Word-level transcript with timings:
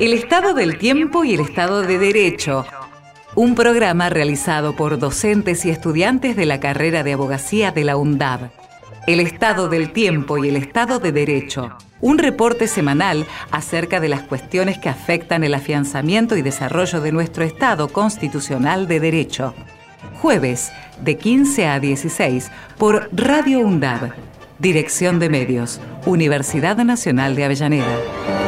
El 0.00 0.14
estado 0.14 0.54
del 0.54 0.78
tiempo 0.78 1.22
y 1.22 1.34
el 1.34 1.40
estado 1.40 1.82
de 1.82 1.98
derecho. 1.98 2.64
Un 3.34 3.54
programa 3.54 4.08
realizado 4.08 4.74
por 4.74 4.98
docentes 4.98 5.64
y 5.64 5.70
estudiantes 5.70 6.34
de 6.34 6.46
la 6.46 6.60
carrera 6.60 7.02
de 7.02 7.12
abogacía 7.12 7.72
de 7.72 7.84
la 7.84 7.96
UNDAB. 7.96 8.50
El 9.06 9.20
estado 9.20 9.68
del 9.68 9.92
tiempo 9.92 10.42
y 10.42 10.48
el 10.48 10.56
estado 10.56 10.98
de 10.98 11.12
derecho. 11.12 11.76
Un 12.00 12.18
reporte 12.18 12.68
semanal 12.68 13.26
acerca 13.50 14.00
de 14.00 14.08
las 14.08 14.22
cuestiones 14.22 14.78
que 14.78 14.88
afectan 14.88 15.44
el 15.44 15.54
afianzamiento 15.54 16.36
y 16.36 16.42
desarrollo 16.42 17.00
de 17.00 17.12
nuestro 17.12 17.44
Estado 17.44 17.88
constitucional 17.88 18.88
de 18.88 18.98
derecho. 18.98 19.54
Jueves, 20.20 20.72
de 21.00 21.16
15 21.16 21.66
a 21.66 21.80
16, 21.80 22.50
por 22.78 23.08
Radio 23.12 23.60
UNDAB. 23.60 24.12
Dirección 24.58 25.18
de 25.18 25.28
Medios, 25.28 25.80
Universidad 26.06 26.76
Nacional 26.78 27.36
de 27.36 27.44
Avellaneda. 27.44 28.41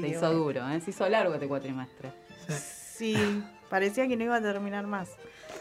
Se 0.00 0.08
hizo 0.08 0.20
bueno. 0.20 0.34
duro, 0.34 0.68
¿eh? 0.70 0.80
se 0.80 0.90
hizo 0.90 1.08
largo 1.08 1.34
este 1.34 1.46
cuatrimestre. 1.48 2.10
Sí, 2.48 3.42
parecía 3.70 4.08
que 4.08 4.16
no 4.16 4.24
iba 4.24 4.36
a 4.36 4.40
terminar 4.42 4.86
más. 4.86 5.10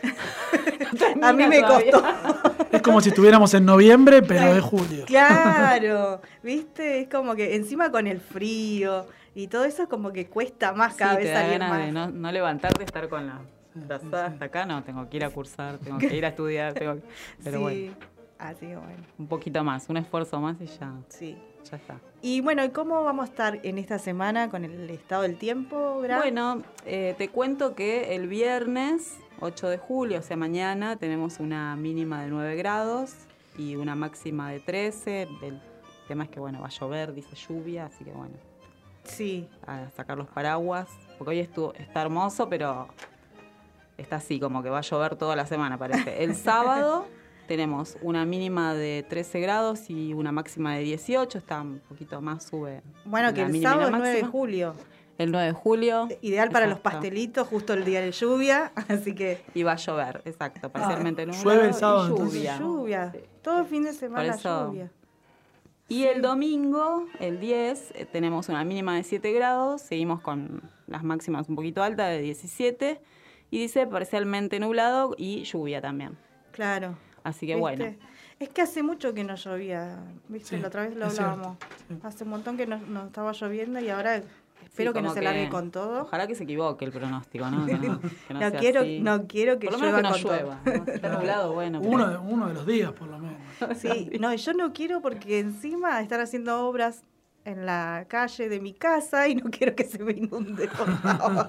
a 1.22 1.34
mí 1.34 1.48
me 1.48 1.60
todavía. 1.62 1.92
costó. 1.92 2.68
Es 2.72 2.82
como 2.82 3.02
si 3.02 3.10
estuviéramos 3.10 3.54
en 3.54 3.66
noviembre, 3.66 4.22
pero 4.22 4.54
es 4.54 4.62
julio. 4.62 5.06
Claro, 5.06 6.22
¿viste? 6.44 7.02
Es 7.02 7.10
como 7.10 7.36
que 7.36 7.56
encima 7.56 7.92
con 7.92 8.08
el 8.08 8.20
frío 8.20 9.06
y 9.36 9.48
todo 9.48 9.66
eso 9.66 9.88
como 9.88 10.12
que 10.12 10.28
cuesta 10.28 10.74
más 10.74 10.96
cada 10.96 11.12
Sí, 11.14 11.18
vez 11.18 11.26
te 11.28 11.32
da 11.34 11.42
salir 11.44 11.60
más. 11.60 11.80
de 11.86 11.92
no, 11.92 12.08
no 12.10 12.32
levantarte, 12.32 12.84
estar 12.84 13.08
con 13.10 13.28
la 13.28 13.40
brazada 13.76 14.28
hasta 14.28 14.46
acá, 14.46 14.66
no, 14.66 14.84
tengo 14.84 15.08
que 15.10 15.18
ir 15.18 15.24
a 15.24 15.30
cursar, 15.30 15.78
tengo 15.78 16.00
que 16.00 16.08
ir 16.16 16.26
a 16.26 16.30
estudiar, 16.30 16.74
tengo 16.74 16.96
que- 16.96 17.04
pero 17.44 17.58
sí, 17.58 17.64
bueno, 17.64 17.94
así 18.40 18.60
que 18.68 18.76
bueno, 18.76 19.04
un 19.20 19.28
poquito 19.28 19.64
más, 19.64 19.88
un 19.90 19.98
esfuerzo 19.98 20.40
más 20.42 20.58
y 20.62 20.66
ya, 20.66 20.92
sí. 21.10 21.38
Ya 21.70 21.78
está. 21.78 22.00
Y 22.22 22.42
bueno, 22.42 22.64
¿y 22.64 22.70
cómo 22.70 23.04
vamos 23.04 23.28
a 23.28 23.32
estar 23.32 23.60
en 23.64 23.78
esta 23.78 24.00
semana 24.00 24.50
con 24.50 24.66
el 24.66 24.90
estado 24.90 25.24
del 25.24 25.38
tiempo, 25.38 26.00
Gra? 26.02 26.18
Bueno, 26.18 26.64
eh, 26.86 27.16
te 27.18 27.30
cuento 27.30 27.76
que 27.76 28.16
el 28.16 28.28
viernes 28.28 29.18
8 29.40 29.70
de 29.70 29.78
julio, 29.78 30.20
o 30.20 30.24
sea, 30.24 30.38
mañana, 30.38 30.96
tenemos 30.96 31.40
una 31.40 31.76
mínima 31.76 32.22
de 32.24 32.30
9 32.30 32.56
grados 32.56 33.14
y 33.58 33.76
una 33.76 33.96
máxima 33.96 34.52
de 34.52 34.60
13. 34.60 35.24
El 35.42 35.62
tema 36.08 36.24
es 36.24 36.30
que, 36.30 36.40
bueno, 36.40 36.62
va 36.62 36.68
a 36.68 36.72
llover, 36.72 37.14
dice 37.14 37.36
lluvia, 37.36 37.86
así 37.86 38.04
que, 38.04 38.12
bueno, 38.12 38.36
Sí, 39.08 39.48
a 39.66 39.90
sacar 39.92 40.18
los 40.18 40.28
paraguas, 40.28 40.90
porque 41.18 41.32
hoy 41.32 41.40
estuvo, 41.40 41.74
está 41.76 42.02
hermoso, 42.02 42.50
pero 42.50 42.88
está 43.98 44.18
así, 44.18 44.40
como 44.40 44.62
que 44.62 44.70
va 44.70 44.80
a 44.80 44.82
llover 44.82 45.16
toda 45.16 45.36
la 45.36 45.46
semana, 45.46 45.78
parece. 45.78 46.24
El 46.24 46.36
sábado 46.36 47.08
tenemos 47.48 47.98
una 48.02 48.26
mínima 48.26 48.74
de 48.74 49.04
13 49.08 49.40
grados 49.40 49.90
y 49.90 50.14
una 50.14 50.32
máxima 50.32 50.76
de 50.76 50.82
18, 50.84 51.38
está 51.38 51.62
un 51.62 51.80
poquito 51.88 52.22
más, 52.22 52.46
sube. 52.46 52.82
bueno, 53.06 53.34
que 53.34 53.42
el 53.42 53.48
mínima 53.52 53.70
y 53.70 53.74
sábado 53.74 53.92
la 53.92 53.98
9 54.00 54.16
de 54.16 54.24
julio, 54.24 54.74
El 55.18 55.32
9 55.32 55.48
de 55.48 55.54
julio. 55.54 56.08
ideal 56.22 56.50
para 56.50 56.68
los 56.68 56.80
pastelitos, 56.80 57.48
justo 57.48 57.74
el 57.74 57.86
día 57.86 58.02
de 58.02 58.12
lluvia, 58.12 58.72
así 58.88 59.16
que 59.16 59.44
Y 59.54 59.64
va 59.64 59.72
a 59.74 59.76
llover, 59.78 60.22
exacto, 60.26 60.70
parcialmente 60.70 61.26
nublado 61.26 61.44
llueve 61.46 61.64
el 61.66 61.72
y 61.72 61.74
sábado, 61.74 62.08
entonces. 62.10 62.60
lluvia. 62.60 63.12
Sí. 63.14 63.20
todo 63.42 63.60
el 63.62 63.66
fin 63.66 63.84
de 63.84 63.94
semana 63.94 64.36
eso- 64.36 64.68
lluvia. 64.68 64.92
Y 65.90 66.04
el 66.04 66.22
domingo, 66.22 67.06
el 67.22 67.40
10, 67.40 67.92
eh, 67.96 68.06
tenemos 68.06 68.50
una 68.50 68.64
mínima 68.66 68.96
de 68.98 69.04
7 69.04 69.32
grados, 69.32 69.82
seguimos 69.82 70.20
con 70.20 70.62
las 70.86 71.02
máximas 71.02 71.48
un 71.48 71.56
poquito 71.56 71.82
altas 71.82 72.10
de 72.10 72.20
17, 72.20 73.00
y 73.52 73.60
dice 73.62 73.88
parcialmente 73.88 74.60
nublado 74.60 75.16
y 75.18 75.44
lluvia 75.46 75.80
también. 75.80 76.18
Claro. 76.52 76.98
Así 77.28 77.46
que 77.46 77.54
¿Viste? 77.56 77.60
bueno, 77.60 77.96
Es 78.40 78.50
que 78.50 78.62
hace 78.62 78.84
mucho 78.84 79.14
que 79.14 79.24
no 79.24 79.36
llovía, 79.36 79.98
¿viste? 80.30 80.56
Sí, 80.56 80.62
la 80.62 80.68
otra 80.68 80.84
vez 80.84 80.96
lo 80.96 81.06
hablábamos. 81.08 81.58
sí. 81.88 81.96
Hace 82.04 82.24
un 82.24 82.30
montón 82.30 82.56
que 82.58 82.66
no, 82.68 82.78
no 82.78 83.08
estaba 83.08 83.32
lloviendo 83.34 83.80
y 83.80 83.90
ahora 83.90 84.22
espero 84.64 84.92
sí, 84.92 84.96
que 84.96 85.02
no 85.02 85.14
se 85.14 85.22
largue 85.22 85.50
con 85.50 85.72
todo. 85.72 86.04
Ojalá 86.04 86.28
que 86.28 86.36
se 86.36 86.44
equivoque 86.44 86.86
el 86.86 86.92
pronóstico, 86.92 87.50
¿no? 87.50 87.66
Que 87.68 87.74
no, 87.74 88.00
que 88.00 88.34
no 88.34 88.40
No 88.40 88.50
sea 88.52 88.60
quiero, 88.60 88.82
así. 88.82 89.00
no 89.02 89.28
quiero 89.28 89.60
que 89.60 89.68
Por 89.68 89.80
lo 89.80 89.92
menos 89.92 90.22
llueva 90.24 90.62
que 90.64 90.72
no 90.72 90.74
con 90.74 90.76
llueva. 90.76 90.84
todo. 90.86 90.94
está 90.94 91.10
nublado, 91.10 91.54
bueno. 91.54 91.80
pero- 91.82 91.92
Uno 91.94 92.10
de, 92.10 92.18
uno 92.18 92.48
de 92.48 92.54
los 92.54 92.66
días, 92.66 92.92
por 92.94 93.08
lo 93.08 93.18
menos. 93.20 93.38
Sí, 93.78 94.12
no, 94.20 94.34
yo 94.34 94.54
no 94.54 94.72
quiero 94.72 95.02
porque 95.02 95.40
encima 95.40 96.00
están 96.02 96.22
haciendo 96.22 96.66
obras 96.68 97.04
en 97.48 97.66
la 97.66 98.06
calle 98.10 98.50
de 98.50 98.60
mi 98.60 98.74
casa 98.74 99.28
y 99.28 99.36
no 99.36 99.50
quiero 99.52 99.74
que 99.76 99.86
se 99.86 100.04
me 100.04 100.12
inunde, 100.12 100.68
por 100.68 100.92
favor. 100.98 101.48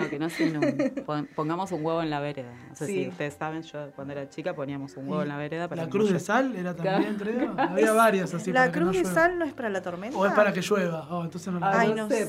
No, 0.00 0.08
que 0.08 0.18
no 0.18 0.30
se 0.30 0.44
inunde. 0.46 0.90
Pon- 1.04 1.28
Pongamos 1.34 1.70
un 1.72 1.84
huevo 1.84 2.02
en 2.02 2.08
la 2.10 2.20
vereda. 2.20 2.50
No 2.70 2.74
sé 2.74 2.86
Sí. 2.86 2.92
si 3.04 3.08
ustedes 3.08 3.34
saben, 3.34 3.62
yo 3.62 3.90
cuando 3.94 4.12
era 4.14 4.28
chica 4.30 4.54
poníamos 4.54 4.96
un 4.96 5.08
huevo 5.08 5.22
en 5.22 5.28
la 5.28 5.36
vereda 5.36 5.68
para 5.68 5.82
La 5.82 5.86
que 5.86 5.90
cruz 5.92 6.06
no 6.08 6.14
de 6.14 6.20
sal 6.20 6.56
era 6.56 6.74
también, 6.74 7.16
creo. 7.16 7.54
Había 7.58 7.92
varias 7.92 8.32
así 8.32 8.50
¿La 8.52 8.60
para 8.60 8.72
que 8.72 8.78
cruz 8.78 8.86
no 8.86 8.92
de 8.92 8.98
llueva. 9.00 9.14
sal 9.14 9.38
no 9.38 9.44
es 9.44 9.52
para 9.52 9.68
la 9.70 9.82
tormenta? 9.82 10.16
O 10.16 10.26
es 10.26 10.32
para 10.32 10.52
que 10.52 10.60
llueva. 10.62 11.06
Oh, 11.10 11.22
entonces 11.24 11.52
no 11.52 11.60
la 11.60 11.78
Ay, 11.78 11.92
no 11.94 12.08
sé, 12.08 12.22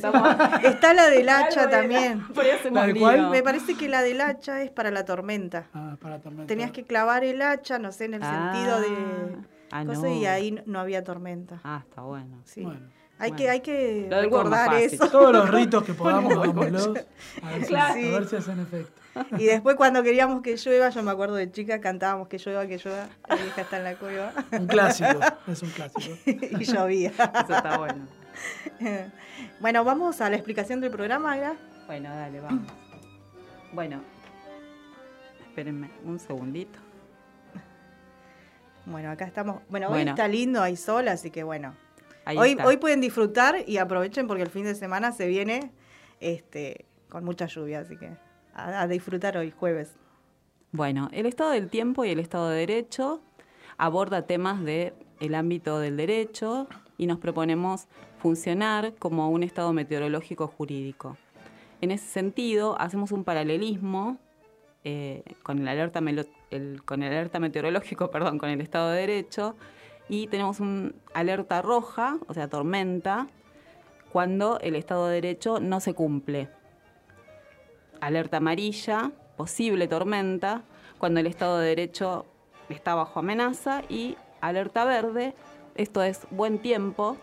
Está 0.64 0.94
la 0.94 1.10
del 1.10 1.30
hacha 1.30 1.70
también. 1.70 2.24
¿La 2.72 2.86
de 2.88 2.94
lío. 2.94 3.02
cuál? 3.02 3.30
Me 3.30 3.42
parece 3.42 3.76
que 3.76 3.88
la 3.88 4.02
del 4.02 4.20
hacha 4.22 4.62
es 4.62 4.70
para 4.72 4.92
la 4.92 5.06
tormenta. 5.06 5.68
Ah, 5.74 5.96
para 6.02 6.20
tormenta. 6.20 6.48
Tenías 6.48 6.72
que 6.72 6.84
clavar 6.84 7.24
el 7.24 7.42
hacha, 7.42 7.80
no 7.80 7.92
sé, 7.94 8.06
en 8.06 8.16
el 8.16 8.22
Ah. 8.24 8.52
sentido 8.54 8.82
de... 8.82 9.57
Ah, 9.72 9.84
no. 9.84 10.08
y 10.14 10.26
ahí 10.26 10.62
no- 10.66 10.80
había 10.80 11.04
tormenta. 11.04 11.60
Ah, 11.64 11.84
está 11.88 12.02
bueno. 12.02 12.42
Sí. 12.46 12.62
Bueno. 12.64 12.80
Hay, 13.20 13.32
Bueno. 13.32 13.36
que, 13.38 13.50
hay 13.50 13.60
que 13.62 14.08
Lo 14.10 14.22
recordar 14.22 14.74
eso. 14.76 15.10
Todos 15.10 15.34
los 15.34 15.50
ritos 15.50 15.84
que 15.84 15.94
podamos, 15.96 16.32
hagámoslos. 16.34 16.88
A 17.42 17.50
ver, 17.52 17.62
si, 17.64 17.68
Claro. 17.68 17.94
a 17.94 18.20
ver 18.20 18.28
si 18.28 18.36
hacen 18.36 18.60
efecto. 18.60 19.02
Y 19.40 19.46
después 19.46 19.76
cuando 19.76 20.04
queríamos 20.04 20.44
que 20.44 20.56
llueva, 20.56 20.90
yo 20.90 21.02
me 21.02 21.10
acuerdo 21.10 21.34
de 21.34 21.52
chica, 21.52 21.82
cantábamos 21.82 22.28
que 22.28 22.38
llueva, 22.38 22.68
que 22.68 22.78
llueva, 22.78 23.08
la 23.28 23.36
vieja 23.36 23.62
está 23.62 23.78
en 23.78 23.84
la 23.86 23.96
cueva. 23.96 24.32
Un 24.52 24.68
clásico. 24.68 25.20
Es 25.48 25.64
un 25.64 25.70
clásico. 25.72 26.16
y 26.28 26.64
llovía. 26.64 27.10
Eso 27.10 27.56
está 27.56 27.78
bueno. 27.80 28.06
bueno, 29.60 29.84
vamos 29.84 30.22
a 30.22 30.30
la 30.30 30.36
explicación 30.36 30.80
del 30.82 30.92
programa, 30.92 31.34
Agra. 31.34 31.56
Bueno, 31.88 32.10
dale, 32.10 32.40
vamos. 32.40 32.72
Bueno, 33.74 34.02
espérenme 35.48 35.90
un 36.06 36.20
segundito. 36.20 36.78
Bueno, 38.88 39.12
acá 39.12 39.26
estamos. 39.26 39.62
Bueno, 39.70 39.90
hoy 39.90 40.02
está 40.02 40.28
lindo, 40.28 40.62
hay 40.62 40.78
sol, 40.78 41.10
así 41.10 41.30
que 41.30 41.44
bueno. 41.44 41.76
Ahí 42.24 42.38
Hoy, 42.38 42.52
está. 42.52 42.66
hoy 42.66 42.78
pueden 42.78 43.00
disfrutar 43.02 43.58
y 43.68 43.78
aprovechen 43.78 44.28
porque 44.28 44.44
el 44.44 44.50
fin 44.50 44.64
de 44.66 44.76
semana 44.76 45.12
se 45.12 45.28
viene 45.28 45.72
este, 46.20 46.86
con 47.10 47.24
mucha 47.24 47.46
lluvia, 47.46 47.80
así 47.80 47.96
que 47.98 48.12
a, 48.54 48.82
a 48.82 48.88
disfrutar 48.88 49.38
hoy, 49.38 49.52
jueves. 49.52 49.96
Bueno, 50.72 51.10
el 51.14 51.26
Estado 51.26 51.52
del 51.52 51.70
Tiempo 51.70 52.04
y 52.06 52.10
el 52.10 52.20
Estado 52.20 52.50
de 52.50 52.60
Derecho 52.60 53.22
aborda 53.78 54.24
temas 54.24 54.64
del 54.64 54.94
el 55.20 55.36
ámbito 55.36 55.80
del 55.80 55.98
derecho 55.98 56.68
y 56.98 57.08
nos 57.08 57.18
proponemos 57.20 57.88
funcionar 58.20 58.94
como 58.96 59.30
un 59.30 59.44
Estado 59.44 59.72
meteorológico 59.74 60.48
jurídico. 60.48 61.18
En 61.82 61.92
ese 61.92 62.08
sentido, 62.08 62.80
hacemos 62.80 63.12
un 63.12 63.24
paralelismo 63.24 64.18
eh, 64.84 65.24
con, 65.44 65.60
el 65.60 65.68
alerta 65.68 66.00
el- 66.52 66.84
con 66.86 67.04
el 67.04 67.12
alerta 67.12 67.40
meteorológico, 67.40 68.10
perdón, 68.12 68.38
con 68.38 68.50
el 68.50 68.62
Estado 68.62 68.92
de 68.92 69.02
Derecho, 69.02 69.56
y 70.10 70.28
tenemos 70.28 70.60
un 70.60 70.96
alerta 71.14 71.62
roja, 71.62 72.18
o 72.28 72.34
sea, 72.34 72.48
tormenta, 72.48 73.28
cuando 74.12 74.60
el 74.62 74.76
Estado 74.76 75.08
de 75.08 75.16
Derecho 75.16 75.60
no 75.60 75.80
se 75.80 75.94
cumple 75.94 76.50
alerta 78.00 78.38
amarilla, 78.38 79.12
posible 79.36 79.88
tormenta, 79.88 80.64
cuando 80.98 81.20
el 81.20 81.28
Estado 81.28 81.60
de 81.60 81.70
Derecho 81.70 82.26
está 82.70 82.96
bajo 82.96 83.20
amenaza, 83.20 83.82
y 83.90 84.16
alerta 84.42 84.86
verde, 84.86 85.34
esto 85.76 86.04
es 86.04 86.28
buen 86.32 86.60
tiempo, 86.60 87.18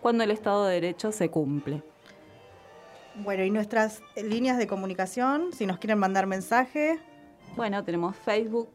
cuando 0.00 0.24
el 0.24 0.30
Estado 0.30 0.66
de 0.66 0.74
Derecho 0.74 1.12
se 1.12 1.30
cumple. 1.30 1.82
Bueno, 3.16 3.44
y 3.44 3.50
nuestras 3.50 4.02
líneas 4.16 4.58
de 4.58 4.66
comunicación, 4.66 5.52
si 5.52 5.66
nos 5.66 5.78
quieren 5.78 5.98
mandar 5.98 6.26
mensaje, 6.26 6.98
Bueno, 7.56 7.82
tenemos 7.84 8.16
Facebook, 8.16 8.70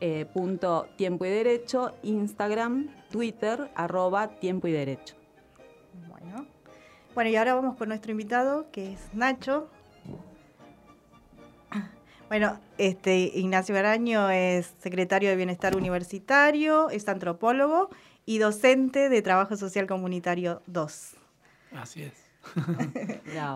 eh, 0.00 0.26
punto 0.34 0.86
Tiempo 0.96 1.24
y 1.24 1.30
Derecho, 1.30 1.94
Instagram, 2.02 2.90
Twitter, 3.10 3.70
arroba 3.74 4.28
Tiempo 4.28 4.68
y 4.68 4.72
Derecho. 4.72 5.16
Bueno. 6.08 6.46
Bueno, 7.14 7.30
y 7.30 7.36
ahora 7.36 7.54
vamos 7.54 7.76
con 7.76 7.88
nuestro 7.88 8.12
invitado, 8.12 8.70
que 8.70 8.92
es 8.92 9.00
Nacho. 9.14 9.70
Bueno, 12.28 12.58
este 12.76 13.18
Ignacio 13.18 13.74
Garaño 13.74 14.28
es 14.30 14.74
secretario 14.80 15.30
de 15.30 15.36
Bienestar 15.36 15.76
Universitario, 15.76 16.90
es 16.90 17.08
antropólogo 17.08 17.88
y 18.24 18.38
docente 18.38 19.08
de 19.08 19.22
Trabajo 19.22 19.56
Social 19.56 19.86
Comunitario 19.86 20.60
2. 20.66 21.16
Así 21.76 22.02
es. 22.02 22.25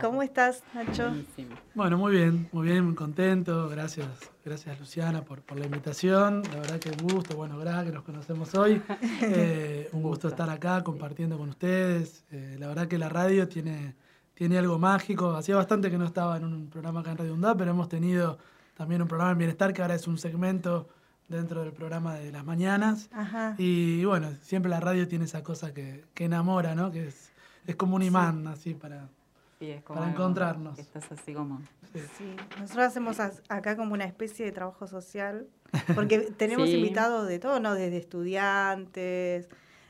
¿Cómo 0.01 0.23
estás, 0.23 0.63
Nacho? 0.75 1.09
Buenísimo. 1.09 1.57
Bueno, 1.75 1.99
muy 1.99 2.13
bien, 2.13 2.49
muy 2.53 2.69
bien, 2.69 2.85
muy 2.85 2.95
contento. 2.95 3.69
Gracias, 3.69 4.09
gracias 4.45 4.79
Luciana 4.79 5.23
por, 5.23 5.43
por 5.43 5.59
la 5.59 5.67
invitación. 5.67 6.43
La 6.53 6.61
verdad 6.61 6.79
que 6.79 6.91
un 6.91 7.09
gusto, 7.09 7.37
bueno, 7.37 7.59
gracias 7.59 7.87
que 7.87 7.93
nos 7.93 8.05
conocemos 8.05 8.55
hoy. 8.55 8.83
Eh, 9.23 9.89
un 9.93 10.03
gusto 10.03 10.29
estar 10.29 10.49
acá 10.49 10.83
compartiendo 10.83 11.37
con 11.39 11.51
ustedes. 11.51 12.25
Eh, 12.31 12.57
la 12.59 12.69
verdad 12.69 12.89
que 12.89 12.99
la 12.99 13.09
radio 13.09 13.49
tiene, 13.49 13.95
tiene 14.35 14.59
algo 14.59 14.79
mágico. 14.79 15.33
Hacía 15.33 15.57
bastante 15.57 15.91
que 15.91 15.99
no 15.99 16.07
estaba 16.07 16.37
en 16.37 16.45
un 16.45 16.69
programa 16.69 17.01
acá 17.01 17.13
en 17.13 17.19
Radio 17.19 17.35
UNDAP, 17.35 17.59
pero 17.59 17.71
hemos 17.71 17.89
tenido 17.89 18.39
también 18.75 19.03
un 19.03 19.09
programa 19.09 19.33
en 19.33 19.39
Bienestar 19.39 19.73
que 19.73 19.83
ahora 19.83 19.95
es 19.95 20.07
un 20.07 20.19
segmento 20.19 20.89
dentro 21.29 21.63
del 21.63 21.73
programa 21.73 22.15
de 22.15 22.33
las 22.33 22.45
mañanas. 22.45 23.09
Ajá. 23.13 23.55
Y 23.57 24.05
bueno, 24.05 24.29
siempre 24.43 24.71
la 24.71 24.81
radio 24.81 25.07
tiene 25.07 25.27
esa 25.27 25.43
cosa 25.43 25.73
que, 25.73 26.05
que 26.15 26.25
enamora, 26.25 26.75
¿no? 26.75 26.91
Que 26.91 27.09
es, 27.09 27.30
es 27.70 27.76
como 27.76 27.96
un 27.96 28.02
imán, 28.02 28.46
así, 28.49 28.75
para... 28.75 29.08
Sí, 29.58 29.70
es 29.70 29.82
como 29.82 29.99
Para 30.00 30.11
algo 30.11 30.22
encontrarnos. 30.22 30.78
Estás 30.78 31.11
así 31.12 31.32
como... 31.34 31.61
Sí, 32.17 32.37
nosotros 32.61 32.87
hacemos 32.87 33.19
acá 33.20 33.76
como 33.76 33.94
una 33.94 34.05
especie 34.05 34.44
de 34.46 34.52
trabajo 34.52 34.87
social, 34.87 35.46
porque 35.94 36.19
tenemos 36.38 36.69
Sí. 36.70 36.76
invitados 36.76 37.28
de 37.28 37.38
todo, 37.38 37.61
¿no? 37.61 37.75
Desde 37.75 37.99
estudiantes, 37.99 39.49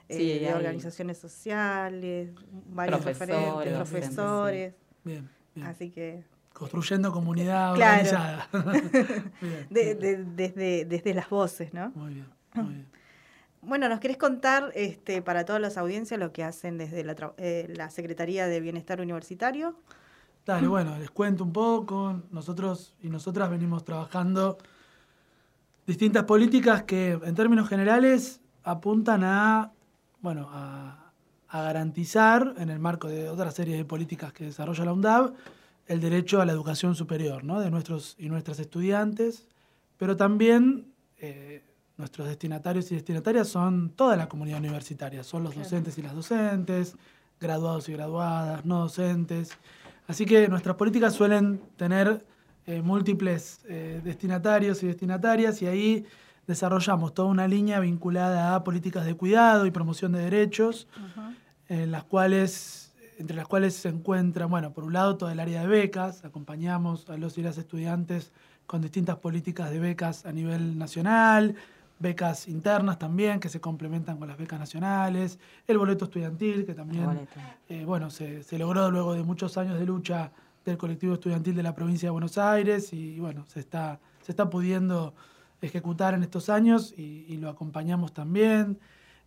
eh, 0.08 0.40
de 0.40 0.48
hay 0.48 0.52
organizaciones 0.54 1.18
sociales, 1.18 2.30
varios 2.66 3.00
Profesores, 3.00 3.74
profesores, 3.76 4.74
Bien, 5.04 5.28
bien. 5.54 5.66
así 5.66 5.90
que 5.90 6.24
Construyendo 6.52 7.12
comunidad 7.12 7.74
Claro. 7.76 8.00
organizada. 8.00 8.48
bien, 9.40 9.66
de- 9.70 9.94
bien. 9.94 9.98
de- 10.00 10.24
desde, 10.48 10.84
desde 10.84 11.14
las 11.14 11.30
voces, 11.30 11.72
¿no? 11.72 11.90
Muy 11.94 12.14
bien, 12.14 12.26
muy 12.54 12.74
bien. 12.74 12.86
Bueno, 13.62 13.88
¿nos 13.88 14.00
querés 14.00 14.16
contar 14.16 14.72
este, 14.74 15.20
para 15.20 15.44
todas 15.44 15.60
las 15.60 15.76
audiencias 15.76 16.18
lo 16.18 16.32
que 16.32 16.44
hacen 16.44 16.78
desde 16.78 17.04
la, 17.04 17.14
eh, 17.36 17.72
la 17.76 17.90
Secretaría 17.90 18.46
de 18.46 18.60
Bienestar 18.60 19.00
Universitario? 19.00 19.76
Dale, 20.46 20.66
bueno, 20.66 20.98
les 20.98 21.10
cuento 21.10 21.44
un 21.44 21.52
poco. 21.52 22.22
Nosotros 22.30 22.94
y 23.02 23.10
nosotras 23.10 23.50
venimos 23.50 23.84
trabajando 23.84 24.56
distintas 25.86 26.24
políticas 26.24 26.84
que, 26.84 27.12
en 27.12 27.34
términos 27.34 27.68
generales, 27.68 28.40
apuntan 28.62 29.24
a, 29.24 29.72
bueno, 30.20 30.48
a, 30.50 31.12
garantizar, 31.52 32.54
en 32.58 32.70
el 32.70 32.78
marco 32.78 33.08
de 33.08 33.28
otra 33.28 33.50
serie 33.50 33.76
de 33.76 33.84
políticas 33.84 34.32
que 34.32 34.44
desarrolla 34.44 34.84
la 34.84 34.92
UNDAV, 34.92 35.34
el 35.88 36.00
derecho 36.00 36.40
a 36.40 36.46
la 36.46 36.52
educación 36.52 36.94
superior 36.94 37.42
¿no? 37.42 37.60
de 37.60 37.70
nuestros 37.72 38.14
y 38.18 38.28
nuestras 38.28 38.60
estudiantes, 38.60 39.48
pero 39.96 40.16
también 40.16 40.94
eh, 41.18 41.64
nuestros 42.00 42.26
destinatarios 42.26 42.91
y 42.91 42.94
destinatarias 42.97 43.47
son 43.49 43.91
toda 43.91 44.17
la 44.17 44.29
comunidad 44.29 44.58
universitaria, 44.58 45.23
son 45.23 45.44
los 45.44 45.52
Claro. 45.52 45.64
docentes 45.69 45.99
y 45.99 46.02
las 46.02 46.14
docentes, 46.14 46.97
graduados 47.41 47.88
y 47.88 47.93
graduadas, 47.93 48.64
no 48.64 48.81
docentes. 48.81 49.50
Así 50.08 50.26
que 50.26 50.49
nuestras 50.49 50.76
políticas 50.76 51.14
suelen 51.14 51.61
tener 51.76 52.25
eh, 52.67 52.82
múltiples 52.82 53.61
eh, 53.69 54.00
destinatarios 54.02 54.82
y 54.82 54.87
destinatarias 54.88 55.62
y 55.62 55.67
ahí 55.67 56.05
desarrollamos 56.47 57.14
toda 57.14 57.29
una 57.29 57.47
línea 57.47 57.79
vinculada 57.81 58.55
a 58.55 58.64
políticas 58.64 59.05
de 59.06 59.14
cuidado 59.14 59.67
y 59.67 59.70
promoción 59.70 60.12
de 60.12 60.19
derechos, 60.20 60.88
en 61.69 61.93
las 61.93 62.02
cuales, 62.05 62.93
entre 63.19 63.37
las 63.37 63.47
cuales 63.47 63.75
se 63.75 63.88
encuentra, 63.88 64.47
bueno, 64.47 64.73
por 64.73 64.82
un 64.85 64.93
lado 64.94 65.17
todo 65.17 65.31
el 65.31 65.38
área 65.38 65.61
de 65.62 65.69
becas, 65.69 66.25
acompañamos 66.25 67.08
a 67.08 67.17
los 67.17 67.38
y 67.38 67.43
las 67.43 67.56
estudiantes 67.58 68.32
con 68.67 68.82
distintas 68.82 69.17
políticas 69.19 69.70
de 69.70 69.79
becas 69.79 70.26
a 70.26 70.32
nivel 70.32 70.76
nacional, 70.79 71.55
becas 72.00 72.49
internas 72.49 72.99
también 72.99 73.38
que 73.38 73.49
se 73.49 73.61
complementan 73.61 74.17
con 74.17 74.26
las 74.26 74.37
becas 74.38 74.58
nacionales, 74.58 75.38
el 75.67 75.79
boleto 75.79 76.06
estudiantil 76.06 76.67
que 76.67 76.75
también 76.75 77.29
eh, 77.69 77.85
bueno, 77.85 78.11
se, 78.11 78.43
se 78.43 78.58
logró 78.58 78.91
luego 78.91 79.12
de 79.14 79.23
muchos 79.23 79.56
años 79.58 79.79
de 79.79 79.87
lucha 79.87 80.32
del 80.64 80.76
colectivo 80.76 81.14
estudiantil 81.14 81.55
de 81.55 81.62
la 81.62 81.75
provincia 81.75 82.08
de 82.08 82.11
Buenos 82.11 82.38
Aires 82.38 82.93
y 82.93 83.20
bueno, 83.20 83.44
se 83.47 83.61
está, 83.61 84.00
se 84.23 84.32
está 84.32 84.50
pudiendo 84.50 85.14
ejecutar 85.61 86.14
en 86.14 86.23
estos 86.23 86.49
años 86.49 86.93
y, 86.97 87.26
y 87.29 87.37
lo 87.37 87.50
acompañamos 87.50 88.12
también. 88.12 88.79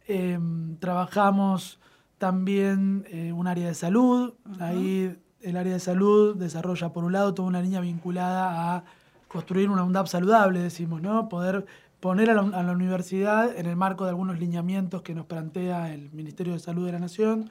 Eh, 0.08 0.40
trabajamos 0.80 1.80
también 2.18 3.06
eh, 3.10 3.31
un 3.31 3.48
área 3.48 3.68
de 3.68 3.74
salud, 3.74 4.34
ahí 4.60 5.16
el 5.42 5.58
área 5.58 5.74
de 5.74 5.80
salud 5.80 6.36
desarrolla 6.36 6.92
por 6.92 7.04
un 7.04 7.14
lado 7.14 7.34
toda 7.34 7.48
una 7.48 7.62
línea 7.62 7.81
vinculada 7.81 8.75
a 8.75 8.84
construir 9.28 9.70
una 9.70 9.84
UNDAP 9.84 10.08
saludable, 10.08 10.60
decimos, 10.60 11.02
¿no? 11.02 11.28
Poder 11.28 11.66
poner 12.03 12.29
a 12.29 12.33
la, 12.33 12.41
a 12.41 12.63
la 12.63 12.73
universidad 12.73 13.57
en 13.57 13.65
el 13.65 13.77
marco 13.77 14.03
de 14.03 14.09
algunos 14.09 14.38
lineamientos 14.38 15.01
que 15.03 15.15
nos 15.15 15.25
plantea 15.25 15.94
el 15.94 16.11
Ministerio 16.11 16.51
de 16.51 16.59
Salud 16.59 16.85
de 16.85 16.91
la 16.91 17.00
Nación, 17.00 17.50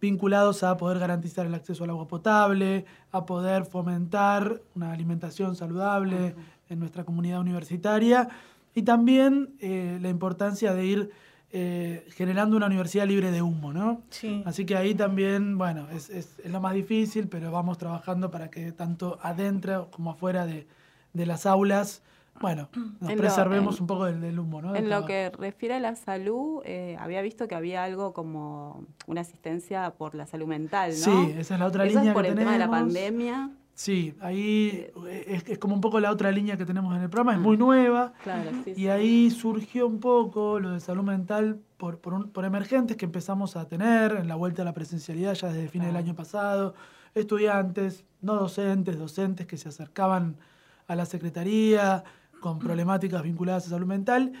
vinculados 0.00 0.64
a 0.64 0.76
poder 0.76 0.98
garantizar 0.98 1.46
el 1.46 1.54
acceso 1.54 1.84
al 1.84 1.90
agua 1.90 2.08
potable, 2.08 2.84
a 3.12 3.24
poder 3.24 3.64
fomentar 3.64 4.60
una 4.74 4.90
alimentación 4.90 5.54
saludable 5.54 6.34
en 6.68 6.80
nuestra 6.80 7.04
comunidad 7.04 7.38
universitaria 7.40 8.28
y 8.74 8.82
también 8.82 9.50
eh, 9.60 9.98
la 10.02 10.08
importancia 10.08 10.74
de 10.74 10.84
ir 10.84 11.10
eh, 11.52 12.04
generando 12.10 12.56
una 12.56 12.66
universidad 12.66 13.06
libre 13.06 13.30
de 13.30 13.40
humo, 13.40 13.72
¿no? 13.72 14.02
Sí. 14.10 14.42
Así 14.46 14.66
que 14.66 14.76
ahí 14.76 14.96
también, 14.96 15.56
bueno, 15.58 15.86
es, 15.92 16.10
es- 16.10 16.40
es 16.40 16.50
lo 16.50 16.60
más 16.60 16.74
difícil, 16.74 17.28
pero 17.28 17.52
vamos 17.52 17.78
trabajando 17.78 18.32
para 18.32 18.50
que 18.50 18.72
tanto 18.72 19.18
adentro 19.22 19.88
como 19.92 20.10
afuera 20.10 20.44
de, 20.44 20.66
de 21.12 21.24
las 21.24 21.46
aulas, 21.46 22.02
bueno, 22.40 22.68
nos 23.00 23.10
En 23.10 23.16
lo- 23.16 23.22
preservemos 23.22 23.76
en- 23.76 23.82
un 23.82 23.86
poco 23.86 24.04
del, 24.06 24.20
del 24.20 24.38
humo, 24.38 24.62
¿no? 24.62 24.72
Del 24.72 24.84
En 24.84 24.90
lo 24.90 25.04
que 25.06 25.30
refiere 25.30 25.74
a 25.74 25.80
la 25.80 25.94
salud, 25.96 26.62
eh, 26.64 26.96
había 27.00 27.22
visto 27.22 27.48
que 27.48 27.54
había 27.54 27.84
algo 27.84 28.12
como 28.12 28.84
una 29.06 29.20
asistencia 29.22 29.90
por 29.90 30.14
la 30.14 30.26
salud 30.26 30.46
mental, 30.46 30.90
¿no? 30.90 30.96
Sí, 30.96 31.34
esa 31.36 31.54
es 31.54 31.60
la 31.60 31.66
otra 31.66 31.84
Eso 31.84 31.98
línea 31.98 32.12
es 32.12 32.14
por 32.14 32.22
que 32.24 32.30
el 32.30 32.34
tema 32.36 32.52
de 32.52 32.58
la 32.58 32.70
pandemia. 32.70 33.50
Sí, 33.74 34.14
ahí 34.22 34.86
Eh, 35.06 35.24
es, 35.28 35.48
es 35.50 35.58
como 35.58 35.74
un 35.74 35.82
poco 35.82 36.00
la 36.00 36.10
otra 36.10 36.30
línea 36.32 36.56
que 36.56 36.64
tenemos 36.64 36.96
en 36.96 37.02
el 37.02 37.10
programa, 37.10 37.34
es 37.34 37.40
muy 37.40 37.58
nueva. 37.58 38.14
Claro, 38.24 38.50
sí, 38.64 38.70
Y 38.70 38.74
sí. 38.74 38.88
ahí 38.88 39.30
surgió 39.30 39.86
un 39.86 40.00
poco 40.00 40.58
lo 40.60 40.70
de 40.70 40.80
salud 40.80 41.02
mental 41.04 41.60
por, 41.76 41.98
por, 41.98 42.14
un- 42.14 42.30
por 42.30 42.46
emergentes 42.46 42.96
que 42.96 43.04
empezamos 43.04 43.54
a 43.54 43.68
tener 43.68 44.12
en 44.12 44.28
la 44.28 44.34
vuelta 44.34 44.62
a 44.62 44.64
la 44.64 44.72
presencialidad 44.72 45.34
ya 45.34 45.48
desde 45.48 45.68
fines 45.68 45.88
del 45.88 45.92
Claro. 45.94 46.06
año 46.06 46.14
pasado, 46.16 46.74
estudiantes, 47.14 48.04
no 48.22 48.34
docentes, 48.36 48.98
docentes 48.98 49.46
que 49.46 49.56
se 49.58 49.68
acercaban 49.68 50.36
a 50.86 50.94
la 50.96 51.04
Secretaría 51.04 52.04
con 52.46 52.60
problemáticas 52.60 53.24
vinculadas 53.24 53.66
a 53.66 53.70
salud 53.70 53.86
mental. 53.88 54.32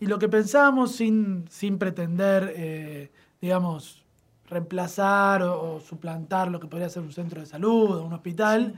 Y 0.00 0.06
lo 0.06 0.18
que 0.18 0.30
pensamos 0.30 0.92
sin, 0.92 1.44
sin 1.50 1.76
pretender, 1.76 2.54
eh, 2.56 3.10
digamos, 3.38 4.02
reemplazar 4.48 5.42
o, 5.42 5.74
o 5.74 5.80
suplantar 5.80 6.50
lo 6.50 6.58
que 6.58 6.66
podría 6.66 6.88
ser 6.88 7.02
un 7.02 7.12
centro 7.12 7.40
de 7.42 7.46
salud 7.46 7.98
o 7.98 8.04
un 8.06 8.14
hospital, 8.14 8.74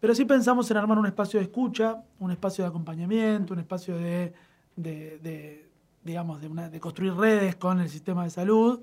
pero 0.00 0.14
sí 0.14 0.24
pensamos 0.24 0.70
en 0.70 0.78
armar 0.78 0.98
un 0.98 1.04
espacio 1.04 1.38
de 1.38 1.44
escucha, 1.44 2.02
un 2.18 2.30
espacio 2.30 2.64
de 2.64 2.68
acompañamiento, 2.70 3.52
un 3.52 3.60
espacio 3.60 3.98
de, 3.98 4.32
de- 4.74 5.18
de, 5.18 5.68
digamos, 6.02 6.40
de, 6.40 6.48
una- 6.48 6.70
de 6.70 6.80
construir 6.80 7.12
redes 7.14 7.56
con 7.56 7.78
el 7.80 7.90
sistema 7.90 8.24
de 8.24 8.30
salud 8.30 8.80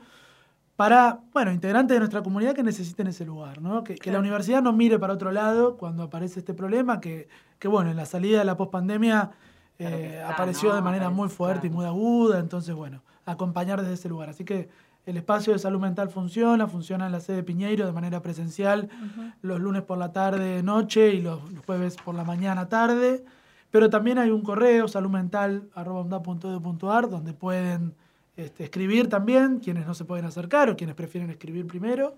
para, 0.75 1.19
bueno, 1.33 1.51
integrantes 1.51 1.95
de 1.95 1.99
nuestra 1.99 2.21
comunidad 2.21 2.53
que 2.53 2.63
necesiten 2.63 3.07
ese 3.07 3.25
lugar, 3.25 3.61
¿no? 3.61 3.83
Que, 3.83 3.95
que 3.95 4.11
la 4.11 4.19
universidad 4.19 4.61
no 4.61 4.73
mire 4.73 4.99
para 4.99 5.13
otro 5.13 5.31
lado 5.31 5.77
cuando 5.77 6.03
aparece 6.03 6.39
este 6.39 6.53
problema, 6.53 6.99
que, 6.99 7.27
que 7.59 7.67
bueno, 7.67 7.91
en 7.91 7.97
la 7.97 8.05
salida 8.05 8.39
de 8.39 8.45
la 8.45 8.57
pospandemia 8.57 9.31
Claro 9.77 9.95
eh, 9.95 10.23
apareció 10.25 10.69
¿no? 10.69 10.75
de 10.75 10.81
manera 10.81 11.09
muy 11.09 11.27
fuerte 11.29 11.67
y 11.67 11.69
muy 11.69 11.85
aguda, 11.85 12.39
entonces, 12.39 12.73
bueno, 12.73 13.03
acompañar 13.25 13.81
desde 13.81 13.95
ese 13.95 14.07
lugar. 14.09 14.29
Así 14.29 14.45
que 14.45 14.69
el 15.05 15.17
espacio 15.17 15.51
de 15.53 15.59
salud 15.59 15.79
mental 15.79 16.09
funciona, 16.09 16.65
funciona 16.67 17.05
en 17.05 17.11
la 17.11 17.19
sede 17.19 17.43
Piñeiro 17.43 17.85
de 17.85 17.91
manera 17.91 18.21
presencial, 18.21 18.89
los 19.41 19.59
lunes 19.59 19.83
por 19.83 19.97
la 19.97 20.13
tarde, 20.13 20.63
noche 20.63 21.13
y 21.13 21.21
los 21.21 21.41
jueves 21.65 21.97
por 21.97 22.15
la 22.15 22.23
mañana, 22.23 22.69
tarde. 22.69 23.25
Pero 23.69 23.89
también 23.89 24.17
hay 24.17 24.31
un 24.31 24.41
correo, 24.41 24.87
saludmental.edu.ar, 24.87 27.09
donde 27.09 27.33
pueden 27.33 27.93
este, 28.37 28.63
escribir 28.65 29.07
también, 29.09 29.59
quienes 29.59 29.85
no 29.87 29.93
se 29.93 30.05
pueden 30.05 30.25
acercar 30.25 30.69
o 30.69 30.75
quienes 30.75 30.95
prefieren 30.95 31.29
escribir 31.29 31.65
primero. 31.67 32.15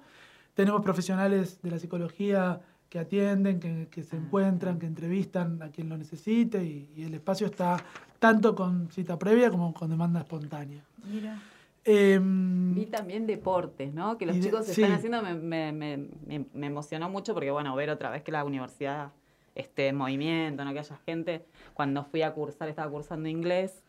Tenemos 0.53 0.81
profesionales 0.81 1.61
de 1.61 1.71
la 1.71 1.79
psicología 1.79 2.59
que 2.89 2.99
atienden, 2.99 3.59
que, 3.59 3.87
que 3.91 4.01
se 4.03 4.15
encuentran, 4.15 4.79
que 4.79 4.85
entrevistan 4.85 5.61
a 5.61 5.69
quien 5.69 5.89
lo 5.89 5.97
necesite 5.97 6.63
y, 6.63 6.89
y 6.95 7.03
el 7.03 7.13
espacio 7.13 7.47
está 7.47 7.77
tanto 8.17 8.55
con 8.55 8.89
cita 8.91 9.19
previa 9.19 9.51
como 9.51 9.73
con 9.73 9.89
demanda 9.89 10.19
espontánea. 10.21 10.83
Mira. 11.05 11.39
Em, 11.83 12.73
Vi 12.75 12.85
también 12.87 13.25
deportes, 13.27 13.93
¿no? 13.93 14.17
Que 14.17 14.25
los 14.25 14.35
Y 14.35 14.39
de- 14.39 14.45
chicos 14.45 14.65
sí. 14.65 14.81
están 14.81 14.97
haciendo, 14.97 15.21
me- 15.21 15.71
me- 15.71 16.07
me 16.53 16.67
emocionó 16.67 17.09
mucho 17.09 17.33
porque, 17.33 17.51
bueno, 17.51 17.75
ver 17.75 17.89
otra 17.89 18.09
vez 18.09 18.23
que 18.23 18.31
la 18.31 18.43
universidad 18.43 19.11
esté 19.55 19.87
en 19.87 19.95
movimiento, 19.95 20.65
¿no? 20.65 20.73
Que 20.73 20.79
haya 20.79 20.97
gente. 21.05 21.45
Cuando 21.73 22.03
fui 22.03 22.23
a 22.23 22.33
cursar, 22.33 22.67
estaba 22.67 22.91
cursando 22.91 23.29
inglés, 23.29 23.83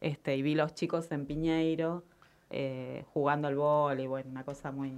este, 0.00 0.36
y 0.36 0.42
vi 0.42 0.54
los 0.54 0.74
chicos 0.74 1.10
en 1.12 1.26
Piñeiro 1.26 2.04
eh, 2.50 3.04
jugando 3.12 3.48
al 3.48 3.56
vóley, 3.56 4.06
bueno, 4.06 4.30
una 4.30 4.44
cosa 4.44 4.70
muy... 4.72 4.92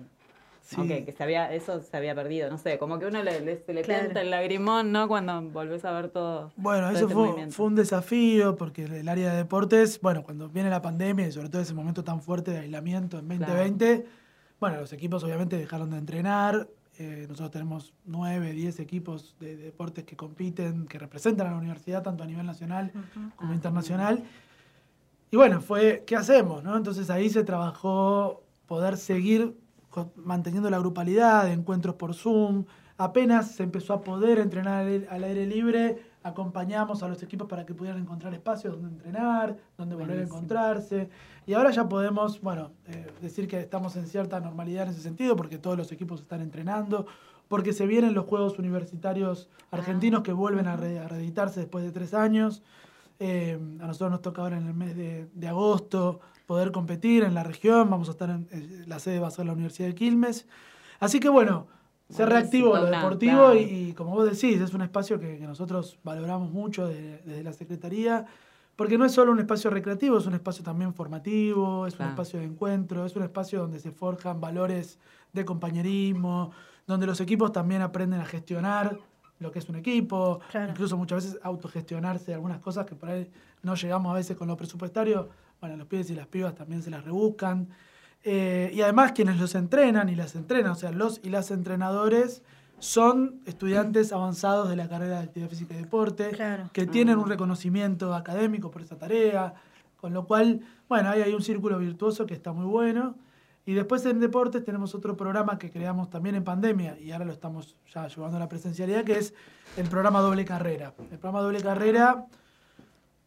Sí. 0.64 0.86
Que, 0.86 1.04
que 1.04 1.10
se 1.10 1.24
había, 1.24 1.52
eso 1.52 1.80
se 1.82 1.96
había 1.96 2.14
perdido, 2.14 2.48
no 2.48 2.56
sé, 2.56 2.78
como 2.78 3.00
que 3.00 3.06
uno 3.06 3.20
le, 3.24 3.40
le- 3.40 3.58
se 3.58 3.72
le 3.74 3.82
Claro. 3.82 4.04
canta 4.04 4.20
el 4.20 4.30
lagrimón, 4.30 4.92
¿no? 4.92 5.08
Cuando 5.08 5.42
volvés 5.42 5.84
a 5.84 5.90
ver 5.90 6.08
todo. 6.10 6.52
Bueno, 6.54 6.86
todo 6.86 6.96
eso 6.96 7.06
ese 7.06 7.14
fue, 7.14 7.50
fue 7.50 7.66
un 7.66 7.74
desafío 7.74 8.54
porque 8.54 8.84
el 8.84 9.08
área 9.08 9.32
de 9.32 9.38
deportes, 9.38 10.00
bueno, 10.00 10.22
cuando 10.22 10.48
viene 10.48 10.70
la 10.70 10.80
pandemia 10.80 11.26
y 11.26 11.32
sobre 11.32 11.48
todo 11.48 11.60
ese 11.62 11.74
momento 11.74 12.04
tan 12.04 12.22
fuerte 12.22 12.52
de 12.52 12.58
aislamiento 12.60 13.18
en 13.18 13.26
2020, 13.28 14.06
bueno, 14.60 14.76
los 14.80 14.92
equipos 14.92 15.24
obviamente 15.24 15.56
dejaron 15.58 15.90
de 15.90 15.98
entrenar. 15.98 16.68
eh, 16.98 17.24
nosotros 17.28 17.50
tenemos 17.50 17.92
nueve, 18.04 18.52
diez 18.52 18.78
equipos 18.78 19.34
de, 19.40 19.56
de 19.56 19.64
deportes 19.64 20.04
que 20.04 20.14
compiten, 20.14 20.86
que 20.86 20.98
representan 21.00 21.48
a 21.48 21.50
la 21.50 21.56
universidad 21.56 22.04
tanto 22.04 22.22
a 22.22 22.26
nivel 22.26 22.46
nacional 22.46 22.92
como 23.34 23.50
Ah, 23.50 23.54
internacional. 23.56 24.22
Y 25.32 25.36
bueno, 25.36 25.62
fue, 25.62 26.04
¿qué 26.06 26.14
hacemos? 26.14 26.62
no? 26.62 26.76
Entonces 26.76 27.08
ahí 27.08 27.30
se 27.30 27.42
trabajó 27.42 28.42
poder 28.66 28.98
seguir 28.98 29.56
manteniendo 30.14 30.68
la 30.68 30.78
grupalidad, 30.78 31.50
encuentros 31.50 31.94
por 31.94 32.12
Zoom. 32.12 32.66
Apenas 32.98 33.52
se 33.52 33.62
empezó 33.62 33.94
a 33.94 34.02
poder 34.02 34.38
entrenar 34.38 34.86
al 35.08 35.24
aire- 35.24 35.46
libre, 35.46 36.02
acompañamos 36.22 37.02
a 37.02 37.08
los 37.08 37.22
equipos 37.22 37.48
para 37.48 37.64
que 37.64 37.72
pudieran 37.72 38.02
encontrar 38.02 38.34
espacios 38.34 38.74
donde 38.74 38.90
entrenar, 38.90 39.56
donde 39.78 39.94
volver 39.96 40.18
a 40.18 40.22
encontrarse. 40.22 41.08
Y 41.46 41.54
ahora 41.54 41.70
ya 41.70 41.88
podemos, 41.88 42.42
bueno, 42.42 42.72
eh, 42.88 43.10
decir 43.22 43.48
que 43.48 43.58
estamos 43.58 43.96
en 43.96 44.06
cierta 44.08 44.38
normalidad 44.38 44.84
en 44.84 44.90
ese 44.90 45.00
sentido, 45.00 45.34
porque 45.34 45.56
todos 45.56 45.78
los 45.78 45.90
equipos 45.92 46.20
están 46.20 46.42
entrenando, 46.42 47.06
porque 47.48 47.72
se 47.72 47.86
vienen 47.86 48.12
los 48.12 48.26
Juegos 48.26 48.58
Universitarios 48.58 49.48
Argentinos 49.70 50.22
que 50.22 50.34
vuelven 50.34 50.66
a, 50.66 50.76
reeditarse 50.76 51.60
después 51.60 51.84
de 51.84 51.90
tres 51.90 52.12
años. 52.12 52.62
Eh, 53.18 53.58
a 53.80 53.86
nosotros 53.86 54.10
nos 54.10 54.22
toca 54.22 54.42
ahora 54.42 54.58
en 54.58 54.66
el 54.66 54.74
mes 54.74 54.96
de, 54.96 55.48
agosto 55.48 56.20
poder 56.46 56.72
competir 56.72 57.22
en 57.22 57.34
la 57.34 57.44
región, 57.44 57.88
vamos 57.88 58.08
a 58.08 58.12
estar 58.12 58.30
en, 58.30 58.84
la 58.86 58.98
sede 58.98 59.20
va 59.20 59.28
a 59.28 59.30
ser 59.30 59.46
la 59.46 59.52
Universidad 59.52 59.88
de 59.88 59.94
Quilmes. 59.94 60.46
Así 60.98 61.20
que 61.20 61.28
bueno, 61.28 61.66
se 62.10 62.26
reactivó 62.26 62.76
lo 62.76 62.86
deportivo 62.86 63.54
y, 63.54 63.94
como 63.94 64.12
vos 64.12 64.24
decís, 64.24 64.60
es 64.60 64.74
un 64.74 64.82
espacio 64.82 65.18
que, 65.18 65.38
nosotros 65.40 65.98
valoramos 66.02 66.50
mucho 66.50 66.86
desde 66.86 67.42
la 67.42 67.52
Secretaría, 67.52 68.26
porque 68.76 68.98
no 68.98 69.04
es 69.04 69.12
solo 69.12 69.32
un 69.32 69.38
espacio 69.38 69.70
recreativo, 69.70 70.18
es 70.18 70.26
un 70.26 70.34
espacio 70.34 70.64
también 70.64 70.94
formativo, 70.94 71.86
es 71.86 71.98
un 71.98 72.06
espacio 72.06 72.40
de 72.40 72.46
encuentro, 72.46 73.06
es 73.06 73.16
un 73.16 73.22
espacio 73.22 73.60
donde 73.60 73.78
se 73.80 73.92
forjan 73.92 74.40
valores 74.40 74.98
de 75.32 75.44
compañerismo, 75.44 76.52
donde 76.86 77.06
los 77.06 77.20
equipos 77.20 77.52
también 77.52 77.82
aprenden 77.82 78.20
a 78.20 78.24
gestionar 78.24 78.98
lo 79.42 79.52
que 79.52 79.58
es 79.58 79.68
un 79.68 79.76
equipo, 79.76 80.40
incluso 80.68 80.96
muchas 80.96 81.24
veces 81.24 81.40
autogestionarse 81.42 82.32
algunas 82.32 82.60
cosas 82.60 82.86
que 82.86 82.94
por 82.94 83.10
ahí 83.10 83.30
no 83.62 83.74
llegamos 83.74 84.10
a 84.10 84.14
veces 84.14 84.36
con 84.36 84.48
lo 84.48 84.56
presupuestario, 84.56 85.28
bueno, 85.60 85.76
los 85.76 85.86
pibes 85.86 86.10
y 86.10 86.14
las 86.14 86.26
pibas 86.26 86.54
también 86.54 86.82
se 86.82 86.90
las 86.90 87.04
rebuscan. 87.04 87.68
Eh, 88.24 88.70
y 88.72 88.80
además 88.82 89.12
quienes 89.12 89.38
los 89.38 89.54
entrenan 89.54 90.08
y 90.08 90.14
las 90.14 90.34
entrenan, 90.36 90.72
o 90.72 90.76
sea, 90.76 90.92
los 90.92 91.20
y 91.24 91.28
las 91.28 91.50
entrenadores 91.50 92.42
son 92.78 93.40
estudiantes 93.46 94.12
avanzados 94.12 94.68
de 94.68 94.76
la 94.76 94.88
carrera 94.88 95.18
de 95.18 95.24
actividad 95.24 95.50
física 95.50 95.74
y 95.74 95.78
deporte, 95.78 96.32
que 96.72 96.86
tienen 96.86 97.18
un 97.18 97.28
reconocimiento 97.28 98.12
académico 98.14 98.70
por 98.70 98.82
esa 98.82 98.96
tarea, 98.96 99.54
con 100.00 100.12
lo 100.12 100.26
cual, 100.26 100.60
bueno, 100.88 101.10
ahí 101.10 101.22
hay 101.22 101.32
un 101.32 101.42
círculo 101.42 101.78
virtuoso 101.78 102.26
que 102.26 102.34
está 102.34 102.52
muy 102.52 102.66
bueno. 102.66 103.14
Y 103.64 103.74
después 103.74 104.04
en 104.06 104.18
deportes 104.18 104.64
tenemos 104.64 104.94
otro 104.94 105.16
programa 105.16 105.58
que 105.58 105.70
creamos 105.70 106.10
también 106.10 106.34
en 106.34 106.42
pandemia 106.42 106.98
y 106.98 107.12
ahora 107.12 107.24
lo 107.24 107.32
estamos 107.32 107.76
ya 107.94 108.08
llevando 108.08 108.36
a 108.36 108.40
la 108.40 108.48
presencialidad, 108.48 109.04
que 109.04 109.18
es 109.18 109.34
el 109.76 109.88
programa 109.88 110.20
Doble 110.20 110.44
Carrera. 110.44 110.94
El 110.98 111.18
programa 111.18 111.42
Doble 111.42 111.62
Carrera 111.62 112.26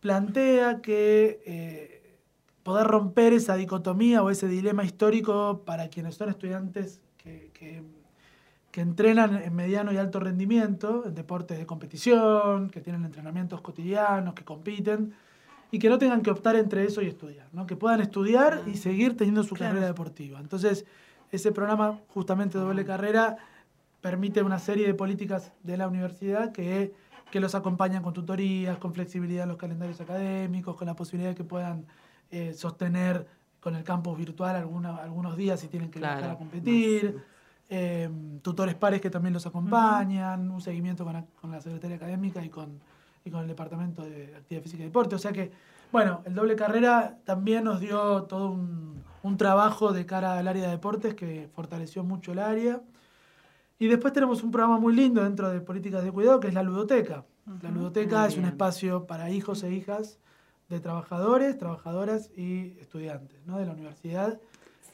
plantea 0.02 0.82
que 0.82 1.42
eh, 1.46 2.20
poder 2.64 2.88
romper 2.88 3.32
esa 3.32 3.56
dicotomía 3.56 4.24
o 4.24 4.30
ese 4.30 4.48
dilema 4.48 4.84
histórico 4.84 5.62
para 5.66 5.88
quienes 5.88 6.16
son 6.16 6.30
estudiantes 6.30 7.00
que, 7.18 7.84
entrenan 8.74 9.42
en 9.42 9.56
mediano 9.56 9.94
y 9.94 9.98
alto 9.98 10.20
rendimiento, 10.20 11.06
en 11.06 11.16
deportes 11.16 11.58
de 11.58 11.66
competición, 11.66 12.70
que 12.70 12.82
tienen 12.82 13.06
entrenamientos 13.06 13.62
cotidianos, 13.62 14.34
que 14.34 14.44
compiten, 14.44 15.14
y 15.72 15.80
que 15.80 15.90
no 15.90 15.98
tengan 15.98 16.22
que 16.22 16.32
optar 16.32 16.56
entre 16.56 16.86
eso 16.86 17.02
y 17.02 17.08
estudiar, 17.08 17.48
¿no? 17.52 17.66
que 17.66 17.76
puedan 17.76 18.02
estudiar 18.02 18.64
y 18.66 18.78
seguir 18.78 19.18
teniendo 19.18 19.44
su 19.44 19.56
carrera 19.56 19.86
deportiva. 19.86 20.40
Entonces, 20.40 20.86
ese 21.32 21.52
programa, 21.52 22.00
justamente 22.10 22.58
doble 22.58 22.86
carrera, 22.86 23.38
permite 24.02 24.44
una 24.44 24.60
serie 24.60 24.86
de 24.86 24.94
políticas 24.94 25.52
de 25.64 25.78
la 25.78 25.88
universidad 25.88 26.52
que, 26.52 26.94
que 27.32 27.40
los 27.40 27.56
acompañan 27.56 28.04
con 28.04 28.14
tutorías, 28.14 28.78
con 28.78 28.94
flexibilidad 28.94 29.44
en 29.44 29.50
los 29.50 29.58
calendarios 29.58 30.00
académicos, 30.00 30.76
con 30.76 30.88
la 30.88 30.96
posibilidad 30.96 31.32
de 31.32 31.36
que 31.36 31.44
puedan 31.44 31.86
eh, 32.32 32.54
sostener 32.54 33.28
con 33.60 33.76
el 33.76 33.84
campus 33.84 34.16
virtual 34.18 34.56
algunos 34.56 35.36
días 35.36 35.60
si 35.60 35.68
tienen 35.68 35.90
que 35.90 36.00
viajar 36.00 36.30
a 36.30 36.38
competir, 36.38 37.20
eh, 37.68 38.08
tutores 38.44 38.76
pares 38.76 39.02
que 39.02 39.10
también 39.10 39.34
los 39.34 39.48
acompañan, 39.48 40.52
un 40.52 40.62
seguimiento 40.62 41.04
con 41.04 41.26
con 41.42 41.52
la, 41.52 41.60
Secretaría 41.62 41.98
Académica 41.98 42.46
y 42.46 42.50
con, 42.50 42.80
y 43.26 43.32
con 43.32 43.42
el 43.42 43.48
Departamento 43.48 44.04
de 44.04 44.36
Actividad 44.38 44.64
Física 44.64 44.84
y 44.84 44.86
Deporte. 44.86 45.16
O 45.16 45.20
sea 45.20 45.34
que, 45.34 45.52
bueno, 45.92 46.22
el 46.26 46.36
doble 46.36 46.56
carrera 46.56 47.18
también 47.26 47.64
nos 47.64 47.82
dio 47.82 48.24
todo 48.24 48.52
un, 48.52 49.04
un 49.24 49.38
trabajo 49.38 49.92
de 49.92 50.06
cara 50.06 50.38
al 50.38 50.48
área 50.48 50.66
de 50.66 50.72
deportes 50.72 51.16
que 51.16 51.50
fortaleció 51.54 52.04
mucho 52.04 52.32
el 52.32 52.40
área. 52.40 52.82
Y 53.80 53.88
después 53.88 54.14
tenemos 54.14 54.44
un 54.44 54.52
programa 54.52 54.80
muy 54.80 54.96
lindo 54.96 55.24
dentro 55.24 55.50
de 55.50 55.60
políticas 55.60 56.04
de 56.04 56.12
cuidado 56.12 56.40
que 56.40 56.48
es 56.48 56.54
la 56.54 56.64
ludoteca. 56.64 57.26
La 57.62 57.70
ludoteca 57.70 58.26
es 58.26 58.38
un 58.38 58.46
espacio 58.46 59.06
para 59.06 59.30
hijos 59.30 59.64
e 59.64 59.72
hijas 59.72 60.20
de 60.70 60.80
trabajadores, 60.80 61.58
trabajadoras 61.58 62.32
y 62.36 62.78
estudiantes 62.80 63.46
¿no? 63.46 63.58
de 63.58 63.66
la 63.66 63.74
universidad. 63.74 64.40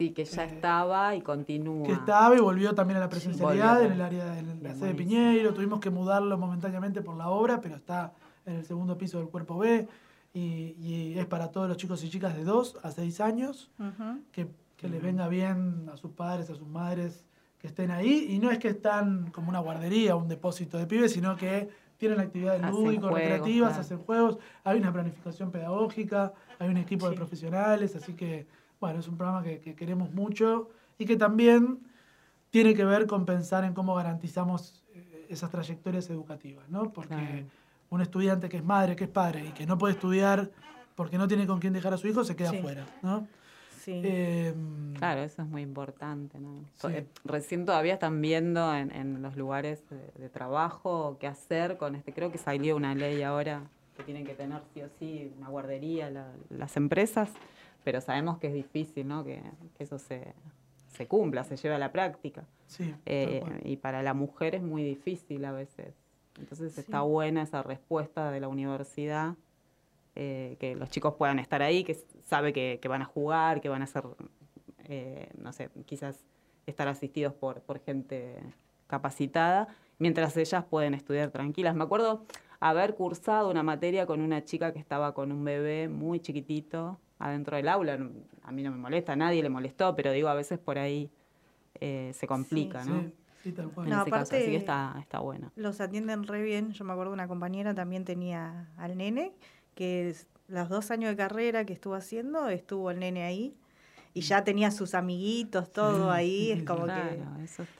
Sí, 0.01 0.13
que 0.13 0.25
ya 0.25 0.45
eh, 0.45 0.47
estaba 0.47 1.15
y 1.15 1.21
continúa. 1.21 1.85
Que 1.85 1.93
estaba 1.93 2.35
y 2.35 2.39
volvió 2.39 2.73
también 2.73 2.97
a 2.97 3.01
la 3.01 3.09
presencialidad 3.09 3.83
en 3.83 3.91
el 3.91 4.01
área 4.01 4.33
de 4.33 4.41
la 4.59 4.73
sede 4.73 4.87
de 4.87 4.95
Piñeiro. 4.95 5.53
Tuvimos 5.53 5.79
que 5.79 5.91
mudarlo 5.91 6.39
momentáneamente 6.39 7.03
por 7.03 7.15
la 7.15 7.29
obra, 7.29 7.61
pero 7.61 7.75
está 7.75 8.11
en 8.47 8.55
el 8.55 8.65
segundo 8.65 8.97
piso 8.97 9.19
del 9.19 9.27
cuerpo 9.27 9.59
B. 9.59 9.87
Y, 10.33 11.13
es 11.19 11.25
para 11.27 11.51
todos 11.51 11.67
los 11.67 11.77
chicos 11.77 12.03
y 12.03 12.09
chicas 12.09 12.35
de 12.35 12.43
2 12.43 12.79
a 12.81 12.89
6 12.89 13.21
años 13.21 13.69
que, 14.31 14.47
que 14.75 14.89
les 14.89 15.03
venga 15.03 15.27
bien 15.27 15.87
a 15.93 15.97
sus 15.97 16.11
padres, 16.13 16.49
a 16.49 16.55
sus 16.55 16.67
madres 16.67 17.23
que 17.59 17.67
estén 17.67 17.91
ahí. 17.91 18.25
Y 18.29 18.39
no 18.39 18.49
es 18.49 18.57
que 18.57 18.69
están 18.69 19.29
como 19.29 19.49
una 19.49 19.59
guardería, 19.59 20.15
un 20.15 20.27
depósito 20.27 20.79
de 20.79 20.87
pibes, 20.87 21.11
sino 21.11 21.35
que 21.35 21.69
tienen 21.97 22.19
actividades 22.19 22.63
lúdicas, 22.71 23.11
recreativas, 23.11 23.77
hacen 23.77 23.99
juegos, 23.99 24.39
hay 24.63 24.79
una 24.79 24.91
planificación 24.91 25.51
pedagógica, 25.51 26.33
hay 26.57 26.69
un 26.69 26.77
equipo 26.77 27.07
de 27.07 27.15
profesionales, 27.15 27.95
así 27.95 28.15
que, 28.15 28.47
bueno, 28.81 28.99
es 28.99 29.07
un 29.07 29.15
programa 29.15 29.43
que, 29.43 29.61
queremos 29.75 30.11
mucho 30.11 30.69
y 30.97 31.05
que 31.05 31.15
también 31.15 31.79
tiene 32.49 32.73
que 32.73 32.83
ver 32.83 33.07
con 33.07 33.25
pensar 33.25 33.63
en 33.63 33.73
cómo 33.73 33.95
garantizamos 33.95 34.83
eh, 34.93 35.27
esas 35.29 35.49
trayectorias 35.49 36.09
educativas, 36.09 36.67
¿no? 36.67 36.91
Porque 36.91 37.45
un 37.89 38.01
estudiante 38.01 38.49
que 38.49 38.57
es 38.57 38.63
madre, 38.63 38.95
que 38.95 39.05
es 39.05 39.09
padre 39.09 39.45
y 39.47 39.51
que 39.51 39.65
no 39.65 39.77
puede 39.77 39.93
estudiar 39.93 40.51
porque 40.95 41.17
no 41.17 41.27
tiene 41.27 41.47
con 41.47 41.59
quién 41.59 41.73
dejar 41.73 41.93
a 41.93 41.97
su 41.97 42.07
hijo, 42.07 42.23
se 42.23 42.35
queda 42.35 42.49
afuera, 42.49 42.85
¿no? 43.01 43.27
Em, 43.87 44.93
claro, 44.93 45.21
eso 45.21 45.41
es 45.41 45.47
muy 45.47 45.61
importante. 45.61 46.37
Eh, 46.89 47.05
recién 47.23 47.65
todavía 47.65 47.93
están 47.93 48.21
viendo 48.21 48.73
en, 48.75 49.21
los 49.21 49.35
lugares 49.35 49.83
de, 50.17 50.29
trabajo 50.29 51.17
qué 51.19 51.27
hacer 51.27 51.77
con 51.77 51.95
este. 51.95 52.13
Creo 52.13 52.31
que 52.31 52.37
salió 52.37 52.75
una 52.75 52.93
ley 52.93 53.23
ahora 53.23 53.63
que 53.97 54.03
tienen 54.03 54.25
que 54.25 54.33
tener 54.33 54.61
sí 54.73 54.81
o 54.81 54.89
sí 54.99 55.31
una 55.37 55.49
guardería 55.49 56.11
las 56.49 56.77
empresas, 56.77 57.31
pero 57.83 58.01
sabemos 58.01 58.37
que 58.37 58.47
es 58.47 58.53
difícil, 58.53 59.07
¿no? 59.07 59.23
Que, 59.23 59.41
eso 59.79 59.97
se, 59.97 60.33
se, 60.89 61.07
cumpla, 61.07 61.43
se 61.43 61.57
lleve 61.57 61.75
a 61.75 61.79
la 61.79 61.91
práctica. 61.91 62.45
Eh, 63.05 63.43
y 63.63 63.77
para 63.77 64.01
la 64.03 64.13
mujer 64.13 64.55
es 64.55 64.61
muy 64.61 64.83
difícil 64.83 65.43
a 65.45 65.51
veces. 65.51 65.93
Entonces 66.39 66.77
está 66.77 67.01
buena 67.01 67.41
esa 67.41 67.61
respuesta 67.63 68.31
de 68.31 68.39
la 68.39 68.47
universidad 68.47 69.35
eh, 70.15 70.57
que 70.59 70.75
los 70.75 70.89
chicos 70.89 71.15
puedan 71.15 71.39
estar 71.39 71.61
ahí, 71.61 71.83
que 71.83 71.95
sabe 72.23 72.51
que, 72.51 72.79
van 72.87 73.01
a 73.01 73.05
jugar, 73.05 73.61
que 73.61 73.69
van 73.69 73.81
a 73.81 73.87
ser, 73.87 74.03
eh, 74.85 75.29
no 75.37 75.53
sé, 75.53 75.69
quizás 75.85 76.25
estar 76.65 76.87
asistidos 76.87 77.33
por, 77.33 77.61
por 77.61 77.79
gente 77.79 78.37
capacitada, 78.87 79.69
mientras 79.99 80.35
ellas 80.35 80.65
pueden 80.65 80.93
estudiar 80.93 81.31
tranquilas. 81.31 81.75
Me 81.75 81.83
acuerdo 81.85 82.25
haber 82.59 82.95
cursado 82.95 83.49
una 83.49 83.63
materia 83.63 84.05
con 84.05 84.21
una 84.21 84.43
chica 84.43 84.73
que 84.73 84.79
estaba 84.79 85.13
con 85.13 85.31
un 85.31 85.45
bebé 85.45 85.87
muy 85.87 86.19
chiquitito 86.19 86.99
adentro 87.21 87.57
del 87.57 87.67
aula. 87.67 87.99
A 88.43 88.51
mí 88.51 88.63
no 88.63 88.71
me 88.71 88.77
molesta, 88.77 89.13
a 89.13 89.15
nadie 89.15 89.41
le 89.41 89.49
molestó, 89.49 89.95
pero 89.95 90.11
digo, 90.11 90.27
a 90.27 90.33
veces 90.33 90.59
por 90.59 90.77
ahí 90.77 91.09
eh, 91.79 92.11
se 92.13 92.27
complica, 92.27 92.83
¿no? 92.85 93.11
Sí. 93.43 93.51
tal 93.51 93.69
cual. 93.71 93.89
No, 93.89 94.01
aparte, 94.01 94.37
así 94.37 94.51
que 94.51 94.57
está, 94.57 94.95
está 94.99 95.19
bueno. 95.19 95.51
Los 95.55 95.81
atienden 95.81 96.23
re 96.23 96.41
bien. 96.43 96.71
Yo 96.73 96.83
me 96.85 96.93
acuerdo 96.93 97.13
una 97.13 97.27
compañera 97.27 97.73
también 97.73 98.05
tenía 98.05 98.69
al 98.77 98.97
nene 98.97 99.33
que 99.75 100.15
los 100.47 100.69
dos 100.69 100.91
años 100.91 101.11
de 101.11 101.15
carrera 101.15 101.65
que 101.65 101.73
estuvo 101.73 101.95
haciendo, 101.95 102.49
estuvo 102.49 102.91
el 102.91 102.99
nene 102.99 103.23
ahí 103.23 103.55
y 104.13 104.21
ya 104.21 104.43
tenía 104.43 104.71
sus 104.71 104.93
amiguitos, 104.93 105.71
todo 105.71 106.11
ahí, 106.11 106.51
es 106.51 106.63
como 106.63 106.85
que... 106.85 107.23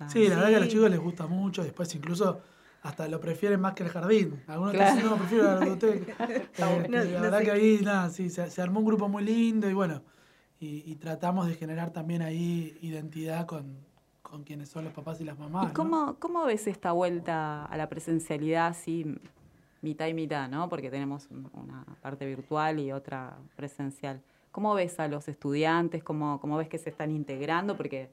Sí, 0.08 0.28
la 0.30 0.36
verdad 0.36 0.50
que 0.50 0.56
a 0.56 0.60
los 0.60 0.70
chicos 0.70 0.90
les 0.90 1.00
gusta 1.00 1.28
mucho, 1.28 1.64
después 1.64 1.94
incluso 1.94 2.42
hasta 2.82 3.08
lo 3.08 3.20
prefieren 3.20 3.60
más 3.62 3.74
que 3.74 3.84
el 3.84 3.90
jardín. 3.90 4.44
Algunos 4.48 4.74
dicen, 4.74 5.06
no, 5.06 5.18
prefiero 5.18 5.44
la 5.44 5.56
biblioteca. 5.60 6.28
Eh, 6.28 7.06
la 7.06 7.22
verdad 7.22 7.42
que 7.42 7.52
ahí, 7.52 7.80
nada, 7.84 8.10
sí, 8.10 8.30
se, 8.30 8.62
armó 8.62 8.80
un 8.80 8.86
grupo 8.86 9.08
muy 9.08 9.24
lindo 9.24 9.70
y 9.70 9.74
bueno, 9.74 10.02
y, 10.60 10.96
tratamos 10.96 11.48
de 11.48 11.56
generar 11.56 11.92
también 11.92 12.22
ahí 12.22 12.78
identidad 12.82 13.48
con, 13.48 13.78
con 14.22 14.44
quienes 14.44 14.70
son 14.70 14.84
los 14.86 14.94
papás 14.94 15.20
y 15.22 15.24
las 15.24 15.40
mamás. 15.40 15.72
¿Y 15.72 15.74
cómo, 15.74 16.18
cómo 16.20 16.46
ves 16.46 16.68
esta 16.68 16.92
vuelta 16.92 17.66
a 17.66 17.78
la 17.78 17.90
presencialidad 17.90 18.68
así 18.68 19.06
mitad 19.82 20.08
y 20.08 20.14
mitad, 20.14 20.50
¿no? 20.50 20.70
Porque 20.70 20.92
tenemos 20.92 21.28
una 21.54 21.86
parte 22.02 22.26
virtual 22.26 22.80
y 22.80 22.92
otra 22.92 23.38
presencial. 23.56 24.22
¿Cómo 24.52 24.74
ves 24.76 25.00
a 25.00 25.08
los 25.08 25.28
estudiantes? 25.28 26.04
¿Cómo, 26.04 26.40
cómo 26.40 26.58
ves 26.58 26.70
que 26.70 26.78
se 26.78 26.92
están 26.92 27.12
integrando? 27.12 27.76
Porque 27.76 28.12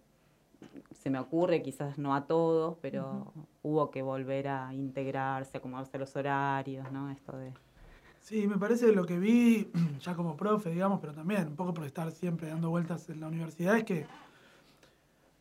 se 0.92 1.10
me 1.10 1.18
ocurre, 1.18 1.62
quizás 1.62 1.98
no 1.98 2.14
a 2.14 2.26
todos, 2.26 2.76
pero 2.80 3.32
hubo 3.62 3.90
que 3.90 4.02
volver 4.02 4.48
a 4.48 4.74
integrarse, 4.74 5.58
acomodarse 5.58 5.98
los 5.98 6.14
horarios, 6.16 6.90
¿no? 6.92 7.10
Esto 7.10 7.36
de... 7.36 7.52
Sí, 8.20 8.46
me 8.46 8.58
parece 8.58 8.92
lo 8.92 9.06
que 9.06 9.18
vi, 9.18 9.70
ya 10.00 10.14
como 10.14 10.36
profe, 10.36 10.70
digamos, 10.70 11.00
pero 11.00 11.14
también 11.14 11.48
un 11.48 11.56
poco 11.56 11.72
por 11.72 11.84
estar 11.84 12.10
siempre 12.10 12.48
dando 12.48 12.70
vueltas 12.70 13.08
en 13.08 13.20
la 13.20 13.28
universidad, 13.28 13.76
es 13.76 13.84
que 13.84 14.06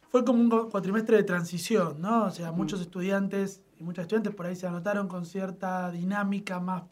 fue 0.09 0.23
como 0.23 0.39
un 0.39 0.69
cuatrimestre 0.69 1.17
de 1.17 1.23
transición, 1.23 2.01
¿no? 2.01 2.25
O 2.25 2.31
sea, 2.31 2.51
muchos 2.51 2.79
estudiantes 2.79 3.61
y 3.77 3.83
muchas 3.83 4.03
estudiantes 4.03 4.33
por 4.33 4.45
ahí 4.45 4.55
se 4.55 4.67
anotaron 4.67 5.07
con 5.07 5.25
cierta 5.25 5.91
dinámica 5.91 6.59
más, 6.59 6.83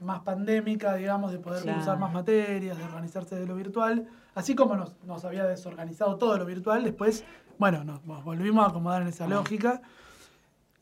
más 0.00 0.20
pandémica, 0.20 0.94
digamos, 0.96 1.30
de 1.32 1.38
poder 1.38 1.62
usar 1.78 1.98
más 1.98 2.12
materias, 2.12 2.76
de 2.76 2.84
organizarse 2.84 3.36
de 3.36 3.46
lo 3.46 3.54
virtual. 3.54 4.08
Así 4.34 4.54
como 4.54 4.76
nos, 4.76 5.00
nos 5.04 5.24
había 5.24 5.44
desorganizado 5.44 6.16
todo 6.16 6.36
lo 6.36 6.44
virtual, 6.44 6.82
después, 6.84 7.24
bueno, 7.58 7.84
nos, 7.84 8.04
volvimos 8.04 8.64
a 8.64 8.68
acomodar 8.68 9.02
en 9.02 9.08
esa 9.08 9.24
ah. 9.24 9.28
lógica. 9.28 9.82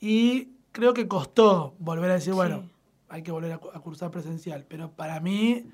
Y 0.00 0.54
creo 0.72 0.94
que 0.94 1.08
costó 1.08 1.74
volver 1.78 2.10
a 2.10 2.14
decir, 2.14 2.34
bueno, 2.34 2.68
hay 3.08 3.22
que 3.22 3.32
volver 3.32 3.52
a, 3.52 3.58
cursar 3.58 4.10
presencial. 4.10 4.64
Pero 4.68 4.90
para 4.90 5.20
mí 5.20 5.66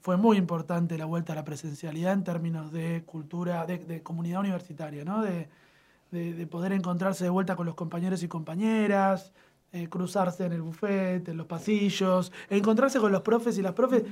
fue 0.00 0.16
muy 0.16 0.36
importante 0.36 0.98
la 0.98 1.04
vuelta 1.04 1.32
a 1.32 1.36
la 1.36 1.44
presencialidad 1.44 2.12
en 2.12 2.24
términos 2.24 2.72
de 2.72 3.04
cultura, 3.04 3.66
de, 3.66 4.02
comunidad 4.02 4.40
universitaria, 4.40 5.04
¿no? 5.04 5.22
De, 5.22 5.48
de, 6.10 6.46
poder 6.46 6.72
encontrarse 6.72 7.24
de 7.24 7.30
vuelta 7.30 7.56
con 7.56 7.66
los 7.66 7.74
compañeros 7.74 8.22
y 8.22 8.28
compañeras, 8.28 9.32
eh, 9.72 9.88
cruzarse 9.88 10.46
en 10.46 10.52
el 10.52 10.62
buffet, 10.62 11.28
en 11.28 11.36
los 11.36 11.46
pasillos, 11.46 12.32
encontrarse 12.48 12.98
con 12.98 13.12
los 13.12 13.22
profes 13.22 13.58
y 13.58 13.62
las 13.62 13.74
profes, 13.74 14.04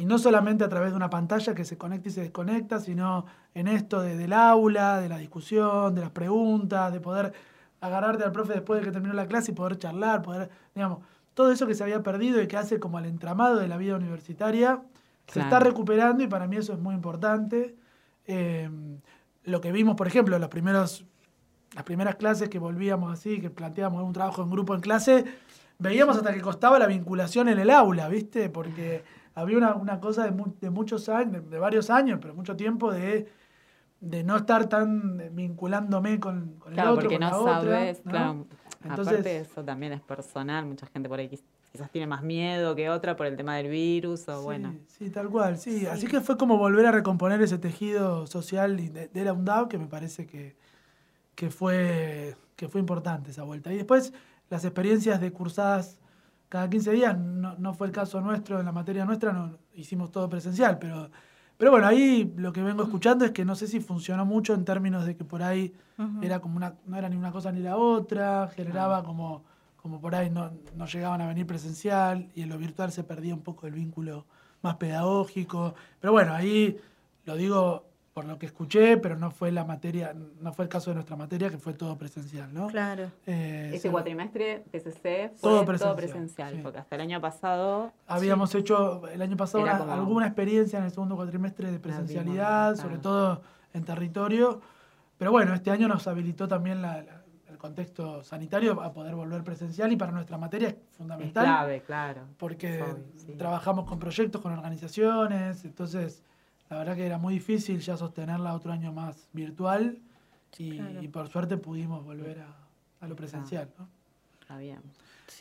y 0.00 0.06
no 0.06 0.16
solamente 0.18 0.64
a 0.64 0.68
través 0.70 0.92
de 0.92 0.96
una 0.96 1.10
pantalla 1.10 1.54
que 1.54 1.66
se 1.66 1.76
conecta 1.76 2.08
y 2.08 2.12
se 2.12 2.22
desconecta, 2.22 2.80
sino 2.80 3.26
en 3.52 3.68
esto 3.68 4.00
de, 4.00 4.16
del 4.16 4.32
aula, 4.32 4.98
de 4.98 5.10
la 5.10 5.18
discusión, 5.18 5.94
de 5.94 6.00
las 6.00 6.10
preguntas, 6.10 6.90
de 6.90 7.00
poder 7.00 7.34
agarrarte 7.82 8.24
al 8.24 8.32
profe 8.32 8.54
después 8.54 8.80
de 8.80 8.86
que 8.86 8.92
terminó 8.92 9.12
la 9.12 9.26
clase 9.26 9.52
y 9.52 9.54
poder 9.54 9.76
charlar, 9.76 10.22
poder, 10.22 10.48
digamos, 10.74 11.00
todo 11.34 11.52
eso 11.52 11.66
que 11.66 11.74
se 11.74 11.82
había 11.82 12.02
perdido 12.02 12.40
y 12.40 12.48
que 12.48 12.56
hace 12.56 12.80
como 12.80 12.98
el 12.98 13.04
entramado 13.04 13.56
de 13.56 13.68
la 13.68 13.76
vida 13.76 13.94
universitaria, 13.94 14.80
se 15.26 15.40
está 15.40 15.60
recuperando 15.60 16.24
y 16.24 16.28
para 16.28 16.46
mí 16.46 16.56
eso 16.56 16.72
es 16.72 16.78
muy 16.78 16.94
importante. 16.94 17.76
Eh, 18.26 18.70
lo 19.44 19.60
que 19.60 19.70
vimos, 19.70 19.96
por 19.96 20.06
ejemplo, 20.06 20.34
en 20.34 20.40
los 20.40 20.48
primeros 20.48 21.04
las 21.74 21.84
primeras 21.84 22.16
clases 22.16 22.48
que 22.48 22.58
volvíamos 22.58 23.12
así, 23.12 23.38
que 23.38 23.50
planteábamos 23.50 24.02
un 24.02 24.14
trabajo 24.14 24.42
en 24.42 24.50
grupo 24.50 24.74
en 24.74 24.80
clase, 24.80 25.26
veíamos 25.78 26.16
hasta 26.16 26.32
que 26.32 26.40
costaba 26.40 26.78
la 26.78 26.86
vinculación 26.86 27.48
en 27.50 27.58
el 27.58 27.68
aula, 27.68 28.08
¿viste? 28.08 28.48
Porque 28.48 29.04
había 29.34 29.58
una, 29.58 30.00
cosa 30.00 30.24
de, 30.24 30.70
muchos 30.70 31.08
años, 31.08 31.48
de, 31.50 31.58
varios 31.58 31.90
años, 31.90 32.18
pero 32.20 32.34
mucho 32.34 32.56
tiempo 32.56 32.92
de, 32.92 33.28
no 34.00 34.36
estar 34.36 34.68
tan 34.68 35.34
vinculándome 35.34 36.18
con, 36.20 36.54
con 36.58 36.72
el 36.72 36.80
otro, 36.80 36.94
porque 37.02 37.18
no 37.18 37.44
sabes, 37.44 38.00
claro. 38.00 38.46
Entonces, 38.82 39.12
Aparte 39.12 39.36
eso 39.38 39.62
también 39.62 39.92
es 39.92 40.00
personal, 40.00 40.64
mucha 40.64 40.86
gente 40.86 41.08
por 41.08 41.18
ahí 41.18 41.28
quizás 41.28 41.90
tiene 41.90 42.06
más 42.06 42.22
miedo 42.22 42.74
que 42.74 42.88
otra 42.88 43.14
por 43.14 43.26
el 43.26 43.36
tema 43.36 43.56
del 43.56 43.68
virus 43.68 44.26
o 44.28 44.42
bueno. 44.42 44.74
Sí, 44.86 45.10
tal 45.10 45.28
cual, 45.28 45.58
sí. 45.58 45.86
Así 45.86 46.06
que 46.06 46.20
fue 46.22 46.38
como 46.38 46.56
volver 46.56 46.86
a 46.86 46.90
recomponer 46.90 47.42
ese 47.42 47.58
tejido 47.58 48.26
social 48.26 48.76
de, 48.76 49.08
de 49.08 49.24
la 49.24 49.34
UNDAV 49.34 49.68
que 49.68 49.76
me 49.76 49.86
parece 49.86 50.26
que, 50.26 50.56
que 51.34 51.50
fue, 51.50 52.36
que 52.56 52.68
fue 52.68 52.80
importante 52.80 53.30
esa 53.30 53.44
vuelta. 53.44 53.72
Y 53.72 53.76
después 53.76 54.12
las 54.48 54.64
experiencias 54.64 55.20
de 55.20 55.32
cursadas 55.32 55.98
cada 56.50 56.68
15 56.68 56.90
días, 56.90 57.16
no, 57.16 57.54
no 57.58 57.72
fue 57.72 57.86
el 57.86 57.92
caso 57.92 58.20
nuestro, 58.20 58.58
en 58.58 58.66
la 58.66 58.72
materia 58.72 59.04
nuestra 59.04 59.32
no 59.32 59.56
hicimos 59.72 60.10
todo 60.10 60.28
presencial, 60.28 60.80
pero, 60.80 61.08
pero 61.56 61.70
bueno, 61.70 61.86
ahí 61.86 62.34
lo 62.36 62.52
que 62.52 62.60
vengo 62.60 62.82
escuchando 62.82 63.24
es 63.24 63.30
que 63.30 63.44
no 63.44 63.54
sé 63.54 63.68
si 63.68 63.78
funcionó 63.78 64.26
mucho 64.26 64.52
en 64.52 64.64
términos 64.64 65.06
de 65.06 65.16
que 65.16 65.24
por 65.24 65.44
ahí 65.44 65.72
era 66.22 66.40
como 66.40 66.56
una, 66.56 66.74
no 66.86 66.96
era 66.96 67.08
ni 67.08 67.16
una 67.16 67.30
cosa 67.30 67.52
ni 67.52 67.60
la 67.60 67.76
otra, 67.76 68.48
generaba 68.48 69.04
como, 69.04 69.44
como 69.76 70.00
por 70.00 70.14
ahí 70.14 70.28
no, 70.28 70.50
no 70.74 70.86
llegaban 70.86 71.20
a 71.20 71.28
venir 71.28 71.46
presencial 71.46 72.28
y 72.34 72.42
en 72.42 72.48
lo 72.48 72.58
virtual 72.58 72.90
se 72.90 73.04
perdía 73.04 73.32
un 73.32 73.42
poco 73.42 73.68
el 73.68 73.74
vínculo 73.74 74.26
más 74.62 74.74
pedagógico. 74.76 75.74
Pero 76.00 76.12
bueno, 76.12 76.34
ahí 76.34 76.76
lo 77.26 77.36
digo 77.36 77.89
por 78.12 78.24
lo 78.24 78.38
que 78.38 78.46
escuché, 78.46 78.96
pero 78.96 79.16
no 79.16 79.30
fue 79.30 79.52
la 79.52 79.64
materia, 79.64 80.14
no 80.40 80.52
fue 80.52 80.64
el 80.64 80.68
caso 80.68 80.90
de 80.90 80.94
nuestra 80.94 81.16
materia, 81.16 81.48
que 81.48 81.58
fue 81.58 81.74
todo 81.74 81.96
presencial, 81.96 82.52
¿no? 82.52 82.66
Claro. 82.66 83.10
Eh, 83.26 83.70
Ese 83.72 83.90
cuatrimestre 83.90 84.64
PCC 84.70 85.30
fue 85.36 85.40
todo 85.40 85.64
presencial, 85.64 85.88
todo 85.88 85.96
presencial 85.96 86.60
porque 86.62 86.78
hasta 86.78 86.96
el 86.96 87.02
año 87.02 87.20
pasado... 87.20 87.92
Habíamos 88.08 88.54
hecho 88.54 89.06
el 89.08 89.22
año 89.22 89.36
pasado 89.36 89.64
alguna 89.90 90.26
experiencia 90.26 90.78
en 90.80 90.86
el 90.86 90.90
segundo 90.90 91.14
cuatrimestre 91.14 91.70
de 91.70 91.78
presencialidad, 91.78 92.74
sobre 92.76 92.98
todo 92.98 93.42
en 93.72 93.84
territorio, 93.84 94.60
pero 95.16 95.30
bueno, 95.30 95.54
este 95.54 95.70
año 95.70 95.86
nos 95.86 96.08
habilitó 96.08 96.48
también 96.48 96.84
el 97.48 97.58
contexto 97.58 98.24
sanitario 98.24 98.80
a 98.82 98.92
poder 98.92 99.14
volver 99.14 99.44
presencial 99.44 99.92
y 99.92 99.96
para 99.96 100.10
nuestra 100.10 100.36
materia 100.36 100.70
es 100.70 100.76
fundamental. 100.96 101.44
Es 101.44 101.50
clave, 101.50 101.82
claro. 101.82 102.22
Porque 102.38 102.82
trabajamos 103.38 103.86
con 103.86 104.00
proyectos, 104.00 104.40
con 104.40 104.52
organizaciones, 104.52 105.64
entonces 105.64 106.24
la 106.70 106.78
verdad 106.78 106.96
que 106.96 107.04
era 107.04 107.18
muy 107.18 107.34
difícil 107.34 107.80
ya 107.80 107.96
sostenerla 107.96 108.54
otro 108.54 108.72
año 108.72 108.92
más 108.92 109.28
virtual 109.32 109.98
y, 110.56 111.08
por 111.08 111.28
suerte 111.28 111.56
pudimos 111.56 112.04
volver 112.04 112.44
a, 113.00 113.08
lo 113.08 113.16
presencial. 113.16 113.68
¿no? 113.78 113.88
Está 114.40 114.56
bien. 114.56 114.80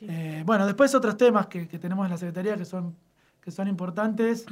Eh, 0.02 0.44
bueno, 0.46 0.66
después 0.66 0.94
otros 0.96 1.18
temas 1.18 1.48
que, 1.48 1.66
tenemos 1.66 2.06
en 2.06 2.12
la 2.12 2.18
Secretaría 2.18 2.56
que 2.56 2.66
son, 2.66 2.96
que 3.42 3.52
son 3.52 3.68
importantes. 3.68 4.46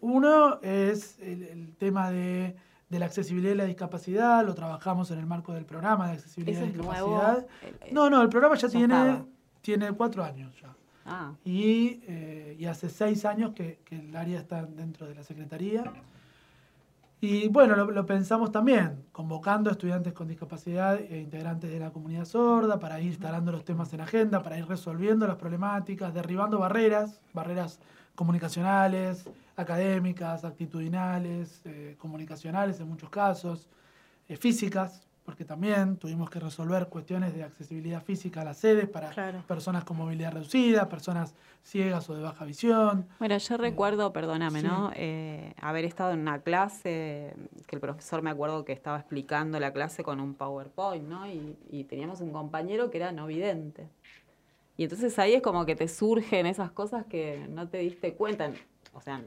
Uno 0.00 0.60
es 0.62 1.18
el, 1.20 1.74
tema 1.76 2.10
de, 2.10 2.56
la 2.88 3.04
accesibilidad 3.04 3.52
y 3.54 3.56
la 3.56 3.64
discapacidad, 3.64 4.44
lo 4.44 4.54
trabajamos 4.54 5.10
en 5.10 5.18
el 5.18 5.26
marco 5.26 5.52
del 5.52 5.64
programa 5.64 6.08
de 6.08 6.14
accesibilidad 6.14 6.62
y 6.62 6.72
discapacidad. 6.72 7.46
no, 7.92 8.08
no, 8.08 8.22
el 8.22 8.28
programa 8.28 8.56
ya, 8.56 8.68
tiene, 8.68 9.22
tiene 9.60 9.92
cuatro 9.92 10.24
años 10.24 10.54
ya. 10.60 10.74
Ah. 11.04 11.32
Y, 11.44 12.00
eh, 12.06 12.56
y, 12.58 12.66
hace 12.66 12.88
seis 12.88 13.24
años 13.24 13.52
que, 13.54 13.80
que, 13.84 13.96
el 13.96 14.14
área 14.14 14.38
está 14.38 14.64
dentro 14.64 15.06
de 15.06 15.16
la 15.16 15.24
Secretaría. 15.24 15.92
Y 17.24 17.46
bueno, 17.46 17.76
lo, 17.76 18.04
pensamos 18.04 18.50
también, 18.50 19.04
convocando 19.12 19.70
estudiantes 19.70 20.12
con 20.12 20.26
discapacidad 20.26 20.98
e 20.98 21.20
integrantes 21.20 21.70
de 21.70 21.78
la 21.78 21.92
comunidad 21.92 22.24
sorda 22.24 22.80
para 22.80 22.98
ir 22.98 23.06
instalando 23.06 23.52
los 23.52 23.64
temas 23.64 23.92
en 23.92 24.00
agenda, 24.00 24.42
para 24.42 24.58
ir 24.58 24.66
resolviendo 24.66 25.24
las 25.28 25.36
problemáticas, 25.36 26.12
derribando 26.12 26.58
barreras, 26.58 27.20
barreras 27.32 27.78
comunicacionales, 28.16 29.24
académicas, 29.54 30.44
actitudinales, 30.44 31.62
eh, 31.64 31.94
comunicacionales 31.96 32.80
en 32.80 32.88
muchos 32.88 33.08
casos, 33.08 33.68
eh, 34.26 34.36
físicas, 34.36 35.06
porque 35.32 35.46
también 35.46 35.96
tuvimos 35.96 36.28
que 36.28 36.38
resolver 36.38 36.88
cuestiones 36.88 37.34
de 37.34 37.42
accesibilidad 37.42 38.02
física 38.02 38.42
a 38.42 38.44
las 38.44 38.58
sedes 38.58 38.86
para 38.86 39.42
personas 39.48 39.82
con 39.82 39.96
movilidad 39.96 40.30
reducida, 40.30 40.90
personas 40.90 41.34
ciegas 41.62 42.10
o 42.10 42.14
de 42.14 42.22
baja 42.22 42.44
visión. 42.44 43.08
Bueno, 43.18 43.38
yo 43.38 43.56
recuerdo, 43.56 44.12
perdóname, 44.12 44.62
¿no? 44.62 44.92
Eh, 44.94 45.54
haber 45.58 45.86
estado 45.86 46.12
en 46.12 46.20
una 46.20 46.42
clase, 46.42 47.34
que 47.66 47.76
el 47.76 47.80
profesor 47.80 48.20
me 48.20 48.28
acuerdo 48.28 48.66
que 48.66 48.74
estaba 48.74 48.98
explicando 48.98 49.58
la 49.58 49.72
clase 49.72 50.04
con 50.04 50.20
un 50.20 50.34
PowerPoint, 50.34 51.08
¿no? 51.08 51.26
Y, 51.26 51.84
teníamos 51.84 52.20
un 52.20 52.30
compañero 52.30 52.90
que 52.90 52.98
era 52.98 53.10
no 53.10 53.26
vidente. 53.26 53.88
Y 54.76 54.82
entonces 54.84 55.18
ahí 55.18 55.32
es 55.32 55.40
como 55.40 55.64
que 55.64 55.76
te 55.76 55.88
surgen 55.88 56.44
esas 56.44 56.72
cosas 56.72 57.06
que 57.06 57.46
no 57.48 57.70
te 57.70 57.78
diste 57.78 58.12
cuenta. 58.12 58.52
O 58.92 59.00
sea, 59.00 59.22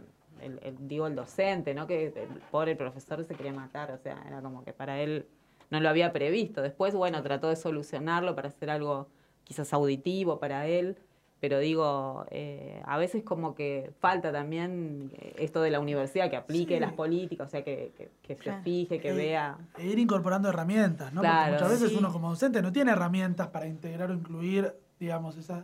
digo 0.82 1.08
el 1.08 1.16
docente, 1.16 1.74
¿no? 1.74 1.88
Que 1.88 2.06
el 2.06 2.42
pobre 2.52 2.76
profesor 2.76 3.26
se 3.26 3.34
quería 3.34 3.54
matar, 3.54 3.90
o 3.90 3.98
sea, 3.98 4.24
era 4.28 4.40
como 4.44 4.64
que 4.64 4.72
para 4.72 5.02
él 5.02 5.26
no 5.70 5.80
lo 5.80 5.90
había 5.90 6.12
previsto. 6.14 6.62
Después, 6.62 6.94
bueno, 6.94 7.22
trató 7.24 7.50
de 7.50 7.56
solucionarlo 7.56 8.36
para 8.36 8.50
hacer 8.50 8.70
algo 8.70 9.08
quizás 9.44 9.74
auditivo 9.74 10.40
para 10.40 10.68
él, 10.68 10.98
pero 11.40 11.60
digo, 11.60 12.26
eh, 12.32 12.82
a 12.86 12.98
veces 12.98 13.24
como 13.24 13.54
que 13.54 13.92
falta 14.00 14.32
también 14.32 15.12
esto 15.38 15.62
de 15.62 15.70
la 15.70 15.80
universidad, 15.80 16.30
que 16.30 16.38
aplique 16.38 16.80
las 16.80 16.94
políticas, 16.94 17.48
o 17.48 17.50
sea, 17.52 17.64
que, 17.64 17.92
que, 18.24 18.36
se 18.36 18.54
fije, 18.64 19.00
que 19.00 19.14
vea. 19.14 19.58
E 19.78 19.86
ir 19.86 20.00
incorporando 20.00 20.50
herramientas, 20.50 21.14
¿no? 21.14 21.22
Porque 21.22 21.52
muchas 21.52 21.70
veces 21.70 21.96
uno 21.96 22.12
como 22.12 22.30
docente 22.30 22.62
no 22.62 22.72
tiene 22.72 22.92
herramientas 22.92 23.48
para 23.50 23.68
integrar 23.68 24.10
o 24.10 24.14
incluir, 24.14 24.74
digamos, 25.00 25.38
esas 25.38 25.64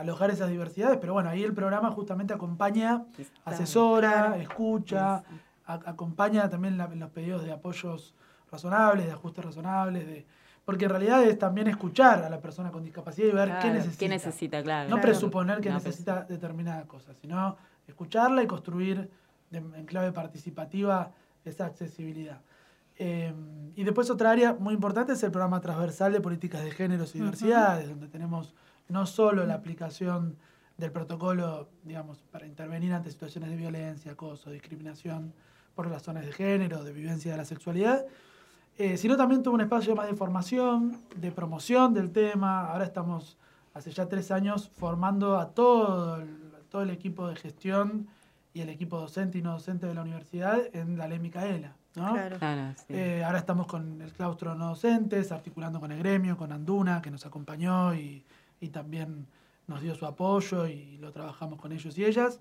alojar 0.00 0.30
esas 0.30 0.48
diversidades, 0.48 0.98
pero 0.98 1.12
bueno, 1.12 1.28
ahí 1.28 1.44
el 1.44 1.52
programa 1.52 1.90
justamente 1.90 2.32
acompaña, 2.32 3.04
asesora, 3.44 4.38
escucha, 4.38 5.22
acompaña 5.66 6.48
también 6.48 6.78
los 6.78 7.10
pedidos 7.10 7.44
de 7.44 7.52
apoyos 7.52 8.14
razonables, 8.50 9.06
de 9.06 9.12
ajustes 9.12 9.44
razonables, 9.44 10.06
de 10.06 10.26
porque 10.64 10.84
en 10.84 10.90
realidad 10.90 11.24
es 11.24 11.38
también 11.38 11.66
escuchar 11.66 12.22
a 12.22 12.30
la 12.30 12.40
persona 12.40 12.70
con 12.70 12.84
discapacidad 12.84 13.28
y 13.28 13.32
ver 13.32 13.58
qué 13.60 13.70
necesita. 13.70 13.98
¿Qué 13.98 14.08
necesita, 14.08 14.62
claro. 14.62 14.88
No 14.90 15.00
presuponer 15.00 15.60
que 15.60 15.70
necesita 15.70 16.22
determinada 16.22 16.84
cosa, 16.84 17.12
sino 17.14 17.56
escucharla 17.88 18.42
y 18.42 18.46
construir 18.46 19.10
en 19.50 19.84
clave 19.86 20.12
participativa 20.12 21.10
esa 21.44 21.66
accesibilidad. 21.66 22.40
Eh, 23.02 23.32
y 23.76 23.82
después 23.82 24.10
otra 24.10 24.30
área 24.30 24.52
muy 24.52 24.74
importante 24.74 25.14
es 25.14 25.22
el 25.22 25.30
programa 25.30 25.60
transversal 25.60 26.12
de 26.12 26.20
políticas 26.20 26.62
de 26.62 26.70
géneros 26.70 27.14
y 27.14 27.18
diversidades, 27.18 27.88
donde 27.88 28.08
tenemos 28.08 28.54
no 28.88 29.06
solo 29.06 29.46
la 29.46 29.54
aplicación 29.54 30.36
del 30.76 30.92
protocolo, 30.92 31.68
digamos, 31.82 32.22
para 32.30 32.46
intervenir 32.46 32.92
ante 32.92 33.10
situaciones 33.10 33.50
de 33.50 33.56
violencia, 33.56 34.12
acoso, 34.12 34.50
discriminación 34.50 35.32
por 35.74 35.88
razones 35.88 36.26
de 36.26 36.32
género, 36.32 36.84
de 36.84 36.92
vivencia 36.92 37.32
de 37.32 37.38
la 37.38 37.44
sexualidad, 37.46 38.04
eh, 38.80 38.96
sino 38.96 39.14
también 39.14 39.42
tuvo 39.42 39.56
un 39.56 39.60
espacio 39.60 39.94
más 39.94 40.06
de 40.06 40.14
formación, 40.14 40.96
de 41.14 41.30
promoción 41.30 41.92
del 41.92 42.12
tema. 42.12 42.70
Ahora 42.70 42.86
estamos, 42.86 43.36
hace 43.74 43.90
ya 43.90 44.08
tres 44.08 44.30
años, 44.30 44.70
formando 44.74 45.38
a 45.38 45.50
todo 45.50 46.16
el, 46.16 46.50
todo 46.70 46.80
el 46.80 46.88
equipo 46.88 47.28
de 47.28 47.36
gestión 47.36 48.08
y 48.54 48.62
el 48.62 48.70
equipo 48.70 48.98
docente 48.98 49.36
y 49.36 49.42
no 49.42 49.52
docente 49.52 49.86
de 49.86 49.92
la 49.92 50.00
universidad 50.00 50.58
en 50.72 50.96
la 50.96 51.08
ley 51.08 51.18
Micaela. 51.18 51.76
¿no? 51.94 52.14
Claro. 52.14 52.74
Eh, 52.88 53.22
ahora 53.22 53.40
estamos 53.40 53.66
con 53.66 54.00
el 54.00 54.12
claustro 54.14 54.54
no 54.54 54.70
docentes, 54.70 55.30
articulando 55.30 55.78
con 55.78 55.92
el 55.92 55.98
gremio, 55.98 56.38
con 56.38 56.50
Anduna, 56.50 57.02
que 57.02 57.10
nos 57.10 57.26
acompañó 57.26 57.94
y, 57.94 58.24
y 58.62 58.68
también 58.70 59.26
nos 59.66 59.82
dio 59.82 59.94
su 59.94 60.06
apoyo 60.06 60.66
y 60.66 60.96
lo 60.96 61.12
trabajamos 61.12 61.60
con 61.60 61.72
ellos 61.72 61.98
y 61.98 62.06
ellas. 62.06 62.40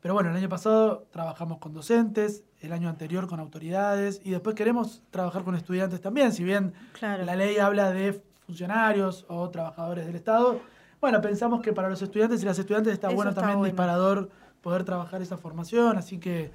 Pero 0.00 0.14
bueno, 0.14 0.30
el 0.30 0.36
año 0.36 0.48
pasado 0.48 1.06
trabajamos 1.10 1.58
con 1.58 1.74
docentes, 1.74 2.44
el 2.60 2.72
año 2.72 2.88
anterior 2.88 3.26
con 3.26 3.40
autoridades 3.40 4.20
y 4.24 4.30
después 4.30 4.54
queremos 4.54 5.02
trabajar 5.10 5.42
con 5.42 5.54
estudiantes 5.54 6.00
también, 6.00 6.32
si 6.32 6.44
bien 6.44 6.72
la 7.00 7.34
ley 7.34 7.58
habla 7.58 7.90
de 7.90 8.22
funcionarios 8.46 9.24
o 9.28 9.50
trabajadores 9.50 10.06
del 10.06 10.16
Estado. 10.16 10.60
Bueno, 11.00 11.20
pensamos 11.20 11.62
que 11.62 11.72
para 11.72 11.88
los 11.88 12.00
estudiantes 12.00 12.42
y 12.42 12.46
las 12.46 12.58
estudiantes 12.58 12.92
está 12.92 13.08
bueno 13.08 13.34
también 13.34 13.62
disparador 13.62 14.30
poder 14.62 14.84
trabajar 14.84 15.20
esa 15.22 15.36
formación, 15.36 15.96
así 15.96 16.18
que, 16.18 16.52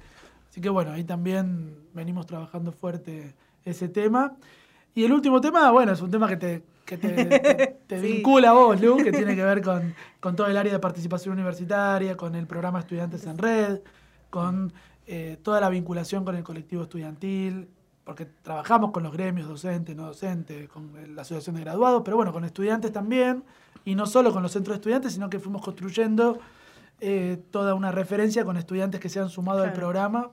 así 0.50 0.60
que 0.60 0.68
bueno, 0.68 0.92
ahí 0.92 1.04
también 1.04 1.76
venimos 1.92 2.26
trabajando 2.26 2.72
fuerte 2.72 3.34
ese 3.64 3.88
tema. 3.88 4.36
Y 4.94 5.04
el 5.04 5.12
último 5.12 5.40
tema, 5.40 5.70
bueno, 5.70 5.92
es 5.92 6.00
un 6.00 6.10
tema 6.10 6.28
que 6.28 6.36
te, 6.36 6.62
que 6.84 6.98
te, 6.98 7.98
vincula 8.00 8.50
a 8.50 8.52
vos, 8.52 8.80
Lu, 8.80 8.96
que 8.98 9.12
tiene 9.12 9.34
que 9.34 9.44
ver 9.44 9.62
con, 9.62 9.94
con, 10.20 10.36
todo 10.36 10.46
el 10.46 10.56
área 10.56 10.72
de 10.72 10.78
participación 10.78 11.34
universitaria, 11.34 12.16
con 12.16 12.34
el 12.34 12.46
programa 12.46 12.80
Estudiantes 12.80 13.24
en 13.26 13.38
Red, 13.38 13.80
con 14.30 14.72
eh, 15.06 15.38
toda 15.42 15.60
la 15.60 15.68
vinculación 15.68 16.24
con 16.24 16.36
el 16.36 16.42
colectivo 16.42 16.82
estudiantil, 16.82 17.68
porque 18.04 18.26
trabajamos 18.26 18.90
con 18.90 19.02
los 19.02 19.12
gremios 19.12 19.48
docentes, 19.48 19.96
no 19.96 20.06
docentes, 20.06 20.68
con 20.68 20.92
la 21.14 21.22
asociación 21.22 21.56
de 21.56 21.62
graduados, 21.62 22.02
pero 22.04 22.16
bueno, 22.16 22.32
con 22.32 22.44
estudiantes 22.44 22.92
también, 22.92 23.44
y 23.84 23.94
no 23.94 24.06
solo 24.06 24.32
con 24.32 24.42
los 24.42 24.52
centros 24.52 24.74
de 24.74 24.80
estudiantes, 24.80 25.12
sino 25.12 25.30
que 25.30 25.38
fuimos 25.38 25.62
construyendo 25.62 26.38
eh, 27.00 27.38
toda 27.50 27.74
una 27.74 27.92
referencia 27.92 28.44
con 28.44 28.56
estudiantes 28.56 29.00
que 29.00 29.08
se 29.08 29.20
han 29.20 29.28
sumado 29.28 29.62
al 29.62 29.72
programa 29.72 30.30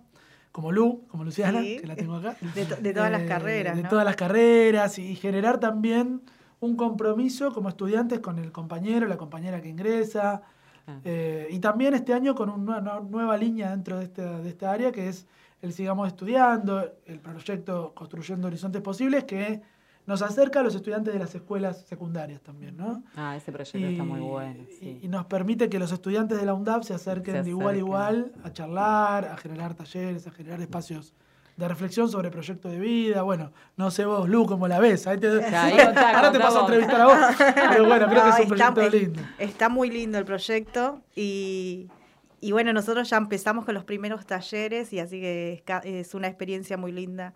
como 0.52 0.72
Lu, 0.72 1.06
como 1.08 1.24
Luciana, 1.24 1.62
que 1.62 1.84
la 1.86 1.96
tengo 1.96 2.16
acá. 2.16 2.36
De, 2.54 2.94
todas 2.94 3.12
las 3.12 3.22
eh, 3.22 3.26
carreras. 3.26 3.78
De 3.78 3.84
todas 3.84 4.06
las 4.06 4.16
carreras 4.16 5.00
y 5.00 5.16
generar 5.16 5.60
también 5.60 6.22
un 6.62 6.76
compromiso 6.76 7.54
como 7.54 7.70
estudiantes 7.70 8.20
con 8.20 8.40
el 8.40 8.52
compañero, 8.52 9.08
la 9.08 9.18
compañera 9.18 9.62
que 9.62 9.68
ingresa. 9.68 10.42
Ah. 10.88 11.00
Eh, 11.04 11.48
y 11.52 11.60
también 11.60 11.94
este 11.94 12.14
año 12.14 12.34
con 12.34 12.50
una, 12.50 12.80
nueva 13.02 13.36
línea 13.36 13.72
dentro 13.72 13.98
de, 13.98 14.06
esta, 14.06 14.40
de 14.40 14.50
esta 14.50 14.72
área 14.72 14.92
que 14.92 15.10
es 15.10 15.28
el 15.62 15.74
Sigamos 15.74 16.08
Estudiando, 16.08 16.92
el 17.06 17.20
proyecto 17.20 17.94
Construyendo 17.94 18.48
Horizontes 18.48 18.82
Posibles, 18.82 19.26
que 19.26 19.62
nos 20.08 20.22
acerca 20.22 20.60
a 20.60 20.64
los 20.64 20.74
estudiantes 20.74 21.14
de 21.14 21.20
las 21.20 21.34
escuelas 21.36 21.86
secundarias 21.86 22.42
también, 22.42 22.76
¿no? 22.76 23.04
Ah, 23.16 23.36
ese 23.36 23.52
proyecto 23.52 23.88
está 23.88 24.04
muy 24.04 24.20
bueno. 24.20 24.64
Y, 24.82 25.08
nos 25.08 25.26
permite 25.26 25.70
que 25.70 25.78
los 25.78 25.92
estudiantes 25.92 26.40
de 26.40 26.46
la 26.46 26.54
UNDAP 26.54 26.84
se 26.84 26.94
acerquen, 26.94 27.44
de 27.44 27.50
igual 27.50 27.76
a 27.76 27.78
igual 27.78 28.32
a 28.44 28.52
charlar, 28.52 29.26
a 29.26 29.38
generar 29.38 29.76
talleres, 29.76 30.26
a 30.28 30.32
generar 30.32 30.60
espacios 30.62 31.14
de 31.62 31.68
reflexión 31.68 32.10
sobre 32.10 32.32
proyecto 32.32 32.70
de 32.70 32.80
vida. 32.80 33.22
Bueno, 33.22 33.52
no 33.78 33.92
sé 33.92 34.06
vos, 34.06 34.28
Lu, 34.28 34.46
cómo 34.46 34.68
la 34.68 34.80
ves. 34.80 35.06
Ahí 35.06 35.20
te, 35.20 35.28
ahora 35.56 36.32
te 36.32 36.40
paso 36.40 36.60
a 36.60 36.62
entrevistar 36.62 37.02
a 37.02 37.06
vos. 37.06 37.18
Pero 37.38 37.86
bueno, 37.86 38.08
creo 38.10 38.24
que 38.24 38.30
es 38.30 38.40
un 38.40 38.48
proyecto 38.48 38.90
lindo. 38.90 39.22
Está 39.38 39.70
muy 39.70 39.92
lindo 39.92 40.18
el 40.18 40.26
proyecto 40.26 41.02
y, 41.16 41.88
y 42.40 42.52
bueno, 42.52 42.74
nosotros 42.74 43.10
ya 43.10 43.18
empezamos 43.18 43.66
con 43.66 43.76
los 43.76 43.84
primeros 43.84 44.26
talleres 44.26 44.92
y 44.92 45.00
así 45.00 45.22
que 45.22 45.64
es 45.84 46.16
una 46.16 46.28
experiencia 46.28 46.78
muy 46.78 46.92
linda 46.92 47.36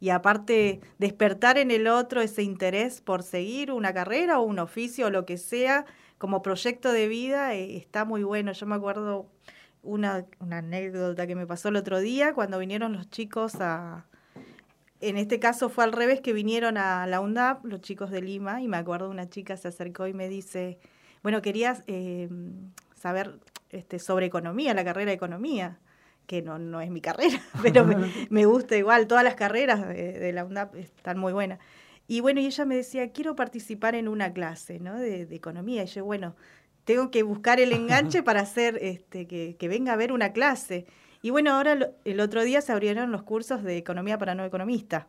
y 0.00 0.10
aparte 0.10 0.80
despertar 0.98 1.58
en 1.58 1.70
el 1.70 1.86
otro 1.86 2.20
ese 2.20 2.42
interés 2.42 3.00
por 3.00 3.22
seguir 3.22 3.72
una 3.72 3.94
carrera 3.94 4.38
o 4.38 4.42
un 4.42 4.58
oficio 4.58 5.06
o 5.06 5.10
lo 5.10 5.24
que 5.24 5.38
sea 5.38 5.86
como 6.18 6.42
proyecto 6.42 6.92
de 6.92 7.08
vida 7.08 7.54
eh, 7.54 7.76
está 7.76 8.04
muy 8.04 8.22
bueno. 8.22 8.52
Yo 8.52 8.66
me 8.66 8.74
acuerdo 8.74 9.26
una, 9.86 10.26
una 10.40 10.58
anécdota 10.58 11.26
que 11.26 11.34
me 11.34 11.46
pasó 11.46 11.68
el 11.68 11.76
otro 11.76 12.00
día 12.00 12.34
cuando 12.34 12.58
vinieron 12.58 12.92
los 12.92 13.08
chicos 13.10 13.56
a... 13.60 14.06
En 15.00 15.18
este 15.18 15.38
caso 15.38 15.68
fue 15.68 15.84
al 15.84 15.92
revés, 15.92 16.20
que 16.20 16.32
vinieron 16.32 16.78
a 16.78 17.06
la 17.06 17.20
UNDAP, 17.20 17.64
los 17.66 17.82
chicos 17.82 18.10
de 18.10 18.22
Lima, 18.22 18.62
y 18.62 18.68
me 18.68 18.78
acuerdo 18.78 19.10
una 19.10 19.28
chica 19.28 19.56
se 19.58 19.68
acercó 19.68 20.06
y 20.06 20.14
me 20.14 20.28
dice, 20.28 20.78
bueno, 21.22 21.42
querías 21.42 21.82
eh, 21.86 22.30
saber 22.94 23.38
este, 23.70 23.98
sobre 23.98 24.26
economía, 24.26 24.72
la 24.72 24.84
carrera 24.84 25.10
de 25.10 25.16
economía 25.16 25.78
que 26.26 26.42
no, 26.42 26.58
no 26.58 26.80
es 26.80 26.90
mi 26.90 27.00
carrera, 27.00 27.40
pero 27.62 27.86
me, 28.30 28.46
gusta 28.46 28.76
igual, 28.76 29.06
todas 29.06 29.24
las 29.24 29.34
carreras 29.34 29.86
de, 29.88 30.32
la 30.32 30.44
UNDAP 30.44 30.74
están 30.76 31.18
muy 31.18 31.32
buenas. 31.32 31.58
Y 32.08 32.20
bueno, 32.20 32.40
y 32.40 32.46
ella 32.46 32.64
me 32.64 32.76
decía, 32.76 33.10
quiero 33.10 33.34
participar 33.34 33.94
en 33.96 34.06
una 34.06 34.32
clase 34.32 34.78
¿no? 34.78 34.96
de, 34.96 35.22
economía. 35.34 35.82
Y 35.82 35.86
yo, 35.86 36.04
bueno, 36.04 36.36
tengo 36.86 37.10
que 37.10 37.22
buscar 37.22 37.60
el 37.60 37.72
enganche 37.74 38.22
para 38.22 38.40
hacer 38.40 38.78
este, 38.80 39.26
que, 39.26 39.56
que 39.58 39.68
venga 39.68 39.92
a 39.92 39.96
ver 39.96 40.12
una 40.12 40.32
clase. 40.32 40.86
Y 41.20 41.28
bueno, 41.28 41.52
ahora 41.52 41.92
el 42.04 42.20
otro 42.20 42.44
día 42.44 42.62
se 42.62 42.72
abrieron 42.72 43.12
los 43.12 43.24
cursos 43.24 43.62
de 43.62 43.76
economía 43.76 44.16
para 44.16 44.34
no 44.34 44.44
economistas. 44.44 45.06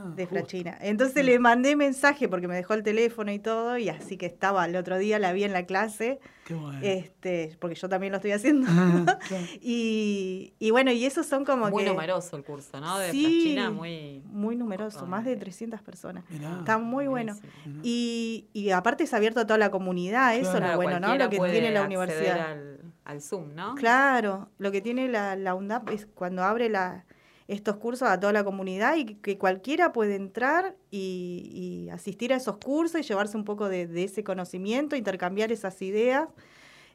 Ah, 0.00 0.12
de 0.14 0.28
Flachina. 0.28 0.78
Entonces 0.80 1.24
le 1.24 1.40
mandé 1.40 1.74
mensaje 1.74 2.28
porque 2.28 2.46
me 2.46 2.54
dejó 2.54 2.74
el 2.74 2.84
teléfono 2.84 3.32
y 3.32 3.40
todo, 3.40 3.78
y 3.78 3.88
así 3.88 4.16
que 4.16 4.26
estaba 4.26 4.64
el 4.64 4.76
otro 4.76 4.96
día, 4.96 5.18
la 5.18 5.32
vi 5.32 5.42
en 5.42 5.52
la 5.52 5.66
clase. 5.66 6.20
Qué 6.44 6.54
bueno. 6.54 6.78
Este, 6.82 7.56
porque 7.58 7.74
yo 7.74 7.88
también 7.88 8.12
lo 8.12 8.18
estoy 8.18 8.30
haciendo. 8.30 8.68
y, 9.60 10.54
y, 10.60 10.70
bueno, 10.70 10.92
y 10.92 11.04
esos 11.04 11.26
son 11.26 11.44
como 11.44 11.68
muy 11.68 11.84
numeroso 11.84 12.36
el 12.36 12.44
curso, 12.44 12.80
¿no? 12.80 12.96
De 12.98 13.10
sí, 13.10 13.58
muy... 13.72 14.22
Muy 14.26 14.54
numeroso, 14.54 15.04
más 15.04 15.24
de 15.24 15.34
300 15.34 15.82
personas. 15.82 16.22
Está 16.30 16.78
muy 16.78 17.08
bueno. 17.08 17.36
Y, 17.82 18.46
y 18.52 18.70
aparte 18.70 19.02
es 19.02 19.12
abierto 19.12 19.40
a 19.40 19.46
toda 19.46 19.58
la 19.58 19.70
comunidad, 19.70 20.36
eso 20.36 20.58
es 20.58 20.62
lo 20.62 20.76
bueno, 20.76 21.00
¿no? 21.00 21.16
Lo 21.16 21.28
que 21.28 21.40
tiene 21.40 21.72
la 21.72 21.82
universidad. 21.82 22.52
Al, 22.52 22.80
al 23.04 23.20
Zoom, 23.20 23.54
¿no? 23.56 23.74
Claro, 23.74 24.48
lo 24.58 24.70
que 24.70 24.80
tiene 24.80 25.08
la, 25.08 25.34
la 25.34 25.56
UNDAP 25.56 25.90
es 25.90 26.06
cuando 26.06 26.44
abre 26.44 26.68
la 26.68 27.04
estos 27.48 27.78
cursos 27.78 28.06
a 28.06 28.20
toda 28.20 28.32
la 28.34 28.44
comunidad 28.44 28.96
y 28.96 29.06
que 29.06 29.38
cualquiera 29.38 29.92
puede 29.92 30.14
entrar 30.14 30.76
y, 30.90 31.88
asistir 31.90 32.32
a 32.34 32.36
esos 32.36 32.58
cursos 32.58 33.00
y 33.00 33.04
llevarse 33.04 33.36
un 33.36 33.44
poco 33.44 33.70
de, 33.70 33.88
ese 34.04 34.22
conocimiento, 34.22 34.94
intercambiar 34.94 35.50
esas 35.50 35.80
ideas. 35.80 36.28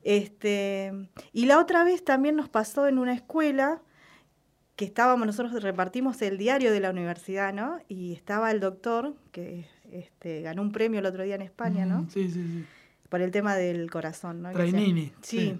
Este, 0.03 0.91
y 1.31 1.47
la 1.47 1.59
otra 1.59 1.83
vez 1.83 2.03
también 2.05 2.35
nos 2.35 2.49
pasó 2.49 2.87
en 2.87 2.99
una 2.99 3.13
escuela 3.13 3.81
que 4.75 4.85
estábamos, 4.85 5.25
nosotros 5.25 5.61
repartimos 5.63 6.21
el 6.21 6.37
diario 6.37 6.71
de 6.71 6.79
la 6.79 6.91
universidad, 6.91 7.53
¿no? 7.53 7.79
Y 7.87 8.13
estaba 8.13 8.51
el 8.51 8.59
doctor, 8.59 9.15
que 9.31 9.65
este, 9.91 10.41
ganó 10.41 10.61
un 10.61 10.71
premio 10.71 10.99
el 10.99 11.05
otro 11.05 11.23
día 11.23 11.35
en 11.35 11.41
España, 11.41 11.85
¿no? 11.85 12.07
Sí, 12.09 12.29
sí, 12.29 12.43
sí. 12.43 12.65
Por 13.09 13.21
el 13.21 13.31
tema 13.31 13.55
del 13.55 13.89
corazón, 13.89 14.41
¿no? 14.43 14.51
Trainini. 14.51 15.11
sí. 15.21 15.59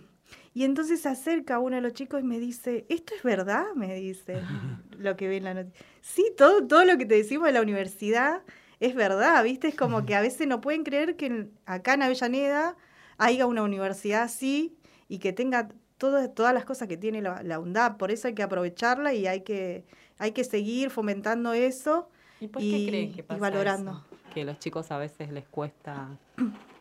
Y 0.53 0.63
entonces 0.65 1.01
se 1.01 1.09
acerca 1.09 1.59
uno 1.59 1.75
de 1.75 1.81
los 1.81 1.93
chicos 1.93 2.21
y 2.21 2.23
me 2.23 2.39
dice, 2.39 2.85
¿esto 2.89 3.13
es 3.15 3.23
verdad? 3.23 3.65
Me 3.75 3.95
dice 3.95 4.41
lo 4.97 5.15
que 5.15 5.27
ve 5.27 5.37
en 5.37 5.45
la 5.45 5.53
noticia. 5.53 5.85
Sí, 6.01 6.31
todo, 6.37 6.67
todo 6.67 6.85
lo 6.85 6.97
que 6.97 7.05
te 7.05 7.15
decimos 7.15 7.47
de 7.47 7.53
la 7.53 7.61
universidad 7.61 8.41
es 8.79 8.95
verdad, 8.95 9.43
¿viste? 9.43 9.69
Es 9.69 9.75
como 9.75 10.05
que 10.05 10.15
a 10.15 10.21
veces 10.21 10.47
no 10.47 10.61
pueden 10.61 10.83
creer 10.83 11.15
que 11.15 11.47
acá 11.65 11.93
en 11.93 12.03
Avellaneda 12.03 12.75
haya 13.17 13.45
una 13.45 13.63
universidad 13.63 14.23
así 14.23 14.75
y 15.07 15.19
que 15.19 15.33
tenga 15.33 15.69
todas 15.97 16.53
las 16.53 16.65
cosas 16.65 16.87
que 16.87 16.97
tiene 16.97 17.21
la, 17.21 17.41
la, 17.43 17.59
UNDAP. 17.59 17.97
Por 17.97 18.11
eso 18.11 18.27
hay 18.27 18.33
que 18.33 18.43
aprovecharla 18.43 19.13
y 19.13 19.25
hay 19.25 19.41
que, 19.41 19.85
hay 20.17 20.31
que 20.31 20.43
seguir 20.43 20.89
fomentando 20.89 21.53
eso 21.53 22.09
y, 22.41 22.49
qué 22.87 23.23
que 23.27 23.35
valorando. 23.37 24.05
Que 24.33 24.41
a 24.41 24.45
los 24.45 24.59
chicos 24.59 24.91
a 24.91 24.97
veces 24.97 25.31
les 25.31 25.47
cuesta 25.47 26.09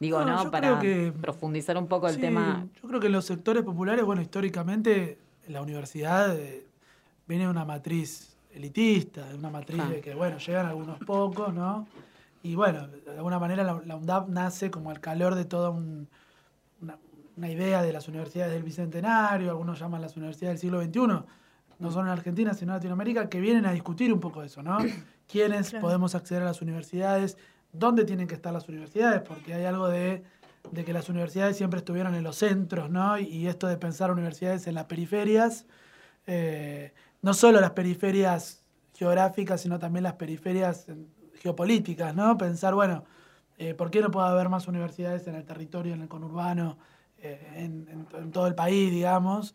Digo, 0.00 0.24
¿no? 0.24 0.50
Para 0.50 0.80
profundizar 1.20 1.76
un 1.76 1.86
poco 1.86 2.08
el 2.08 2.18
tema. 2.18 2.66
Yo 2.82 2.88
creo 2.88 3.00
que 3.00 3.08
en 3.08 3.12
los 3.12 3.26
sectores 3.26 3.62
populares, 3.62 4.02
bueno, 4.02 4.22
históricamente 4.22 5.18
la 5.46 5.60
universidad 5.60 6.34
eh, 6.38 6.66
viene 7.28 7.44
de 7.44 7.50
una 7.50 7.66
matriz 7.66 8.34
elitista, 8.54 9.28
de 9.28 9.34
una 9.34 9.50
matriz 9.50 9.86
de 9.90 10.00
que, 10.00 10.14
bueno, 10.14 10.38
llegan 10.38 10.66
algunos 10.66 10.98
pocos, 11.00 11.52
¿no? 11.52 11.86
Y 12.42 12.54
bueno, 12.54 12.88
de 12.88 13.10
alguna 13.10 13.38
manera 13.38 13.62
la, 13.62 13.96
UNDAP 13.96 14.28
nace 14.28 14.70
como 14.70 14.90
al 14.90 15.00
calor 15.00 15.34
de 15.34 15.44
toda 15.44 15.68
una, 15.68 16.08
idea 17.48 17.82
de 17.82 17.92
las 17.92 18.08
universidades 18.08 18.52
del 18.52 18.62
Bicentenario, 18.62 19.50
algunos 19.50 19.78
llaman 19.78 20.00
las 20.00 20.16
universidades 20.16 20.60
del 20.60 20.70
siglo 20.70 20.82
XXI, 20.82 21.26
no 21.78 21.90
solo 21.90 22.06
en 22.06 22.12
Argentina, 22.12 22.54
sino 22.54 22.72
en 22.72 22.76
Latinoamérica, 22.76 23.28
que 23.28 23.40
vienen 23.40 23.66
a 23.66 23.72
discutir 23.72 24.12
un 24.12 24.20
poco 24.20 24.42
eso, 24.42 24.62
¿no? 24.62 24.78
¿Quiénes 25.30 25.72
podemos 25.74 26.14
acceder 26.14 26.42
a 26.42 26.46
las 26.46 26.62
universidades? 26.62 27.36
Dónde 27.72 28.04
tienen 28.04 28.26
que 28.26 28.34
estar 28.34 28.52
las 28.52 28.68
universidades, 28.68 29.22
porque 29.22 29.54
hay 29.54 29.64
algo 29.64 29.88
de, 29.88 30.22
que 30.84 30.92
las 30.92 31.08
universidades 31.08 31.56
siempre 31.56 31.78
estuvieron 31.78 32.14
en 32.14 32.24
los 32.24 32.36
centros, 32.36 32.90
¿no? 32.90 33.18
Y, 33.18 33.46
esto 33.46 33.66
de 33.66 33.76
pensar 33.76 34.10
universidades 34.10 34.66
en 34.66 34.74
las 34.74 34.86
periferias, 34.86 35.66
eh, 36.26 36.92
no 37.22 37.34
solo 37.34 37.60
las 37.60 37.72
periferias 37.72 38.64
geográficas, 38.94 39.60
sino 39.62 39.78
también 39.78 40.02
las 40.04 40.14
periferias 40.14 40.86
geopolíticas, 41.42 42.14
¿no? 42.14 42.36
Pensar, 42.36 42.74
bueno, 42.74 43.04
eh, 43.58 43.74
¿por 43.74 43.90
qué 43.90 44.00
no 44.00 44.10
puede 44.10 44.28
haber 44.28 44.48
más 44.48 44.68
universidades 44.68 45.26
en 45.26 45.34
el 45.34 45.44
territorio, 45.44 45.94
en 45.94 46.02
el 46.02 46.08
conurbano, 46.08 46.78
eh, 47.18 47.54
en, 47.56 48.30
todo 48.32 48.46
el 48.46 48.54
país, 48.54 48.90
digamos? 48.90 49.54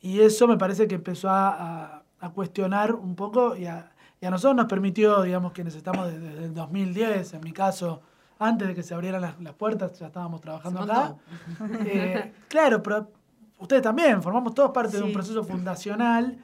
Y 0.00 0.20
eso 0.20 0.46
me 0.48 0.58
parece 0.58 0.86
que 0.86 0.96
empezó 0.96 1.30
a, 1.30 2.04
a 2.20 2.30
cuestionar 2.30 2.94
un 2.94 3.16
poco 3.16 3.56
y 3.56 3.66
a, 3.66 3.93
y 4.24 4.26
a 4.26 4.30
nosotros 4.30 4.56
nos 4.56 4.64
permitió, 4.64 5.20
digamos, 5.20 5.52
quienes 5.52 5.74
estamos 5.74 6.10
desde, 6.10 6.44
el 6.44 6.54
2010, 6.54 7.34
en 7.34 7.40
mi 7.42 7.52
caso, 7.52 8.00
antes 8.38 8.66
de 8.66 8.74
que 8.74 8.82
se 8.82 8.94
abrieran 8.94 9.20
las, 9.20 9.52
puertas, 9.52 9.98
ya 9.98 10.06
estábamos 10.06 10.40
trabajando 10.40 10.80
acá. 10.80 11.14
Eh, 11.84 12.32
claro, 12.48 12.82
pero 12.82 13.12
ustedes 13.58 13.82
también, 13.82 14.22
formamos 14.22 14.54
todos 14.54 14.70
parte 14.70 14.96
de 14.96 15.02
un 15.02 15.12
proceso 15.12 15.44
fundacional 15.44 16.38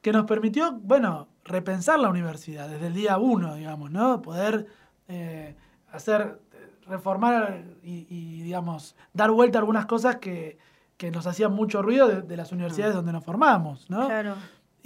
que 0.00 0.12
nos 0.12 0.26
permitió, 0.26 0.78
bueno, 0.80 1.26
repensar 1.42 1.98
la 1.98 2.08
universidad 2.08 2.68
desde 2.68 2.86
el 2.86 2.94
día 2.94 3.18
uno, 3.18 3.56
digamos, 3.56 3.90
¿no? 3.90 4.22
Poder 4.22 4.68
eh, 5.08 5.56
hacer, 5.90 6.40
reformar 6.86 7.64
y, 7.82 8.42
digamos, 8.42 8.94
dar 9.12 9.32
vuelta 9.32 9.58
a 9.58 9.62
algunas 9.62 9.86
cosas 9.86 10.18
que, 10.18 10.56
nos 11.12 11.26
hacían 11.26 11.52
mucho 11.52 11.82
ruido 11.82 12.06
de, 12.06 12.36
las 12.36 12.52
universidades 12.52 12.94
donde 12.94 13.10
nos 13.10 13.24
formamos, 13.24 13.90
¿no? 13.90 14.06
Claro. 14.06 14.36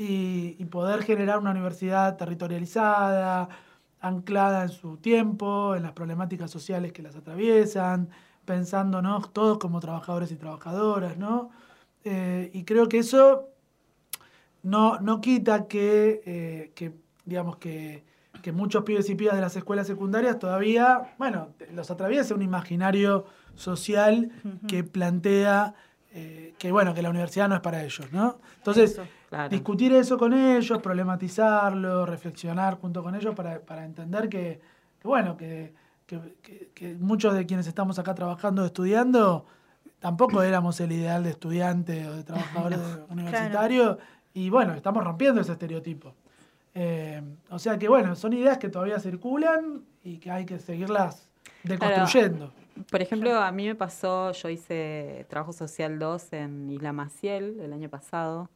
Y, 0.03 0.57
y, 0.59 0.65
poder 0.65 1.05
generar 1.05 1.39
una 1.39 1.53
universidad 1.53 2.17
territorializada, 2.17 3.49
anclada 4.01 4.65
en 4.65 4.69
su 4.71 4.97
tiempo, 4.97 5.77
en 5.77 5.85
las 5.85 5.93
problemáticas 5.93 6.51
sociales 6.51 6.93
que 6.93 7.03
las 7.03 7.15
atraviesan, 7.15 8.09
pensándonos 8.45 9.33
todos 9.33 9.59
como 9.59 9.79
trabajadores 9.81 10.33
y 10.33 10.37
trabajadoras, 10.37 11.17
¿no? 11.17 11.51
Eh, 12.05 12.51
y 12.53 12.65
creo 12.65 12.89
que 12.89 12.99
eso 12.99 13.49
no, 14.63 14.99
no 15.01 15.21
quita 15.21 15.69
que, 15.69 16.21
eh, 16.27 16.73
que 16.75 16.93
digamos, 17.25 17.59
que, 17.59 18.05
que, 18.43 18.51
muchos 18.51 18.83
pibes 18.83 19.09
y 19.09 19.15
pibas 19.15 19.37
de 19.37 19.41
las 19.41 19.57
escuelas 19.57 19.87
secundarias 19.87 20.39
todavía, 20.39 21.15
bueno, 21.19 21.51
los 21.73 21.91
atraviesa 21.91 22.35
un 22.35 22.43
imaginario 22.43 23.27
social 23.55 24.33
que 24.67 24.83
plantea 24.83 25.75
eh, 26.15 26.55
que, 26.59 26.71
bueno, 26.73 26.95
que 26.95 27.03
la 27.03 27.11
universidad 27.11 27.49
no 27.49 27.55
es 27.55 27.61
para 27.61 27.83
ellos, 27.83 28.13
¿no? 28.13 28.39
Entonces, 28.59 29.01
discutir 29.51 29.93
eso 29.95 30.19
con 30.19 30.33
ellos, 30.33 30.79
problematizarlo, 30.83 32.07
reflexionar 32.07 32.79
junto 32.79 33.03
con 33.03 33.15
ellos 33.15 33.35
para, 33.35 33.61
para 33.61 33.85
entender 33.85 34.29
que, 34.29 34.61
que 35.01 35.09
bueno, 35.09 35.37
que 35.37 35.73
que, 36.75 36.97
muchos 36.99 37.35
de 37.35 37.47
quienes 37.47 37.67
estamos 37.67 37.99
acá 37.99 38.15
trabajando, 38.15 38.65
estudiando, 38.65 39.47
tampoco 39.99 40.43
éramos 40.43 40.81
el 40.81 40.93
ideal 40.93 41.25
de 41.25 41.31
estudiante 41.31 42.07
o 42.09 42.17
de 42.17 42.25
trabajador 42.25 43.07
universitario. 43.11 43.99
Y 44.35 44.51
bueno, 44.51 44.75
estamos 44.75 45.05
rompiendo 45.05 45.41
ese 45.41 45.53
estereotipo. 45.53 46.15
Eh, 46.75 47.23
o 47.51 47.59
sea 47.59 47.79
que 47.79 47.87
bueno, 47.89 48.17
son 48.17 48.33
ideas 48.33 48.57
que 48.57 48.71
todavía 48.71 48.99
circulan 48.99 49.83
y 50.03 50.17
que 50.17 50.31
hay 50.31 50.47
que 50.47 50.59
seguirlas 50.59 51.29
deconstruyendo. 51.63 52.53
Por 52.91 53.03
ejemplo, 53.03 53.37
a 53.37 53.53
mí 53.53 53.67
me 53.67 53.75
pasó, 53.75 54.33
yo 54.33 54.49
hice 54.49 55.27
trabajo 55.29 55.53
social 55.53 55.99
2 55.99 56.33
en 56.33 56.71
Isla 56.71 56.93
Maciel 56.93 57.61
el 57.61 57.73
año 57.73 57.89
pasado. 57.89 58.49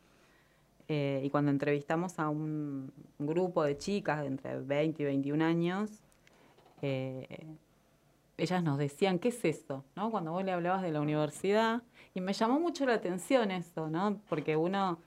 Eh, 0.89 1.21
y 1.25 1.31
cuando 1.31 1.51
entrevistamos 1.51 2.19
a 2.19 2.29
un 2.29 2.93
grupo 3.19 3.65
de 3.65 3.77
chicas 3.77 4.21
de 4.21 4.29
entre 4.29 4.61
20 4.61 5.03
y 5.03 5.07
21 5.07 5.45
años, 5.45 5.91
eh, 6.83 7.47
ellas 8.39 8.63
nos 8.63 8.79
decían, 8.79 9.19
¿qué 9.19 9.29
es 9.29 9.45
eso? 9.45 9.85
¿No? 9.97 10.11
Cuando 10.11 10.33
vos 10.33 10.45
le 10.45 10.53
hablabas 10.53 10.83
de 10.83 10.93
la 10.93 11.01
universidad, 11.01 11.83
y 12.15 12.21
me 12.21 12.33
llamó 12.33 12.61
mucho 12.61 12.87
la 12.87 12.95
atención 12.95 13.51
eso, 13.51 13.91
¿no? 13.91 14.21
Porque 14.29 14.57
uno 14.57 14.99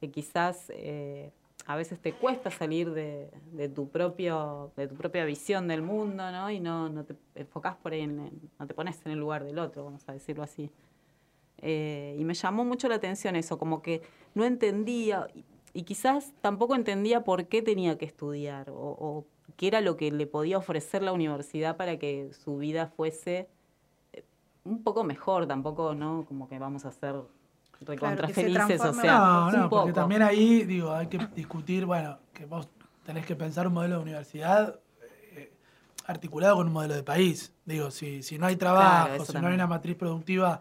que 0.00 0.10
quizás 0.10 0.70
eh, 0.70 1.32
a 1.68 1.76
veces 1.76 2.00
te 2.00 2.14
cuesta 2.14 2.50
salir 2.50 2.92
de, 2.92 3.68
tu 3.74 3.90
propio, 3.90 4.72
de 4.74 4.88
tu 4.88 4.94
propia 4.94 5.26
visión 5.26 5.68
del 5.68 5.82
mundo, 5.82 6.32
¿no? 6.32 6.50
Y 6.50 6.60
no, 6.60 6.88
no 6.88 7.04
te 7.04 7.14
enfocás 7.34 7.76
por 7.76 7.92
ahí, 7.92 8.06
no 8.06 8.66
te 8.66 8.72
pones 8.72 9.04
en 9.04 9.12
el 9.12 9.18
lugar 9.18 9.44
del 9.44 9.58
otro, 9.58 9.84
vamos 9.84 10.02
a 10.08 10.14
decirlo 10.14 10.42
así. 10.42 10.70
Eh, 11.58 12.16
y 12.18 12.24
me 12.24 12.32
llamó 12.32 12.64
mucho 12.64 12.88
la 12.88 12.94
atención 12.94 13.36
eso, 13.36 13.58
como 13.58 13.82
que 13.82 14.00
no 14.34 14.46
entendía, 14.46 15.28
y, 15.74 15.82
quizás 15.82 16.32
tampoco 16.40 16.74
entendía 16.74 17.22
por 17.22 17.48
qué 17.48 17.60
tenía 17.60 17.98
que 17.98 18.06
estudiar, 18.06 18.70
o, 18.70 18.74
o 18.74 19.26
qué 19.56 19.66
era 19.66 19.82
lo 19.82 19.98
que 19.98 20.10
le 20.10 20.26
podía 20.26 20.56
ofrecer 20.56 21.02
la 21.02 21.12
universidad 21.12 21.76
para 21.76 21.98
que 21.98 22.32
su 22.32 22.56
vida 22.56 22.86
fuese 22.86 23.46
eh, 24.14 24.24
un 24.64 24.82
poco 24.82 25.04
mejor, 25.04 25.46
tampoco, 25.46 25.94
¿no? 25.94 26.24
Como 26.26 26.48
que 26.48 26.58
vamos 26.58 26.86
a 26.86 26.92
ser 26.92 27.16
recontra 27.80 28.28
felices, 28.28 28.80
o 28.80 28.92
sea. 28.92 29.18
No, 29.18 29.50
no, 29.50 29.70
porque 29.70 29.92
también 29.92 30.22
ahí, 30.22 30.64
digo, 30.64 30.92
hay 30.92 31.06
que 31.06 31.18
discutir, 31.34 31.84
bueno, 31.84 32.18
que 32.32 32.46
vos 32.46 32.68
tenés 33.04 33.24
que 33.24 33.36
pensar 33.36 33.66
un 33.66 33.74
modelo 33.74 33.96
de 33.96 34.02
universidad 34.02 34.78
eh, 35.34 35.52
articulado 36.06 36.56
con 36.56 36.66
un 36.66 36.72
modelo 36.72 36.94
de 36.94 37.02
país. 37.02 37.54
Digo, 37.64 37.90
si, 37.90 38.22
si 38.22 38.38
no 38.38 38.46
hay 38.46 38.56
trabajo, 38.56 39.24
si 39.24 39.32
no 39.34 39.48
hay 39.48 39.54
una 39.54 39.66
matriz 39.66 39.96
productiva 39.96 40.60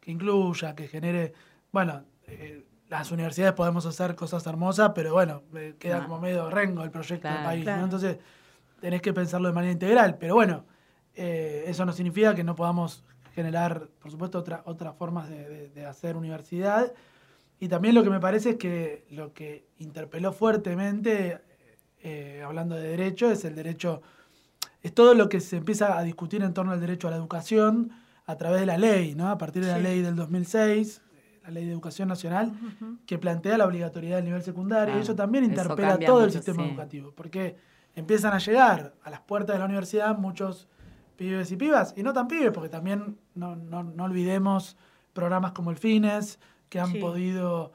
que 0.00 0.10
incluya, 0.10 0.74
que 0.74 0.88
genere, 0.88 1.32
bueno, 1.70 2.02
eh, 2.26 2.64
las 2.88 3.10
universidades 3.10 3.54
podemos 3.54 3.86
hacer 3.86 4.14
cosas 4.14 4.46
hermosas, 4.46 4.92
pero 4.94 5.12
bueno, 5.14 5.42
queda 5.78 6.04
como 6.04 6.20
medio 6.20 6.50
rengo 6.50 6.84
el 6.84 6.90
proyecto 6.90 7.26
del 7.26 7.42
país. 7.42 7.66
Entonces, 7.66 8.18
tenés 8.82 9.00
que 9.00 9.14
pensarlo 9.14 9.48
de 9.48 9.54
manera 9.54 9.72
integral. 9.72 10.18
Pero 10.18 10.34
bueno, 10.34 10.66
eh, 11.14 11.64
eso 11.66 11.86
no 11.86 11.92
significa 11.92 12.34
que 12.34 12.44
no 12.44 12.54
podamos 12.54 13.02
generar, 13.34 13.88
por 14.00 14.10
supuesto, 14.10 14.38
otra, 14.38 14.62
otras 14.66 14.94
formas 14.96 15.28
de, 15.28 15.86
hacer 15.86 16.16
universidad. 16.16 16.92
Y 17.58 17.68
también 17.68 17.94
lo 17.94 18.02
que 18.02 18.10
me 18.10 18.20
parece 18.20 18.50
es 18.50 18.56
que 18.56 19.04
lo 19.10 19.32
que 19.32 19.66
interpeló 19.78 20.32
fuertemente, 20.32 21.40
eh, 22.02 22.42
hablando 22.44 22.74
de 22.74 22.88
derecho, 22.88 23.30
es 23.30 23.44
el 23.44 23.54
derecho, 23.54 24.02
es 24.82 24.92
todo 24.92 25.14
lo 25.14 25.28
que 25.28 25.40
se 25.40 25.56
empieza 25.56 25.96
a 25.98 26.02
discutir 26.02 26.42
en 26.42 26.54
torno 26.54 26.72
al 26.72 26.80
derecho 26.80 27.08
a 27.08 27.10
la 27.10 27.16
educación 27.16 27.92
a 28.26 28.36
través 28.36 28.60
de 28.60 28.66
la 28.66 28.78
ley, 28.78 29.14
¿no? 29.14 29.28
A 29.28 29.38
partir 29.38 29.64
de 29.64 29.70
la 29.70 29.78
ley 29.78 30.02
del 30.02 30.16
2006, 30.16 31.02
la 31.44 31.50
ley 31.50 31.64
de 31.64 31.72
educación 31.72 32.08
nacional, 32.08 32.52
que 33.06 33.18
plantea 33.18 33.58
la 33.58 33.66
obligatoriedad 33.66 34.16
del 34.16 34.26
nivel 34.26 34.42
secundario. 34.42 34.96
y 34.96 35.00
eso 35.00 35.14
también 35.14 35.44
interpela 35.44 35.98
todo 35.98 36.24
el 36.24 36.30
sistema 36.30 36.66
educativo, 36.66 37.12
porque 37.14 37.56
empiezan 37.94 38.32
a 38.32 38.38
llegar 38.38 38.94
a 39.02 39.10
las 39.10 39.20
puertas 39.20 39.54
de 39.54 39.58
la 39.60 39.64
universidad 39.64 40.16
muchos 40.18 40.68
pibes 41.16 41.50
y 41.52 41.56
pibas, 41.56 41.94
y 41.96 42.02
no 42.02 42.12
tan 42.12 42.28
pibes, 42.28 42.52
porque 42.52 42.68
también 42.68 43.18
no, 43.34 43.56
no, 43.56 44.04
olvidemos 44.04 44.76
programas 45.12 45.52
como 45.52 45.70
el 45.70 45.76
FINES, 45.76 46.38
que 46.68 46.80
han 46.80 46.92
podido 46.94 47.72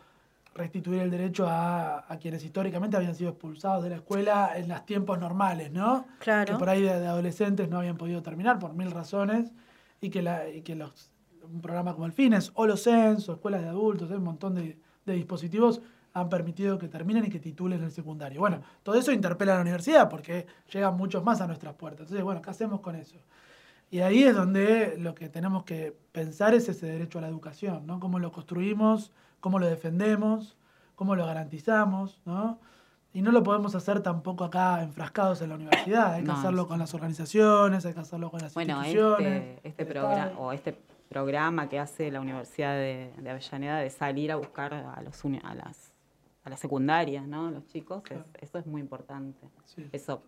restituir 0.55 1.01
el 1.01 1.11
derecho 1.11 1.45
a, 1.47 2.03
quienes 2.19 2.43
históricamente 2.43 2.97
habían 2.97 3.13
sido 3.13 3.29
expulsados 3.29 3.83
de 3.83 3.91
la 3.91 3.97
escuela 3.97 4.53
en 4.55 4.67
los 4.67 4.85
tiempos 4.85 5.19
normales, 5.19 5.71
¿no? 5.71 6.07
Claro. 6.19 6.53
Que 6.53 6.59
por 6.59 6.69
ahí 6.69 6.81
de, 6.81 6.89
adolescentes 6.89 7.69
no 7.69 7.77
habían 7.77 7.97
podido 7.97 8.23
terminar 8.23 8.57
por 8.57 8.73
mil 8.73 8.89
razones 8.89 9.51
y 10.01 10.09
que, 10.09 10.23
la, 10.23 10.49
y 10.49 10.63
que 10.63 10.75
los 10.75 11.11
un 11.51 11.61
programa 11.61 11.93
como 11.93 12.05
el 12.05 12.11
FINES, 12.11 12.51
o 12.55 12.65
los 12.65 12.83
censos, 12.83 13.35
escuelas 13.35 13.61
de 13.61 13.69
adultos, 13.69 14.09
hay 14.11 14.17
un 14.17 14.23
montón 14.23 14.55
de, 14.55 14.77
dispositivos 15.05 15.81
han 16.19 16.29
permitido 16.29 16.79
que 16.79 16.87
terminen 16.87 17.25
y 17.25 17.29
que 17.29 17.39
titulen 17.39 17.83
el 17.83 17.91
secundario. 17.91 18.39
Bueno, 18.39 18.61
todo 18.81 18.95
eso 18.95 19.11
interpela 19.11 19.53
a 19.53 19.55
la 19.57 19.61
universidad 19.61 20.09
porque 20.09 20.47
llegan 20.73 20.97
muchos 20.97 21.23
más 21.23 21.41
a 21.41 21.47
nuestras 21.47 21.75
puertas. 21.75 22.01
Entonces, 22.01 22.23
bueno, 22.23 22.41
¿qué 22.41 22.49
hacemos 22.49 22.79
con 22.81 22.95
eso? 22.95 23.17
Y 23.91 23.99
ahí 23.99 24.23
es 24.23 24.35
donde 24.35 24.97
lo 24.97 25.13
que 25.13 25.29
tenemos 25.29 25.63
que 25.63 25.95
pensar 26.11 26.55
es 26.55 26.67
ese 26.69 26.87
derecho 26.87 27.19
a 27.19 27.21
la 27.21 27.27
educación, 27.27 27.85
¿no? 27.85 27.99
Cómo 27.99 28.19
lo 28.19 28.31
construimos, 28.31 29.11
cómo 29.39 29.59
lo 29.59 29.67
defendemos, 29.67 30.57
cómo 30.95 31.15
lo 31.15 31.25
garantizamos, 31.25 32.19
¿no? 32.25 32.59
Y 33.13 33.21
no 33.21 33.31
lo 33.31 33.43
podemos 33.43 33.75
hacer 33.75 34.01
tampoco 34.01 34.43
acá 34.43 34.81
enfrascados 34.83 35.41
en 35.41 35.49
la 35.49 35.55
universidad, 35.55 36.13
hay 36.13 36.23
que 36.23 36.31
hacerlo 36.31 36.67
con 36.67 36.79
las 36.79 36.93
organizaciones, 36.93 37.85
hay 37.85 37.93
que 37.93 37.99
hacerlo 37.99 38.29
con 38.29 38.41
las 38.41 38.53
bueno, 38.53 38.77
instituciones. 38.83 39.43
Este, 39.57 39.69
este 39.69 39.85
programa, 39.85 40.31
o 40.37 40.51
este 40.51 40.77
programa 41.07 41.69
que 41.69 41.79
hace 41.79 42.11
la 42.11 42.19
Universidad 42.19 42.73
de, 42.73 43.11
Avellaneda 43.17 43.79
de 43.79 43.89
salir 43.89 44.31
a 44.31 44.35
buscar 44.35 44.73
a, 44.73 45.01
los, 45.01 45.23
a, 45.25 45.55
las, 45.55 45.86
a 46.47 46.49
las 46.49 46.61
secundarias, 46.61 47.27
¿no? 47.27 47.51
Los 47.51 47.67
chicos, 47.67 48.01
eso 48.39 48.57
es 48.57 48.65
muy 48.65 48.79
importante. 48.79 49.37
Eso, 49.91 50.23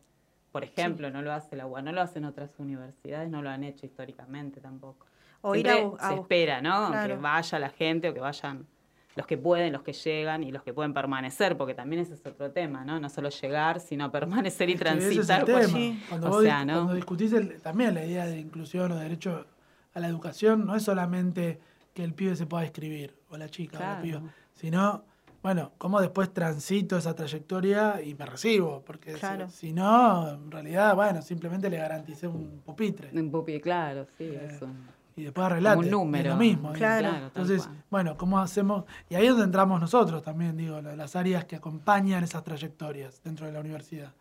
por 0.51 0.65
ejemplo, 0.65 1.09
no 1.09 1.21
lo 1.21 1.31
hace 1.31 1.55
la 1.55 1.65
UA, 1.65 1.81
no 1.81 1.93
lo 1.93 2.01
hacen 2.01 2.25
otras 2.25 2.51
universidades, 2.59 3.29
no 3.29 3.41
lo 3.41 3.49
han 3.49 3.63
hecho 3.63 3.85
históricamente 3.85 4.59
tampoco. 4.59 5.07
O 5.41 5.55
ir 5.55 5.69
a, 5.69 5.75
se 5.75 6.15
espera, 6.15 6.61
¿no? 6.61 6.91
Que 7.07 7.15
vaya 7.15 7.57
la 7.57 7.69
gente 7.69 8.09
o 8.09 8.13
que 8.13 8.19
vayan 8.19 8.67
los 9.15 9.25
que 9.25 9.37
pueden, 9.37 9.71
los 9.71 9.81
que 9.81 9.93
llegan 9.93 10.43
y 10.43 10.51
los 10.51 10.61
que 10.61 10.73
pueden 10.73 10.93
permanecer, 10.93 11.55
porque 11.55 11.73
también 11.73 12.01
ese 12.01 12.15
es 12.15 12.25
otro 12.25 12.51
tema, 12.51 12.83
¿no? 12.83 12.99
No 12.99 13.09
solo 13.09 13.29
llegar, 13.29 13.79
sino 13.79 14.11
permanecer 14.11 14.69
y 14.69 14.75
transitar. 14.75 15.45
Cuando, 15.45 16.29
vos, 16.29 16.43
cuando 16.43 16.93
discutís 16.93 17.33
también 17.61 17.93
la 17.93 18.05
idea 18.05 18.25
de 18.25 18.39
inclusión 18.39 18.91
o 18.91 18.97
derecho 18.97 19.45
a 19.93 19.99
la 20.01 20.07
educación 20.07 20.65
no 20.65 20.75
es 20.75 20.83
solamente 20.83 21.61
que 21.93 22.03
el 22.03 22.13
pibe 22.13 22.35
se 22.35 22.45
pueda 22.45 22.65
escribir, 22.65 23.15
o 23.29 23.37
la 23.37 23.47
chica, 23.47 23.77
o 23.77 23.81
la 23.81 24.01
piba, 24.01 24.21
sino, 24.53 25.05
bueno, 25.41 25.71
cómo 25.77 26.01
después 26.01 26.33
transito 26.33 26.97
esa 26.97 27.15
trayectoria 27.15 28.01
y 28.01 28.13
me 28.15 28.25
recibo, 28.25 28.83
porque 28.85 29.15
si, 29.49 29.71
no, 29.71 30.29
en 30.29 30.51
realidad, 30.51 30.95
bueno, 30.95 31.21
simplemente 31.21 31.69
le 31.69 31.77
garanticé 31.77 32.27
un 32.27 32.61
pupitre. 32.65 33.09
Un 33.13 33.31
pupitre, 33.31 33.61
claro, 33.61 34.05
sí, 34.17 34.25
eh, 34.25 34.51
eso. 34.55 34.67
Y 35.15 35.23
después 35.23 35.45
arreglate. 35.45 35.79
Un 35.79 35.89
número. 35.89 36.31
lo 36.31 36.37
mismo. 36.37 36.71
Claro. 36.73 37.25
Entonces, 37.25 37.69
bueno, 37.89 38.17
¿cómo 38.17 38.39
hacemos? 38.39 38.85
Y 39.09 39.15
ahí 39.15 39.25
es 39.25 39.31
donde 39.31 39.45
entramos 39.45 39.79
nosotros 39.79 40.21
también, 40.21 40.55
digo, 40.55 40.81
las 40.81 41.15
áreas 41.15 41.45
que 41.45 41.55
acompañan 41.55 42.23
esas 42.23 42.43
trayectorias 42.43 43.21
dentro 43.23 43.45
de 43.45 43.51
la 43.51 43.59
universidad 43.59 44.13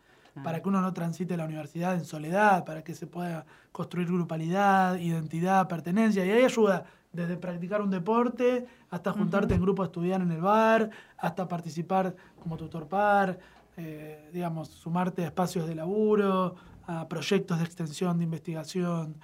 para 0.43 0.61
que 0.61 0.69
uno 0.69 0.81
no 0.81 0.93
transite 0.93 1.37
la 1.37 1.45
universidad 1.45 1.95
en 1.95 2.05
soledad, 2.05 2.65
para 2.65 2.83
que 2.83 2.93
se 2.93 3.07
pueda 3.07 3.45
construir 3.71 4.07
grupalidad, 4.07 4.97
identidad, 4.97 5.67
pertenencia. 5.67 6.25
Y 6.25 6.31
ahí 6.31 6.43
ayuda 6.43 6.85
desde 7.11 7.37
practicar 7.37 7.81
un 7.81 7.89
deporte 7.89 8.67
hasta 8.89 9.11
juntarte 9.11 9.53
en 9.53 9.61
grupo 9.61 9.81
a 9.81 9.85
estudiar 9.85 10.21
en 10.21 10.31
el 10.31 10.41
bar, 10.41 10.89
hasta 11.17 11.47
participar 11.47 12.15
como 12.41 12.57
tutor 12.57 12.87
par, 12.87 13.39
eh, 13.77 14.29
digamos, 14.33 14.69
sumarte 14.69 15.23
a 15.23 15.27
espacios 15.27 15.67
de 15.67 15.75
laburo, 15.75 16.55
a 16.85 17.07
proyectos 17.07 17.57
de 17.59 17.65
extensión, 17.65 18.17
de 18.17 18.23
investigación. 18.25 19.15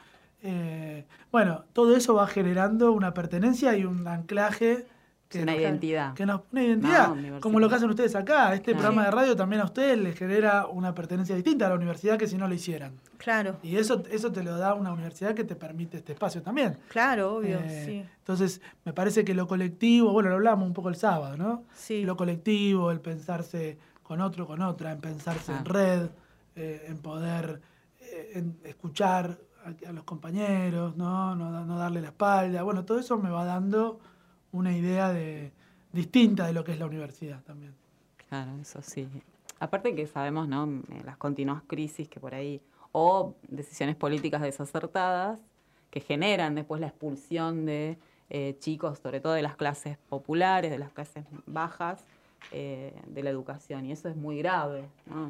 Eh, 0.41 1.05
bueno, 1.31 1.65
todo 1.73 1.95
eso 1.95 2.13
va 2.13 2.27
generando 2.27 2.91
una 2.91 3.13
pertenencia 3.13 3.75
y 3.75 3.85
un 3.85 4.07
anclaje 4.07 4.85
una 5.33 5.55
identidad. 5.55 6.13
Que 6.13 6.25
nos, 6.25 6.41
una 6.51 6.63
identidad, 6.63 7.39
como 7.39 7.59
lo 7.59 7.69
que 7.69 7.75
hacen 7.75 7.89
ustedes 7.89 8.15
acá. 8.15 8.53
Este 8.53 8.73
programa 8.73 9.05
de 9.05 9.11
radio 9.11 9.35
también 9.35 9.61
a 9.61 9.65
ustedes 9.65 9.97
les 9.97 10.17
genera 10.17 10.67
una 10.67 10.93
pertenencia 10.93 11.35
distinta 11.35 11.65
a 11.65 11.69
la 11.69 11.75
universidad 11.75 12.17
que 12.17 12.27
si 12.27 12.37
no 12.37 12.47
lo 12.47 12.53
hicieran. 12.53 12.93
Claro. 13.17 13.57
Y 13.63 13.77
eso, 13.77 14.03
eso 14.11 14.31
te 14.31 14.43
lo 14.43 14.57
da 14.57 14.73
una 14.73 14.91
universidad 14.91 15.33
que 15.33 15.43
te 15.43 15.55
permite 15.55 15.97
este 15.97 16.13
espacio 16.13 16.41
también. 16.41 16.77
Claro, 16.89 17.35
obvio, 17.35 17.59
eh, 17.59 17.83
sí. 17.85 18.05
Entonces, 18.19 18.61
me 18.83 18.93
parece 18.93 19.25
que 19.25 19.33
lo 19.33 19.47
colectivo, 19.47 20.11
bueno, 20.11 20.29
lo 20.29 20.35
hablamos 20.35 20.67
un 20.67 20.73
poco 20.73 20.89
el 20.89 20.95
sábado, 20.95 21.37
¿no? 21.37 21.63
Sí. 21.73 22.03
Lo 22.03 22.15
colectivo, 22.15 22.91
el 22.91 23.01
pensarse 23.01 23.77
con 24.03 24.21
otro, 24.21 24.45
con 24.45 24.61
otra, 24.61 24.91
en 24.91 25.01
pensarse 25.01 25.51
en 25.51 25.65
red, 25.65 26.09
eh, 26.55 26.85
en 26.87 26.99
poder 26.99 27.61
eh, 27.99 28.43
escuchar 28.63 29.37
a, 29.65 29.91
los 29.91 30.03
compañeros, 30.03 30.95
¿no? 30.95 31.35
¿no? 31.35 31.65
No 31.65 31.77
darle 31.77 32.01
la 32.01 32.07
espalda. 32.07 32.61
Bueno, 32.61 32.85
todo 32.85 32.99
eso 32.99 33.17
me 33.17 33.31
va 33.31 33.45
dando 33.45 33.99
una 34.55 34.75
idea 34.75 35.11
de, 35.11 35.51
distinta 35.91 36.47
de 36.47 36.53
lo 36.53 36.63
que 36.63 36.73
es 36.73 36.79
la 36.79 36.85
universidad 36.85 37.41
también. 37.43 37.73
Claro, 38.29 38.51
eso 38.61 38.81
sí. 38.81 39.07
Aparte 39.59 39.95
que 39.95 40.07
sabemos, 40.07 40.47
¿no? 40.47 40.65
Eh, 40.65 41.01
las 41.05 41.17
continuas 41.17 41.63
crisis 41.67 42.09
que 42.09 42.19
por 42.19 42.35
ahí, 42.35 42.61
o 42.91 43.35
decisiones 43.47 43.95
políticas 43.95 44.41
desacertadas, 44.41 45.39
que 45.89 46.01
generan 46.01 46.55
después 46.55 46.81
la 46.81 46.87
expulsión 46.87 47.65
de 47.65 47.97
eh, 48.29 48.57
chicos, 48.59 48.99
sobre 48.99 49.21
todo 49.21 49.33
de 49.33 49.41
las 49.41 49.55
clases 49.55 49.97
populares, 50.09 50.71
de 50.71 50.77
las 50.77 50.91
clases 50.91 51.25
bajas, 51.45 52.03
eh, 52.51 52.93
de 53.07 53.23
la 53.23 53.29
educación. 53.29 53.85
Y 53.85 53.91
eso 53.91 54.09
es 54.09 54.15
muy 54.15 54.37
grave. 54.39 54.89
¿no? 55.05 55.29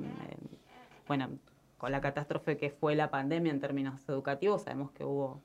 bueno, 1.07 1.29
con 1.77 1.91
la 1.91 2.01
catástrofe 2.01 2.57
que 2.57 2.71
fue 2.71 2.95
la 2.95 3.11
pandemia 3.11 3.51
en 3.51 3.59
términos 3.59 4.01
educativos, 4.09 4.63
sabemos 4.63 4.91
que 4.91 5.03
hubo 5.03 5.41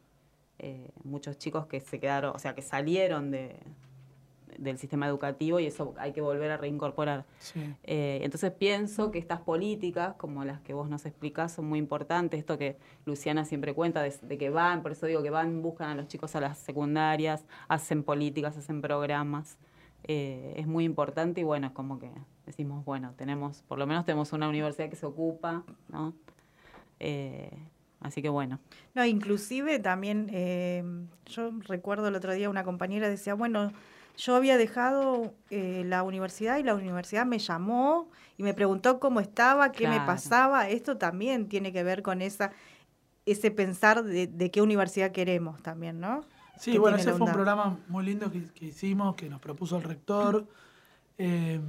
eh, 0.62 0.90
muchos 1.04 1.38
chicos 1.38 1.66
que 1.66 1.80
se 1.80 1.98
quedaron, 1.98 2.36
o 2.36 2.38
sea, 2.38 2.54
que 2.54 2.60
salieron 2.60 3.30
de, 3.30 3.56
del 4.58 4.76
sistema 4.76 5.06
educativo 5.06 5.58
y 5.58 5.64
eso 5.64 5.94
hay 5.96 6.12
que 6.12 6.20
volver 6.20 6.50
a 6.50 6.58
reincorporar. 6.58 7.24
Eh, 7.82 8.20
entonces 8.22 8.52
pienso 8.52 9.10
que 9.10 9.18
estas 9.18 9.40
políticas, 9.40 10.16
como 10.16 10.44
las 10.44 10.60
que 10.60 10.74
vos 10.74 10.90
nos 10.90 11.06
explicás, 11.06 11.52
son 11.52 11.66
muy 11.66 11.78
importantes. 11.78 12.38
Esto 12.38 12.58
que 12.58 12.76
Luciana 13.06 13.46
siempre 13.46 13.72
cuenta, 13.74 14.02
de, 14.02 14.38
que 14.38 14.50
van, 14.50 14.82
por 14.82 14.92
eso 14.92 15.06
digo 15.06 15.22
que 15.22 15.30
van, 15.30 15.62
buscan 15.62 15.88
a 15.88 15.94
los 15.94 16.08
chicos 16.08 16.36
a 16.36 16.40
las 16.42 16.58
secundarias, 16.58 17.46
hacen 17.68 18.02
políticas, 18.02 18.58
hacen 18.58 18.82
programas. 18.82 19.56
Eh, 20.04 20.52
es 20.56 20.66
muy 20.66 20.84
importante 20.84 21.40
y 21.40 21.44
bueno, 21.44 21.68
es 21.68 21.72
como 21.72 21.98
que 21.98 22.10
decimos, 22.44 22.84
bueno, 22.84 23.14
tenemos, 23.16 23.62
por 23.62 23.78
lo 23.78 23.86
menos 23.86 24.04
tenemos 24.04 24.34
una 24.34 24.46
universidad 24.46 24.90
que 24.90 24.96
se 24.96 25.06
ocupa, 25.06 25.64
¿no? 25.88 26.12
Así 28.00 28.22
que 28.22 28.28
bueno. 28.28 28.58
No, 28.94 29.04
inclusive 29.04 29.78
también, 29.78 30.28
eh, 30.32 30.82
yo 31.26 31.50
recuerdo 31.66 32.08
el 32.08 32.14
otro 32.14 32.32
día 32.32 32.48
una 32.48 32.64
compañera 32.64 33.08
decía, 33.08 33.34
bueno, 33.34 33.72
yo 34.16 34.34
había 34.34 34.56
dejado 34.56 35.34
eh, 35.50 35.82
la 35.86 36.02
universidad 36.02 36.58
y 36.58 36.62
la 36.62 36.74
universidad 36.74 37.26
me 37.26 37.38
llamó 37.38 38.10
y 38.36 38.42
me 38.42 38.54
preguntó 38.54 39.00
cómo 39.00 39.20
estaba, 39.20 39.72
qué 39.72 39.88
me 39.88 40.00
pasaba. 40.00 40.68
Esto 40.68 40.96
también 40.96 41.48
tiene 41.48 41.72
que 41.72 41.82
ver 41.82 42.02
con 42.02 42.22
esa 42.22 42.52
ese 43.26 43.50
pensar 43.50 44.02
de, 44.02 44.50
qué 44.50 44.62
universidad 44.62 45.12
queremos 45.12 45.62
también, 45.62 46.00
¿no? 46.00 46.22
Sí, 46.58 46.78
bueno, 46.78 46.96
ese 46.96 47.12
fue 47.12 47.26
un 47.26 47.32
programa 47.32 47.78
muy 47.88 48.04
lindo 48.04 48.30
que, 48.30 48.66
hicimos, 48.66 49.14
que 49.14 49.28
nos 49.28 49.40
propuso 49.40 49.76
el 49.76 49.82
rector 49.82 50.46
eh, 51.16 51.60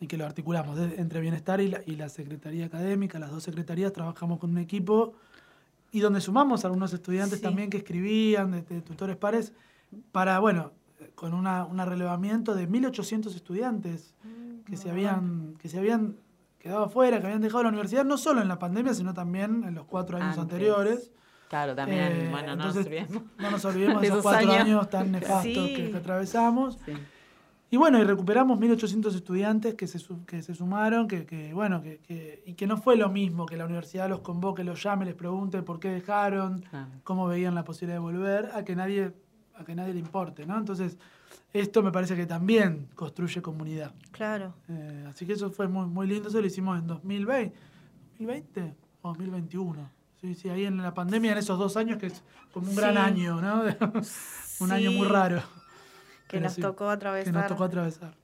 y 0.00 0.06
que 0.06 0.16
lo 0.16 0.26
articulamos 0.26 0.78
entre 0.78 1.20
Bienestar 1.20 1.60
y 1.60 1.68
la, 1.68 1.82
y 1.86 1.96
la 1.96 2.08
Secretaría 2.08 2.66
Académica. 2.66 3.18
Las 3.18 3.30
dos 3.30 3.42
secretarías 3.42 3.92
trabajamos 3.92 4.38
con 4.38 4.50
un 4.50 4.58
equipo 4.58 5.14
y 5.94 6.00
donde 6.00 6.20
sumamos 6.20 6.64
a 6.64 6.66
algunos 6.66 6.92
estudiantes 6.92 7.40
también 7.40 7.70
que 7.70 7.76
escribían, 7.76 8.50
de, 8.50 8.80
tutores 8.80 9.16
pares, 9.16 9.52
para, 10.10 10.40
bueno, 10.40 10.72
con 11.14 11.32
una, 11.34 11.64
un 11.64 11.78
relevamiento 11.78 12.56
de 12.56 12.68
1.800 12.68 13.32
estudiantes 13.32 14.12
mm, 14.24 14.64
que, 14.64 14.76
se 14.76 14.90
habían, 14.90 15.54
que 15.56 15.68
se 15.68 15.78
habían 15.78 16.16
quedado 16.58 16.86
afuera, 16.86 17.20
que 17.20 17.26
habían 17.26 17.42
dejado 17.42 17.62
la 17.62 17.68
universidad, 17.68 18.04
no 18.04 18.18
solo 18.18 18.42
en 18.42 18.48
la 18.48 18.58
pandemia, 18.58 18.92
sino 18.92 19.14
también 19.14 19.62
en 19.62 19.76
los 19.76 19.84
cuatro 19.84 20.16
años 20.16 20.36
anteriores. 20.36 21.12
Claro, 21.48 21.76
también, 21.76 22.10
eh, 22.10 22.28
bueno, 22.28 22.56
no 22.56 22.64
nos 22.64 22.76
olvidemos. 22.76 23.22
No 23.38 23.50
nos 23.52 23.64
olvidemos 23.64 24.00
de 24.00 24.08
esos 24.08 24.22
cuatro 24.22 24.50
años, 24.50 24.90
tan 24.90 25.12
nefastos 25.12 25.68
que, 25.68 25.90
que, 25.92 25.96
atravesamos. 25.96 26.76
Y 27.74 27.76
bueno, 27.76 27.98
y 27.98 28.04
recuperamos 28.04 28.60
1.800 28.60 29.16
estudiantes 29.16 29.74
que 29.74 29.88
se, 29.88 29.98
que 30.28 30.44
se 30.44 30.54
sumaron, 30.54 31.08
que, 31.08 31.50
bueno, 31.52 31.82
que, 31.82 32.40
y 32.46 32.54
que 32.54 32.68
no 32.68 32.76
fue 32.76 32.94
lo 32.94 33.08
mismo 33.08 33.46
que 33.46 33.56
la 33.56 33.64
universidad 33.64 34.08
los 34.08 34.20
convoque, 34.20 34.62
los 34.62 34.80
llame, 34.80 35.04
les 35.04 35.16
pregunte 35.16 35.60
por 35.60 35.80
qué 35.80 35.88
dejaron, 35.88 36.64
cómo 37.02 37.26
veían 37.26 37.52
la 37.56 37.64
posibilidad 37.64 37.96
de 37.96 37.98
volver, 37.98 38.50
a 38.54 38.62
que 38.62 38.76
nadie, 38.76 39.12
a 39.56 39.64
que 39.64 39.74
nadie 39.74 39.92
le 39.92 39.98
importe, 39.98 40.46
¿no? 40.46 40.56
Entonces, 40.56 40.98
esto 41.52 41.82
me 41.82 41.90
parece 41.90 42.14
que 42.14 42.26
también 42.26 42.90
construye 42.94 43.42
comunidad. 43.42 43.92
Claro. 44.12 44.54
Eh, 44.68 45.06
así 45.08 45.26
que 45.26 45.32
eso 45.32 45.50
fue 45.50 45.66
muy, 45.66 45.86
muy 45.86 46.06
lindo, 46.06 46.28
eso 46.28 46.40
lo 46.40 46.46
hicimos 46.46 46.78
en 46.78 46.86
2020, 46.86 47.56
2020 48.20 48.74
o 49.02 49.08
2021. 49.08 49.90
Sí, 50.20 50.36
sí, 50.36 50.48
ahí 50.48 50.64
en 50.64 50.76
la 50.76 50.94
pandemia, 50.94 51.32
en 51.32 51.38
esos 51.38 51.58
dos 51.58 51.76
años, 51.76 51.98
que 51.98 52.06
es 52.06 52.22
como 52.52 52.70
un 52.70 52.76
gran 52.76 52.96
año, 52.96 53.40
¿no? 53.40 53.64
un 54.60 54.70
año 54.70 54.92
muy 54.92 55.08
raro 55.08 55.42
que 56.28 56.40
nos 56.40 56.56
tocó 56.56 56.88
atravesar. 56.88 57.32
Que 57.32 57.38
nos 57.38 57.48
tocó 57.48 57.64
atravesar. 57.64 58.14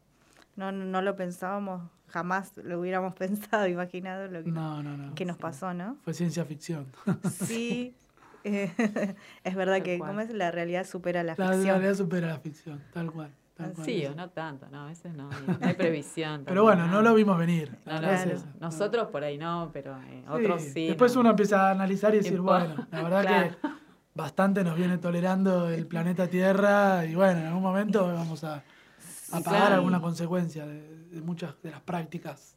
No, 0.56 0.72
no 0.72 1.00
lo 1.02 1.16
pensábamos, 1.16 1.82
jamás 2.08 2.52
lo 2.56 2.80
hubiéramos 2.80 3.14
pensado, 3.16 3.66
imaginado 3.66 4.28
lo 4.28 4.42
que, 5.14 5.24
nos 5.24 5.36
pasó, 5.36 5.74
¿no? 5.74 5.96
Fue 6.04 6.14
ciencia 6.14 6.44
ficción. 6.44 6.86
Sí, 7.30 7.94
eh, 8.44 8.72
es 9.44 9.54
verdad 9.54 9.82
que 9.82 9.98
¿cómo 9.98 10.20
es? 10.20 10.30
la 10.30 10.50
realidad 10.50 10.86
supera 10.86 11.22
la, 11.22 11.34
ficción. 11.34 11.66
La 11.66 11.72
realidad 11.74 11.94
supera 11.94 12.26
la 12.28 12.38
ficción, 12.38 12.82
tal 12.92 13.10
cual. 13.10 13.30
sí, 13.84 14.06
o 14.06 14.14
no 14.14 14.30
tanto, 14.30 14.66
no, 14.70 14.84
a 14.84 14.86
veces 14.86 15.14
no, 15.14 15.28
no 15.28 15.58
hay 15.60 15.74
previsión. 15.74 16.44
pero 16.46 16.62
bueno, 16.62 16.86
no, 16.86 17.02
lo 17.02 17.14
vimos 17.14 17.38
venir. 17.38 17.76
Nosotros 18.58 19.08
por 19.08 19.22
ahí 19.22 19.36
no, 19.38 19.70
pero 19.72 19.98
eh, 20.08 20.24
otros 20.28 20.62
sí. 20.62 20.88
Después 20.88 21.14
uno 21.16 21.30
empieza 21.30 21.68
a 21.68 21.70
analizar 21.72 22.14
y 22.14 22.18
decir, 22.18 22.40
bueno, 22.40 22.86
la 22.90 23.02
verdad 23.02 23.26
que 23.26 23.68
bastante 24.20 24.62
nos 24.62 24.76
viene 24.76 24.98
tolerando 24.98 25.68
el 25.68 25.86
planeta 25.86 26.28
Tierra 26.28 27.04
y 27.04 27.14
bueno, 27.14 27.40
en 27.40 27.46
algún 27.46 27.62
momento 27.62 28.06
vamos 28.06 28.44
a, 28.44 28.62
pagar 29.44 29.72
alguna 29.72 30.00
consecuencia 30.00 30.66
de, 30.66 31.20
muchas 31.22 31.60
de 31.62 31.70
las 31.70 31.80
prácticas 31.80 32.56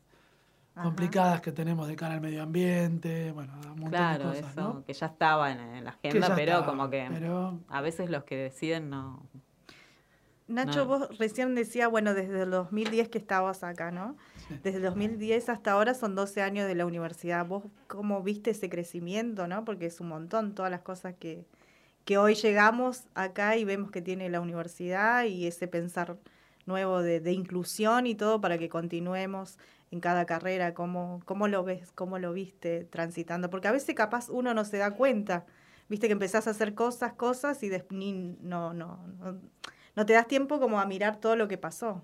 complicadas 0.76 1.42
que 1.42 1.52
tenemos 1.52 1.88
de 1.88 1.96
cara 1.96 2.16
al 2.16 2.22
medio 2.22 2.42
ambiente, 2.42 3.32
bueno, 3.32 3.54
un 3.64 3.70
montón 3.70 3.90
claro, 3.90 4.32
de 4.32 4.42
cosas, 4.42 4.52
eso, 4.52 4.84
que 4.88 4.94
ya 4.94 5.06
estaba 5.06 5.52
en, 5.52 5.84
la 5.84 5.92
agenda, 5.92 6.36
pero 6.36 6.66
como 6.66 6.90
que 6.90 7.08
a 7.70 7.82
veces 7.82 8.10
los 8.10 8.24
que 8.24 8.36
deciden 8.36 8.90
no... 8.90 9.24
Nacho, 10.48 10.86
vos 10.86 11.18
recién 11.18 11.56
decías, 11.56 11.90
bueno, 11.90 12.14
desde 12.14 12.44
el 12.44 12.52
2010 12.52 13.08
que 13.08 13.18
estabas 13.18 13.64
acá, 13.64 13.92
¿no? 13.92 14.18
Desde 14.62 14.78
el 14.78 14.84
2010 14.84 15.50
hasta 15.50 15.72
ahora 15.72 15.94
son 15.94 16.16
12 16.16 16.42
años 16.42 16.68
de 16.68 16.76
la 16.76 16.86
universidad. 16.86 17.46
¿Vos 17.46 17.64
cómo 17.88 18.22
viste 18.22 18.52
ese 18.52 18.70
crecimiento, 18.70 19.48
no? 19.48 19.64
Porque 19.64 19.86
es 19.86 20.02
un 20.02 20.10
montón 20.10 20.54
todas 20.54 20.70
las 20.70 20.82
cosas 20.82 21.16
que, 21.18 21.46
que 22.06 22.18
hoy 22.18 22.36
llegamos 22.36 23.04
acá 23.16 23.56
y 23.58 23.66
vemos 23.66 23.92
que 23.92 24.02
tiene 24.02 24.30
la 24.30 24.42
universidad 24.42 25.26
y 25.26 25.48
ese 25.48 25.68
pensar 25.68 26.18
nuevo 26.66 27.02
de, 27.02 27.32
inclusión 27.32 28.08
y 28.08 28.16
todo 28.16 28.42
para 28.42 28.58
que 28.58 28.70
continuemos 28.70 29.58
en 29.92 30.00
cada 30.00 30.26
carrera. 30.26 30.74
¿Cómo, 30.74 31.22
¿Cómo 31.26 31.48
lo 31.48 31.64
ves? 31.64 31.92
¿Cómo 31.94 32.20
lo 32.20 32.34
viste 32.34 32.86
transitando? 32.86 33.50
Porque 33.50 33.68
a 33.68 33.72
veces 33.72 33.96
capaz 33.96 34.30
uno 34.30 34.54
no 34.54 34.66
se 34.66 34.78
da 34.78 34.92
cuenta. 34.92 35.46
Viste 35.90 36.08
que 36.08 36.14
empezás 36.14 36.48
a 36.48 36.52
hacer 36.52 36.74
cosas, 36.74 37.14
cosas 37.14 37.62
y 37.64 37.70
no, 37.70 38.74
no, 38.74 39.00
no, 39.20 39.40
no 39.96 40.06
te 40.06 40.14
das 40.14 40.28
tiempo 40.28 40.60
como 40.60 40.80
a 40.80 40.86
mirar 40.86 41.18
todo 41.18 41.36
lo 41.36 41.48
que 41.48 41.58
pasó. 41.58 42.02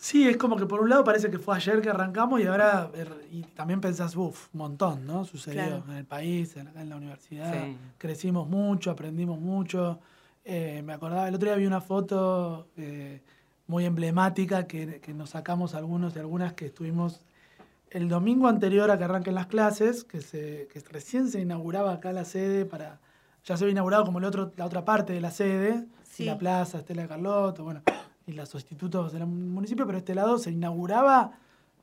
Sí, 0.00 0.28
es 0.28 0.36
como 0.36 0.56
que 0.56 0.64
por 0.64 0.80
un 0.80 0.88
lado 0.88 1.02
parece 1.02 1.28
que 1.28 1.40
fue 1.40 1.56
ayer 1.56 1.80
que 1.80 1.90
arrancamos 1.90 2.40
y 2.40 2.46
ahora 2.46 2.88
er, 2.94 3.10
y 3.32 3.42
también 3.42 3.80
pensás, 3.80 4.14
uff, 4.14 4.46
un 4.54 4.58
montón, 4.58 5.04
¿no? 5.04 5.24
Sucedió 5.24 5.82
en 5.88 5.94
el 5.96 6.04
país, 6.04 6.56
en, 6.56 6.68
en 6.68 6.88
la 6.88 6.96
universidad. 6.96 7.52
Crecimos 7.98 8.48
mucho, 8.48 8.92
aprendimos 8.92 9.40
mucho. 9.40 9.98
Eh, 10.44 10.82
me 10.84 10.92
acordaba, 10.92 11.26
el 11.26 11.34
otro 11.34 11.48
día 11.48 11.56
vi 11.56 11.66
una 11.66 11.80
foto 11.80 12.68
eh, 12.76 13.22
muy 13.66 13.86
emblemática 13.86 14.68
que, 14.68 15.02
nos 15.14 15.30
sacamos 15.30 15.74
algunos 15.74 16.14
y 16.14 16.20
algunas 16.20 16.52
que 16.52 16.66
estuvimos 16.66 17.20
el 17.90 18.08
domingo 18.08 18.46
anterior 18.46 18.92
a 18.92 18.98
que 18.98 19.04
arranquen 19.04 19.34
las 19.34 19.48
clases, 19.48 20.04
que, 20.04 20.20
se, 20.20 20.68
que 20.72 20.78
recién 20.92 21.28
se 21.28 21.40
inauguraba 21.40 21.92
acá 21.92 22.12
la 22.12 22.24
sede 22.24 22.64
para. 22.66 23.00
Ya 23.44 23.56
se 23.56 23.64
había 23.64 23.72
inaugurado 23.72 24.04
como 24.04 24.20
el 24.20 24.24
otro, 24.26 24.52
la 24.56 24.64
otra 24.64 24.84
parte 24.84 25.12
de 25.12 25.20
la 25.20 25.32
sede, 25.32 25.86
la 26.18 26.38
plaza 26.38 26.78
Estela 26.78 27.02
de 27.02 27.08
Carlotto, 27.08 27.64
bueno 27.64 27.82
y 28.28 28.32
los 28.34 28.50
sustitutos 28.50 29.12
del 29.12 29.26
municipio, 29.26 29.86
pero 29.86 29.98
este 29.98 30.14
lado 30.14 30.38
se 30.38 30.50
inauguraba 30.50 31.32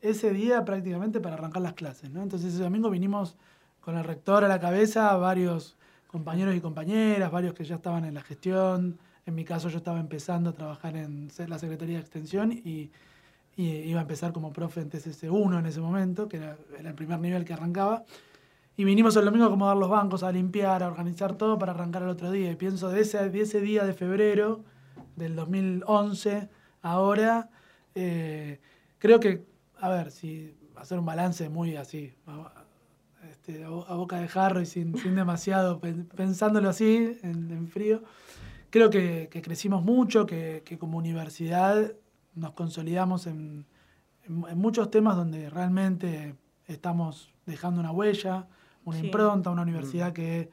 ese 0.01 0.31
día 0.31 0.63
prácticamente 0.63 1.19
para 1.19 1.35
arrancar 1.35 1.63
las 1.63 1.73
clases. 1.73 2.11
¿no? 2.11 2.21
Entonces 2.21 2.53
ese 2.53 2.63
domingo 2.63 2.91
vinimos 2.91 3.35
con 3.81 3.97
el 3.97 4.03
rector 4.03 4.45
a 4.45 4.47
la 4.47 4.59
cabeza, 4.59 5.15
varios 5.17 5.75
compañeros 6.05 6.55
y 6.55 6.61
compañeras, 6.61 7.31
varios 7.31 7.55
que 7.55 7.65
ya 7.65 7.75
estaban 7.75 8.05
en 8.05 8.13
la 8.13 8.21
gestión. 8.21 8.99
En 9.25 9.33
mi 9.33 9.43
caso 9.43 9.69
yo 9.69 9.77
estaba 9.77 9.99
empezando 9.99 10.51
a 10.51 10.53
trabajar 10.53 10.95
en 10.95 11.31
la 11.47 11.57
Secretaría 11.57 11.95
de 11.95 12.01
Extensión 12.01 12.51
y, 12.51 12.91
iba 13.57 13.99
a 13.99 14.01
empezar 14.01 14.33
como 14.33 14.51
profe 14.51 14.81
en 14.81 14.89
TCC1 14.89 15.59
en 15.59 15.65
ese 15.65 15.79
momento, 15.79 16.27
que 16.27 16.37
era, 16.37 16.57
el 16.77 16.93
primer 16.93 17.19
nivel 17.21 17.45
que 17.45 17.53
arrancaba. 17.53 18.03
y 18.75 18.83
vinimos 18.83 19.15
el 19.15 19.23
domingo 19.23 19.45
a 19.45 19.47
acomodar 19.47 19.77
los 19.77 19.89
bancos, 19.89 20.23
a 20.23 20.31
limpiar, 20.31 20.83
a 20.83 20.87
organizar 20.87 21.35
todo 21.37 21.57
para 21.57 21.71
arrancar 21.71 22.03
el 22.03 22.09
otro 22.09 22.29
día. 22.31 22.51
Y 22.51 22.55
pienso 22.55 22.89
de 22.89 23.01
ese, 23.01 23.29
de 23.29 23.41
ese 23.41 23.61
día 23.61 23.85
de 23.85 23.93
febrero 23.93 24.63
del 25.15 25.35
2011, 25.35 26.49
ahora, 26.81 27.49
eh, 27.93 28.59
creo 28.99 29.19
que, 29.19 29.45
a 29.79 29.89
ver, 29.89 30.11
si 30.11 30.55
hacer 30.75 30.99
un 30.99 31.05
balance 31.05 31.49
muy 31.49 31.75
así, 31.75 32.13
este, 33.31 33.63
a 33.63 33.69
boca 33.69 34.19
de 34.19 34.27
jarro 34.27 34.61
y 34.61 34.65
sin, 34.65 34.97
sin 34.97 35.15
demasiado, 35.15 35.79
pensándolo 35.79 36.69
así, 36.69 37.17
en, 37.23 37.67
frío, 37.67 38.03
creo 38.69 38.89
que, 38.89 39.29
crecimos 39.43 39.83
mucho, 39.83 40.25
que, 40.25 40.63
como 40.79 40.97
universidad 40.97 41.93
nos 42.35 42.51
consolidamos 42.51 43.27
en, 43.27 43.65
en, 44.27 44.57
muchos 44.57 44.91
temas 44.91 45.15
donde 45.15 45.49
realmente 45.49 46.35
estamos 46.67 47.33
dejando 47.45 47.79
una 47.79 47.91
huella, 47.91 48.47
una 48.83 48.99
impronta, 48.99 49.49
una 49.49 49.61
universidad 49.61 50.09
mm. 50.09 50.13
que, 50.13 50.49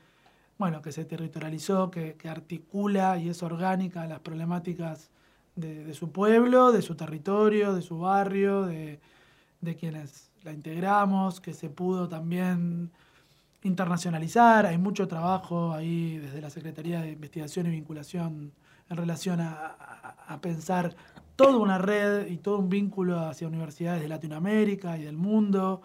bueno, 0.59 0.83
que 0.83 0.93
se 0.93 1.05
territorializó, 1.05 1.91
que, 1.91 2.17
articula 2.29 3.19
y 3.19 3.29
es 3.29 3.43
orgánica 3.43 4.07
las 4.07 4.21
problemáticas 4.21 5.11
de, 5.57 5.93
su 5.95 6.13
pueblo, 6.13 6.73
de 6.73 6.83
su 6.83 6.95
territorio, 6.95 7.75
de 7.75 7.83
su 7.83 7.99
barrio, 7.99 8.63
de, 8.63 9.01
de 9.61 9.77
quienes 9.77 10.31
la 10.45 10.53
integramos, 10.53 11.41
que 11.41 11.53
se 11.53 11.69
pudo 11.69 12.09
también 12.09 12.91
internacionalizar. 13.63 14.67
Hay 14.67 14.79
mucho 14.79 15.09
trabajo 15.09 15.73
ahí 15.73 16.19
desde 16.19 16.41
la 16.41 16.51
Secretaría 16.51 17.01
de 17.01 17.13
Investigación 17.13 17.67
y 17.67 17.71
Vinculación 17.71 18.53
en 18.89 18.97
relación 18.97 19.41
a, 19.41 19.77
pensar 20.41 20.97
toda 21.37 21.59
una 21.59 21.77
red 21.77 22.27
y 22.29 22.39
todo 22.39 22.59
un 22.59 22.71
vínculo 22.71 23.21
hacia 23.21 23.47
universidades 23.47 24.01
de 24.01 24.09
Latinoamérica 24.09 24.97
y 24.97 25.05
del 25.05 25.17
mundo, 25.17 25.83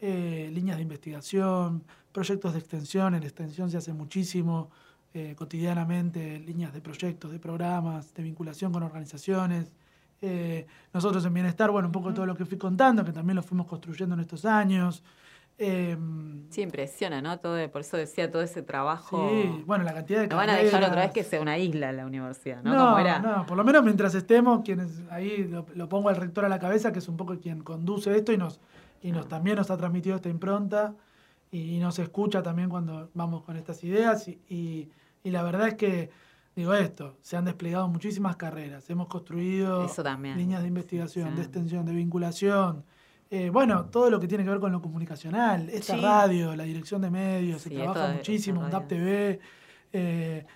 eh, 0.00 0.50
líneas 0.52 0.78
de 0.78 0.82
investigación, 0.82 1.84
proyectos 2.14 2.52
de 2.52 2.60
extensión. 2.60 3.14
En 3.14 3.24
extensión 3.24 3.70
se 3.70 3.76
hace 3.76 3.92
muchísimo 3.92 4.70
eh, 5.12 5.34
cotidianamente, 5.36 6.38
líneas 6.38 6.72
de 6.72 6.80
proyectos, 6.80 7.30
de 7.32 7.38
programas, 7.38 8.14
de 8.14 8.22
vinculación 8.22 8.72
con 8.72 8.82
organizaciones. 8.84 9.72
Eh, 10.22 10.66
nosotros 10.94 11.24
en 11.26 11.34
Bienestar, 11.34 11.70
bueno, 11.70 11.88
un 11.88 11.92
poco 11.92 12.14
todo 12.14 12.24
lo 12.24 12.36
que 12.36 12.46
fui 12.46 12.56
contando, 12.56 13.04
que 13.04 13.12
también 13.12 13.36
lo 13.36 13.42
fuimos 13.42 13.66
construyendo 13.66 14.14
en 14.14 14.20
estos 14.20 14.44
años. 14.44 15.02
Eh, 15.58 15.96
sí, 16.50 16.62
impresiona, 16.62 17.20
¿no? 17.20 17.38
Todo, 17.38 17.70
por 17.70 17.82
eso 17.82 17.96
decía 17.96 18.30
todo 18.30 18.42
ese 18.42 18.62
trabajo. 18.62 19.28
Sí, 19.28 19.62
bueno, 19.66 19.84
la 19.84 19.94
cantidad 19.94 20.20
de. 20.20 20.28
No 20.28 20.36
van 20.36 20.50
a 20.50 20.56
dejar 20.56 20.82
otra 20.82 21.02
vez 21.02 21.12
que 21.12 21.24
sea 21.24 21.40
una 21.40 21.58
isla 21.58 21.92
la 21.92 22.06
universidad, 22.06 22.62
¿no? 22.62 22.74
No, 22.74 23.18
no, 23.20 23.46
por 23.46 23.56
lo 23.56 23.64
menos 23.64 23.84
mientras 23.84 24.14
estemos, 24.14 24.62
quienes 24.64 25.02
ahí 25.10 25.48
lo, 25.74 25.88
pongo 25.88 26.08
al 26.08 26.16
rector 26.16 26.44
a 26.44 26.48
la 26.48 26.58
cabeza, 26.58 26.92
que 26.92 27.00
es 27.00 27.08
un 27.08 27.16
poco 27.16 27.38
quien 27.38 27.62
conduce 27.62 28.16
esto 28.16 28.32
y 28.32 28.36
nos 28.36 28.60
y 29.02 29.12
nos 29.12 29.28
también 29.28 29.56
nos 29.56 29.70
ha 29.70 29.76
transmitido 29.76 30.16
esta 30.16 30.28
impronta 30.28 30.94
y, 31.56 31.78
nos 31.78 31.98
escucha 31.98 32.42
también 32.42 32.68
cuando 32.68 33.10
vamos 33.14 33.42
con 33.42 33.56
estas 33.56 33.82
ideas 33.84 34.28
y, 34.28 34.90
y 35.22 35.30
la 35.30 35.42
verdad 35.42 35.68
es 35.68 35.74
que 35.74 36.10
digo 36.54 36.74
esto, 36.74 37.16
se 37.22 37.36
han 37.36 37.44
desplegado 37.44 37.88
muchísimas 37.88 38.36
carreras, 38.36 38.88
hemos 38.90 39.08
construido 39.08 39.86
líneas 40.36 40.62
de 40.62 40.68
investigación, 40.68 41.34
de 41.34 41.42
extensión, 41.42 41.84
de 41.84 41.92
vinculación. 41.92 42.84
Eh, 43.30 43.50
bueno, 43.50 43.86
todo 43.86 44.10
lo 44.10 44.20
que 44.20 44.28
tiene 44.28 44.44
que 44.44 44.50
ver 44.50 44.60
con 44.60 44.70
lo 44.70 44.80
comunicacional, 44.80 45.68
esta 45.70 45.96
radio, 45.96 46.54
la 46.54 46.64
dirección 46.64 47.00
de 47.00 47.10
medios, 47.10 47.62
se 47.62 47.70
trabaja 47.70 48.12
muchísimo, 48.12 48.68
DAP 48.68 48.88
TV, 48.88 49.40
eh, 49.92 50.46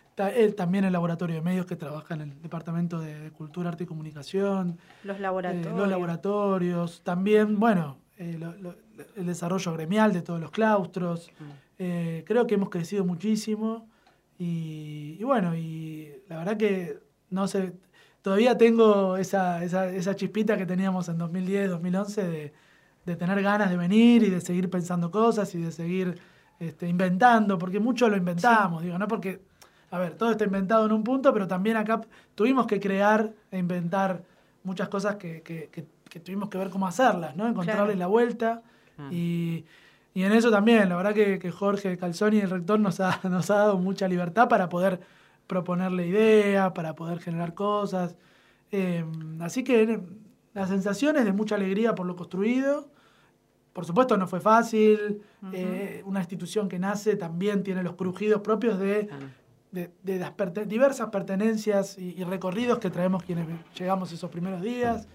también 0.56 0.84
el 0.84 0.92
laboratorio 0.92 1.36
de 1.36 1.42
medios 1.42 1.66
que 1.66 1.76
trabaja 1.76 2.14
en 2.14 2.20
el 2.20 2.42
Departamento 2.42 3.00
de 3.00 3.30
Cultura, 3.32 3.70
Arte 3.70 3.84
y 3.84 3.86
Comunicación. 3.86 4.78
Los 5.02 5.16
eh, 5.16 5.20
laboratorios. 5.20 5.76
los 5.76 5.88
laboratorios. 5.88 7.02
También, 7.02 7.58
bueno, 7.58 7.98
el 9.16 9.26
desarrollo 9.26 9.72
gremial 9.72 10.12
de 10.12 10.22
todos 10.22 10.40
los 10.40 10.50
claustros. 10.50 11.30
Mm. 11.38 12.24
creo 12.24 12.46
que 12.46 12.54
hemos 12.54 12.70
crecido 12.70 13.04
muchísimo. 13.04 13.88
Y, 14.38 15.22
bueno, 15.24 15.56
y 15.56 16.12
la 16.28 16.38
verdad 16.38 16.56
que 16.56 16.98
no 17.30 17.46
sé, 17.48 17.72
todavía 18.22 18.56
tengo 18.56 19.16
esa, 19.16 19.62
esa, 19.64 19.88
esa 19.88 20.14
chispita 20.14 20.56
que 20.56 20.66
teníamos 20.66 21.08
en 21.08 21.18
2010, 21.18 21.70
2011 21.70 22.28
de, 22.28 22.52
de, 23.04 23.16
tener 23.16 23.42
ganas 23.42 23.70
de 23.70 23.76
venir 23.76 24.22
y 24.22 24.30
de 24.30 24.40
seguir 24.40 24.70
pensando 24.70 25.10
cosas 25.10 25.54
y 25.54 25.58
de 25.58 25.72
seguir 25.72 26.18
este, 26.58 26.88
inventando, 26.88 27.58
porque 27.58 27.80
mucho 27.80 28.08
lo 28.08 28.16
inventamos, 28.16 28.82
digo, 28.82 28.98
no 28.98 29.06
porque, 29.08 29.40
a 29.90 29.98
ver, 29.98 30.14
todo 30.14 30.30
está 30.30 30.44
inventado 30.44 30.86
en 30.86 30.92
un 30.92 31.04
punto, 31.04 31.32
pero 31.32 31.46
también 31.46 31.76
acá 31.76 32.00
tuvimos 32.34 32.66
que 32.66 32.80
crear 32.80 33.32
e 33.50 33.58
inventar 33.58 34.22
muchas 34.64 34.88
cosas 34.88 35.16
que, 35.16 35.42
que, 35.42 35.68
que, 35.70 36.20
tuvimos 36.20 36.48
que 36.48 36.58
ver 36.58 36.70
cómo 36.70 36.86
hacerlas, 36.86 37.36
¿no? 37.36 37.46
Encontrarle 37.46 37.94
la 37.94 38.08
vuelta. 38.08 38.62
Ah. 38.98 39.08
Y, 39.10 39.64
y 40.18 40.24
en 40.24 40.32
eso 40.32 40.50
también, 40.50 40.88
la 40.88 40.96
verdad 40.96 41.14
que, 41.14 41.50
Jorge 41.52 41.96
Calzoni, 41.96 42.40
el 42.40 42.50
rector, 42.50 42.80
nos 42.80 42.98
ha, 42.98 43.20
nos 43.30 43.50
ha 43.50 43.56
dado 43.56 43.78
mucha 43.78 44.08
libertad 44.08 44.48
para 44.48 44.68
poder 44.68 45.00
proponerle 45.46 46.06
ideas, 46.08 46.72
para 46.72 46.94
poder 46.94 47.20
generar 47.20 47.54
cosas. 47.54 48.16
Eh, 48.72 49.04
así 49.40 49.62
que 49.62 49.82
eh, 49.82 50.00
las 50.54 50.68
sensaciones 50.68 51.24
de 51.24 51.32
mucha 51.32 51.54
alegría 51.54 51.94
por 51.94 52.06
lo 52.06 52.16
construido. 52.16 52.88
Por 53.72 53.84
supuesto 53.84 54.16
no 54.16 54.26
fue 54.26 54.40
fácil. 54.40 55.22
Eh, 55.52 56.02
una 56.04 56.18
institución 56.18 56.68
que 56.68 56.80
nace 56.80 57.14
también 57.14 57.62
tiene 57.62 57.84
los 57.84 57.94
crujidos 57.94 58.40
propios 58.40 58.76
de, 58.80 59.08
de, 59.70 60.18
las 60.18 60.32
diversas 60.66 61.10
pertenencias 61.10 61.96
y, 61.96 62.24
recorridos 62.24 62.80
que 62.80 62.90
traemos 62.90 63.22
quienes 63.22 63.46
llegamos 63.78 64.10
esos 64.10 64.30
primeros 64.30 64.62
días. 64.62 65.06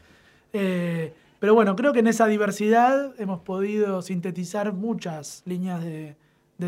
Pero 1.44 1.56
bueno, 1.56 1.76
creo 1.76 1.92
que 1.92 2.00
en 2.00 2.08
esa 2.08 2.26
diversidad 2.28 3.14
hemos 3.20 3.42
podido 3.42 4.02
sintetizar 4.02 4.72
muchas 4.72 5.44
líneas 5.44 5.84
de, 5.84 6.16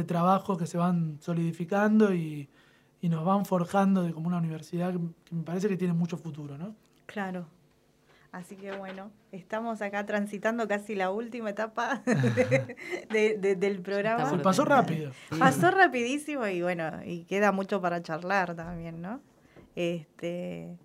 trabajo 0.06 0.58
que 0.58 0.68
se 0.68 0.78
van 0.78 1.18
solidificando 1.22 2.14
y, 2.14 2.50
nos 3.02 3.24
van 3.24 3.46
forjando 3.46 4.04
de 4.04 4.12
como 4.12 4.28
una 4.28 4.38
universidad 4.38 4.92
que, 4.92 5.00
me 5.34 5.44
parece 5.44 5.70
que 5.70 5.78
tiene 5.78 5.94
mucho 5.94 6.18
futuro, 6.18 6.58
¿no? 6.58 6.76
Claro. 7.06 7.48
Así 8.34 8.58
que 8.58 8.76
bueno, 8.76 9.12
estamos 9.32 9.82
acá 9.82 10.06
transitando 10.06 10.68
casi 10.68 10.94
la 10.94 11.10
última 11.10 11.52
etapa 11.52 12.04
del 13.10 13.82
programa. 13.82 14.30
Se 14.30 14.40
pasó 14.40 14.66
rápido. 14.66 15.14
Pasó 15.40 15.72
rapidísimo 15.72 16.48
y 16.48 16.62
bueno, 16.62 17.02
y 17.06 17.24
queda 17.24 17.54
mucho 17.54 17.80
para 17.80 18.04
charlar 18.04 18.56
también, 18.56 19.02
¿no? 19.02 19.22
Este, 19.74 20.76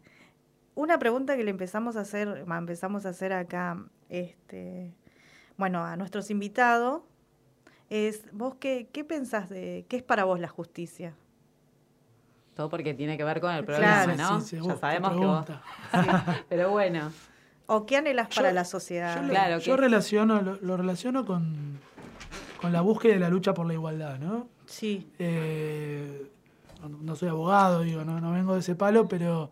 una 0.74 0.98
pregunta 0.98 1.36
que 1.36 1.44
le 1.44 1.50
empezamos 1.50 1.96
a 1.96 2.00
hacer, 2.00 2.44
empezamos 2.48 3.06
a 3.06 3.10
hacer 3.10 3.32
acá, 3.32 3.82
este, 4.08 4.92
bueno, 5.56 5.84
a 5.84 5.96
nuestros 5.96 6.30
invitados, 6.30 7.02
es, 7.90 8.22
¿vos 8.32 8.54
qué, 8.60 8.88
qué 8.92 9.04
pensás 9.04 9.48
de, 9.48 9.84
qué 9.88 9.96
es 9.96 10.02
para 10.02 10.24
vos 10.24 10.38
la 10.40 10.48
justicia? 10.48 11.14
Todo 12.54 12.68
porque 12.68 12.94
tiene 12.94 13.16
que 13.16 13.24
ver 13.24 13.40
con 13.40 13.52
el 13.52 13.64
problema, 13.64 14.06
¿no? 14.06 14.40
ya 14.40 14.76
sabemos 14.76 15.12
que 15.12 15.18
vos... 15.18 15.46
Pero 16.48 16.70
bueno. 16.70 17.12
¿O 17.66 17.86
qué 17.86 17.96
anhelas 17.96 18.28
para 18.34 18.52
la 18.52 18.64
sociedad? 18.64 19.22
Yo, 19.22 19.28
claro, 19.28 19.58
yo 19.58 19.76
relaciono, 19.76 20.42
lo, 20.42 20.76
relaciono 20.76 21.24
con, 21.24 21.78
con, 22.60 22.72
la 22.72 22.80
búsqueda 22.80 23.14
de 23.14 23.20
la 23.20 23.28
lucha 23.28 23.54
por 23.54 23.66
la 23.66 23.74
igualdad, 23.74 24.18
¿no? 24.18 24.48
Sí. 24.66 25.08
Eh, 25.18 26.30
no, 26.88 27.14
soy 27.14 27.28
abogado, 27.28 27.82
digo, 27.82 28.04
no, 28.04 28.20
no 28.20 28.32
vengo 28.32 28.54
de 28.54 28.60
ese 28.60 28.74
palo, 28.74 29.06
pero 29.06 29.50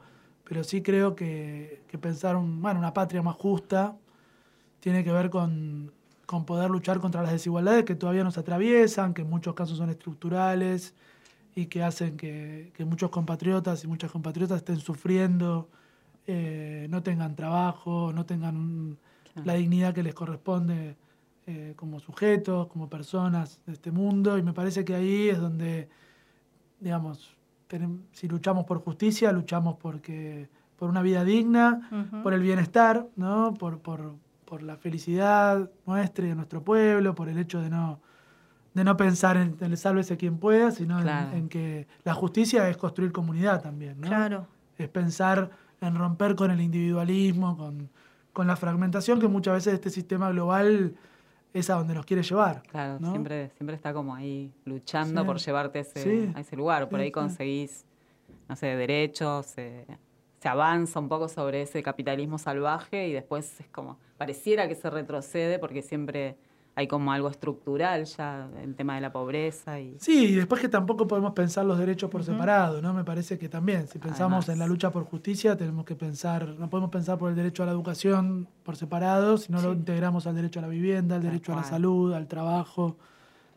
pero 0.49 0.65
sí 0.65 0.81
creo 0.83 1.15
que, 1.15 1.83
pensar 2.01 2.37
bueno, 2.37 2.79
una 2.81 2.95
patria 2.95 3.21
más 3.21 3.37
justa 3.37 3.97
tiene 4.81 5.05
que 5.05 5.13
ver 5.13 5.29
con, 5.29 5.93
poder 6.47 6.71
luchar 6.71 7.01
contra 7.01 7.21
las 7.23 7.33
desigualdades 7.33 7.85
que 7.85 7.95
todavía 7.95 8.25
nos 8.25 8.39
atraviesan, 8.39 9.13
que 9.13 9.23
en 9.23 9.31
muchos 9.31 9.55
casos 9.55 9.77
son 9.77 9.91
estructurales 9.91 10.95
y 11.55 11.67
que 11.67 11.83
hacen 11.83 12.17
que, 12.17 12.73
muchos 12.87 13.11
compatriotas 13.11 13.85
y 13.85 13.89
muchas 13.89 14.11
compatriotas 14.11 14.59
estén 14.59 14.81
sufriendo, 14.81 15.69
eh, 16.27 16.87
no 16.89 17.03
tengan 17.03 17.37
trabajo, 17.37 18.13
no 18.15 18.25
tengan 18.25 18.97
la 19.45 19.55
dignidad 19.55 19.93
que 19.95 20.03
les 20.03 20.15
corresponde 20.15 20.97
eh, 21.47 21.75
como 21.77 22.01
sujetos, 22.01 22.69
como 22.69 22.89
personas 22.89 23.61
de 23.67 23.75
este 23.75 23.91
mundo. 23.91 24.39
Y 24.39 24.43
me 24.43 24.55
parece 24.55 24.85
que 24.85 24.95
ahí 24.95 25.29
es 25.29 25.39
donde, 25.39 25.89
digamos, 26.81 27.38
si 28.13 28.29
luchamos 28.29 28.65
por 28.65 28.79
justicia, 28.81 29.33
luchamos 29.33 29.77
porque, 29.81 30.49
por 30.77 30.89
una 30.89 31.03
vida 31.03 31.25
digna, 31.25 31.89
por 32.23 32.35
el 32.35 32.41
bienestar, 32.41 33.07
¿no? 33.17 33.55
Por, 33.55 33.79
por, 33.81 34.15
por, 34.45 34.63
la 34.63 34.77
felicidad 34.77 35.71
nuestra 35.87 36.25
y 36.25 36.29
de 36.31 36.35
nuestro 36.35 36.63
pueblo, 36.63 37.15
por 37.15 37.29
el 37.29 37.39
hecho 37.39 37.61
de 37.61 37.71
no, 37.71 38.01
de 38.75 38.85
no 38.85 38.97
pensar 38.97 39.37
en, 39.37 39.57
el 39.61 39.77
sálvese 39.77 40.17
quien 40.17 40.39
pueda, 40.39 40.71
sino 40.71 41.01
en, 41.01 41.49
que 41.49 41.87
la 42.05 42.15
justicia 42.15 42.69
es 42.69 42.77
construir 42.77 43.13
comunidad 43.13 43.63
también, 43.63 44.01
¿no? 44.01 44.09
Claro. 44.09 44.47
Es 44.79 44.89
pensar 44.89 45.51
en 45.81 45.95
romper 45.97 46.35
con 46.35 46.51
el 46.51 46.61
individualismo, 46.61 47.57
con, 47.57 47.91
con 48.33 48.47
la 48.47 48.57
fragmentación 48.57 49.21
que 49.21 49.29
muchas 49.29 49.55
veces 49.55 49.75
este 49.75 49.91
sistema 49.91 50.31
global 50.31 50.95
es 51.53 51.71
a 51.71 51.75
donde 51.75 51.95
nos 51.95 52.05
quiere 52.05 52.23
llevar. 52.23 52.63
Claro, 52.65 52.99
siempre, 52.99 53.51
siempre 53.51 53.77
está 53.77 53.93
como 53.93 54.15
ahí 54.15 54.53
luchando 54.65 55.25
por 55.25 55.39
llevarte 55.39 55.81
ese, 55.81 56.33
a 56.35 56.41
ese 56.41 56.57
lugar. 56.57 56.89
Por 56.89 57.01
ahí 57.01 57.11
conseguís, 57.11 57.85
no 58.49 58.57
sé, 58.57 58.67
derechos, 58.77 59.47
se, 59.47 59.87
avanza 60.45 61.01
un 61.01 61.09
poco 61.09 61.29
sobre 61.29 61.63
ese 61.63 61.83
capitalismo 61.83 62.39
salvaje 62.39 63.09
y 63.09 63.13
después 63.13 63.61
es 63.61 63.69
como, 63.69 63.99
pareciera 64.17 64.69
que 64.69 64.75
se 64.75 64.89
retrocede 64.89 65.59
porque 65.59 65.83
siempre 65.83 66.37
hay 66.79 66.87
como 66.87 67.11
algo 67.11 67.29
estructural 67.29 68.05
ya, 68.05 68.49
el 68.63 68.77
tema 68.77 68.95
de 68.95 69.01
la 69.01 69.11
pobreza. 69.11 69.81
Y... 69.81 69.97
Sí, 69.99 70.27
y 70.27 70.35
después 70.37 70.61
que 70.61 70.69
tampoco 70.69 71.09
podemos 71.09 71.33
pensar 71.33 71.67
los 71.67 71.77
derechos 71.77 72.09
por 72.09 72.23
separado, 72.23 72.81
¿no? 72.81 72.95
Me 72.95 73.03
parece 73.03 73.37
que 73.37 73.49
también, 73.49 73.89
si 73.89 73.99
pensamos 73.99 74.49
en 74.49 74.61
la 74.61 74.67
lucha 74.69 74.93
por 74.93 75.03
justicia, 75.03 75.57
tenemos 75.57 75.85
que 75.85 75.97
pensar, 75.97 76.55
no 76.57 76.71
podemos 76.71 76.93
pensar 76.93 77.19
por 77.19 77.31
el 77.31 77.35
derecho 77.35 77.65
a 77.65 77.67
la 77.67 77.73
educación 77.73 78.47
por 78.63 78.77
separado, 78.77 79.39
si 79.39 79.51
no 79.51 79.61
lo 79.61 79.73
integramos 79.73 80.29
al 80.29 80.37
derecho 80.37 80.61
a 80.61 80.63
la 80.63 80.69
vivienda, 80.69 81.17
al 81.17 81.23
derecho 81.25 81.53
a 81.53 81.57
la 81.57 81.65
salud, 81.65 82.15
al 82.15 82.29
trabajo, 82.29 82.97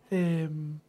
em, 0.10 0.80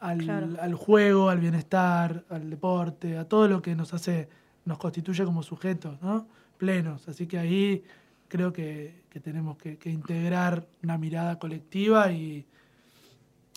al, 0.00 0.58
al 0.58 0.74
juego, 0.74 1.28
al 1.28 1.38
bienestar, 1.38 2.24
al 2.30 2.48
deporte, 2.48 3.18
a 3.18 3.28
todo 3.28 3.46
lo 3.46 3.60
que 3.60 3.76
nos 3.76 3.92
hace, 3.92 4.30
nos 4.64 4.78
constituye 4.78 5.22
como 5.22 5.42
sujetos, 5.42 6.00
¿no? 6.00 6.28
Plenos. 6.56 7.06
Así 7.08 7.26
que 7.26 7.38
ahí 7.38 7.84
creo 8.28 8.52
que, 8.54 9.02
tenemos 9.20 9.56
que, 9.58 9.78
integrar 9.84 10.66
una 10.82 10.98
mirada 10.98 11.38
colectiva 11.38 12.12
y, 12.12 12.46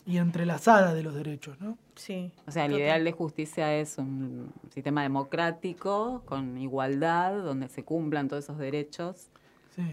y 0.05 0.17
entrelazada 0.17 0.93
de 0.93 1.03
los 1.03 1.15
derechos, 1.15 1.59
¿no? 1.59 1.77
Sí. 1.95 2.31
O 2.47 2.51
sea, 2.51 2.65
el 2.65 2.73
ideal 2.73 3.03
de 3.03 3.11
justicia 3.11 3.75
es 3.75 3.97
un 3.97 4.51
sistema 4.73 5.03
democrático, 5.03 6.23
con 6.25 6.57
igualdad, 6.57 7.43
donde 7.43 7.67
se 7.69 7.83
cumplan 7.83 8.27
todos 8.27 8.45
esos 8.45 8.57
derechos. 8.57 9.29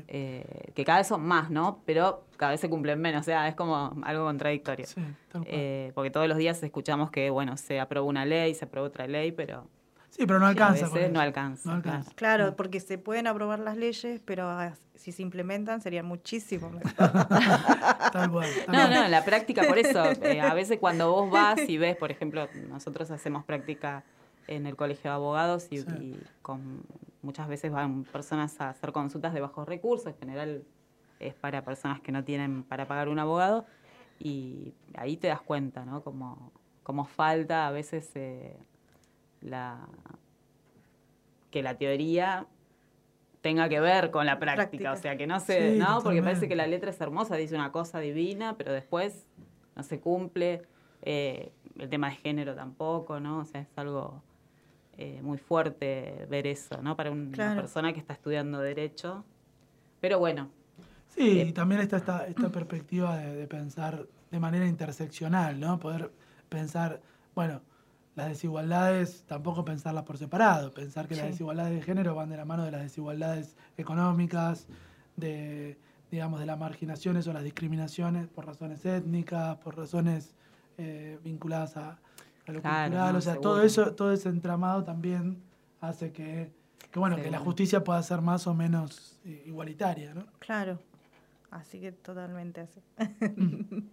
Eh, 0.08 0.72
que 0.74 0.84
cada 0.84 0.98
vez 0.98 1.06
son 1.06 1.22
más, 1.22 1.50
¿no? 1.50 1.80
Pero 1.86 2.24
cada 2.36 2.52
vez 2.52 2.60
se 2.60 2.68
cumplen 2.68 3.00
menos, 3.00 3.22
o 3.22 3.24
sea, 3.24 3.48
es 3.48 3.54
como 3.54 3.96
algo 4.02 4.24
contradictorio. 4.24 4.86
Sí, 4.86 5.00
eh, 5.46 5.92
porque 5.94 6.10
todos 6.10 6.28
los 6.28 6.36
días 6.36 6.62
escuchamos 6.62 7.10
que, 7.10 7.30
bueno, 7.30 7.56
se 7.56 7.80
aprobó 7.80 8.08
una 8.08 8.26
ley, 8.26 8.54
se 8.54 8.64
aprobó 8.66 8.86
otra 8.88 9.06
ley, 9.06 9.32
pero 9.32 9.66
Sí, 10.11 10.26
pero 10.26 10.38
no 10.38 10.46
alcanza. 10.46 10.88
no 11.11 11.20
alcanza. 11.20 11.80
Claro, 12.14 12.56
porque 12.56 12.80
se 12.80 12.98
pueden 12.98 13.26
aprobar 13.26 13.59
las 13.59 13.76
leyes, 13.76 14.20
pero 14.24 14.48
ah, 14.48 14.74
si 14.94 15.12
se 15.12 15.22
implementan 15.22 15.80
serían 15.80 16.06
muchísimo 16.06 16.70
mejor. 16.70 16.92
no, 18.68 18.88
no, 18.88 19.04
en 19.04 19.11
la 19.11 19.24
práctica, 19.24 19.62
por 19.62 19.78
eso, 19.78 20.04
eh, 20.22 20.40
a 20.40 20.54
veces 20.54 20.78
cuando 20.78 21.12
vos 21.12 21.30
vas 21.30 21.61
y 21.68 21.78
ves, 21.78 21.96
por 21.96 22.11
ejemplo, 22.11 22.48
nosotros 22.68 23.11
hacemos 23.11 23.44
práctica 23.44 24.04
en 24.48 24.66
el 24.66 24.76
colegio 24.76 25.11
de 25.11 25.14
abogados 25.14 25.68
y, 25.70 25.84
con, 26.42 26.82
muchas 27.22 27.48
veces 27.48 27.70
van 27.70 28.04
personas 28.04 28.61
a 28.61 28.70
hacer 28.70 28.92
consultas 28.92 29.34
de 29.34 29.40
bajos 29.40 29.68
recursos, 29.68 30.09
en 30.09 30.18
general 30.18 30.64
es 31.20 31.34
para 31.34 31.64
personas 31.64 32.00
que 32.00 32.12
no 32.12 32.24
tienen 32.24 32.62
para 32.62 32.86
pagar 32.88 33.09
un 33.09 33.18
abogado, 33.18 33.66
y 34.18 34.72
ahí 34.96 35.16
te 35.16 35.28
das 35.28 35.42
cuenta, 35.42 35.84
¿no? 35.84 36.02
Como, 36.02 36.52
como 36.82 37.04
falta 37.04 37.68
a 37.68 37.70
veces... 37.70 38.11
Eh, 38.14 38.56
la 39.41 39.86
que 41.51 41.62
la 41.62 41.76
teoría 41.76 42.47
tenga 43.41 43.68
que 43.68 43.80
ver 43.80 44.11
con 44.11 44.26
la 44.26 44.39
práctica, 44.39 44.93
o 44.93 44.97
sea, 44.97 45.16
que 45.16 45.26
no 45.26 45.41
se, 45.41 45.76
¿no? 45.76 46.03
Porque 46.03 46.22
parece 46.22 46.49
que 46.49 46.57
la 46.57 46.66
letra 46.66 46.91
es 46.91 47.01
hermosa, 47.01 47.36
dice 47.36 47.55
una 47.55 47.72
cosa 47.72 48.01
divina, 48.01 48.57
pero 48.57 48.72
después 48.72 49.26
no 49.76 49.82
se 49.82 50.01
cumple. 50.01 50.62
Eh, 51.03 51.53
el 51.78 51.89
tema 51.89 52.11
de 52.11 52.16
género 52.16 52.55
tampoco, 52.55 53.20
¿no? 53.20 53.39
O 53.39 53.45
sea, 53.45 53.61
es 53.61 53.68
algo 53.76 54.22
eh, 54.97 55.20
muy 55.22 55.39
fuerte 55.39 56.26
ver 56.28 56.47
eso, 56.47 56.82
¿no? 56.82 56.97
Para 56.97 57.12
una 57.12 57.55
persona 57.55 57.93
que 57.93 58.01
está 58.01 58.12
estudiando 58.12 58.59
derecho. 58.59 59.24
Pero 60.01 60.18
bueno. 60.18 60.51
Sí, 61.07 61.30
y 61.30 61.41
eh, 61.41 61.53
también 61.53 61.80
está 61.80 61.99
esta, 61.99 62.26
esta 62.26 62.51
perspectiva 62.51 63.16
de, 63.16 63.34
de 63.34 63.47
pensar 63.47 64.07
de 64.30 64.41
manera 64.41 64.66
interseccional, 64.66 65.59
¿no? 65.59 65.78
Poder 65.78 66.11
pensar, 66.49 67.01
bueno, 67.34 67.62
las 68.18 68.28
desigualdades 68.28 69.22
tampoco 69.26 69.64
pensarlas 69.64 70.02
por 70.02 70.18
separado, 70.18 70.74
pensar 70.74 71.06
que 71.06 71.14
las 71.14 71.26
desigualdades 71.26 71.72
de 71.72 71.82
género 71.82 72.16
van 72.16 72.28
de 72.28 72.36
la 72.36 72.44
mano 72.44 72.64
de 72.64 72.72
las 72.72 72.82
desigualdades 72.82 73.56
económicas, 73.76 74.66
de 75.16 75.78
digamos 76.10 76.40
de 76.40 76.46
las 76.46 76.58
marginaciones 76.58 77.28
o 77.28 77.32
las 77.32 77.44
discriminaciones 77.44 78.26
por 78.26 78.44
razones 78.44 78.84
étnicas, 78.84 79.56
por 79.58 79.76
razones 79.76 80.34
eh, 80.78 81.18
vinculadas 81.22 81.76
a, 81.76 81.98
lo 82.46 82.60
cultural, 82.60 83.14
o 83.14 83.20
sea, 83.20 83.36
todo 83.36 83.62
eso, 83.62 83.94
todo 83.94 84.12
ese 84.12 84.30
entramado 84.30 84.82
también 84.82 85.40
hace 85.80 86.10
que, 86.10 86.50
bueno, 86.94 87.16
que 87.16 87.30
la 87.30 87.38
justicia 87.38 87.84
pueda 87.84 88.02
ser 88.02 88.20
más 88.20 88.48
o 88.48 88.54
menos 88.54 89.20
eh, 89.24 89.44
igualitaria, 89.46 90.12
¿no? 90.12 90.26
Claro. 90.40 90.80
Así 91.50 91.78
que 91.78 91.92
totalmente 91.92 92.62
así. 92.62 92.80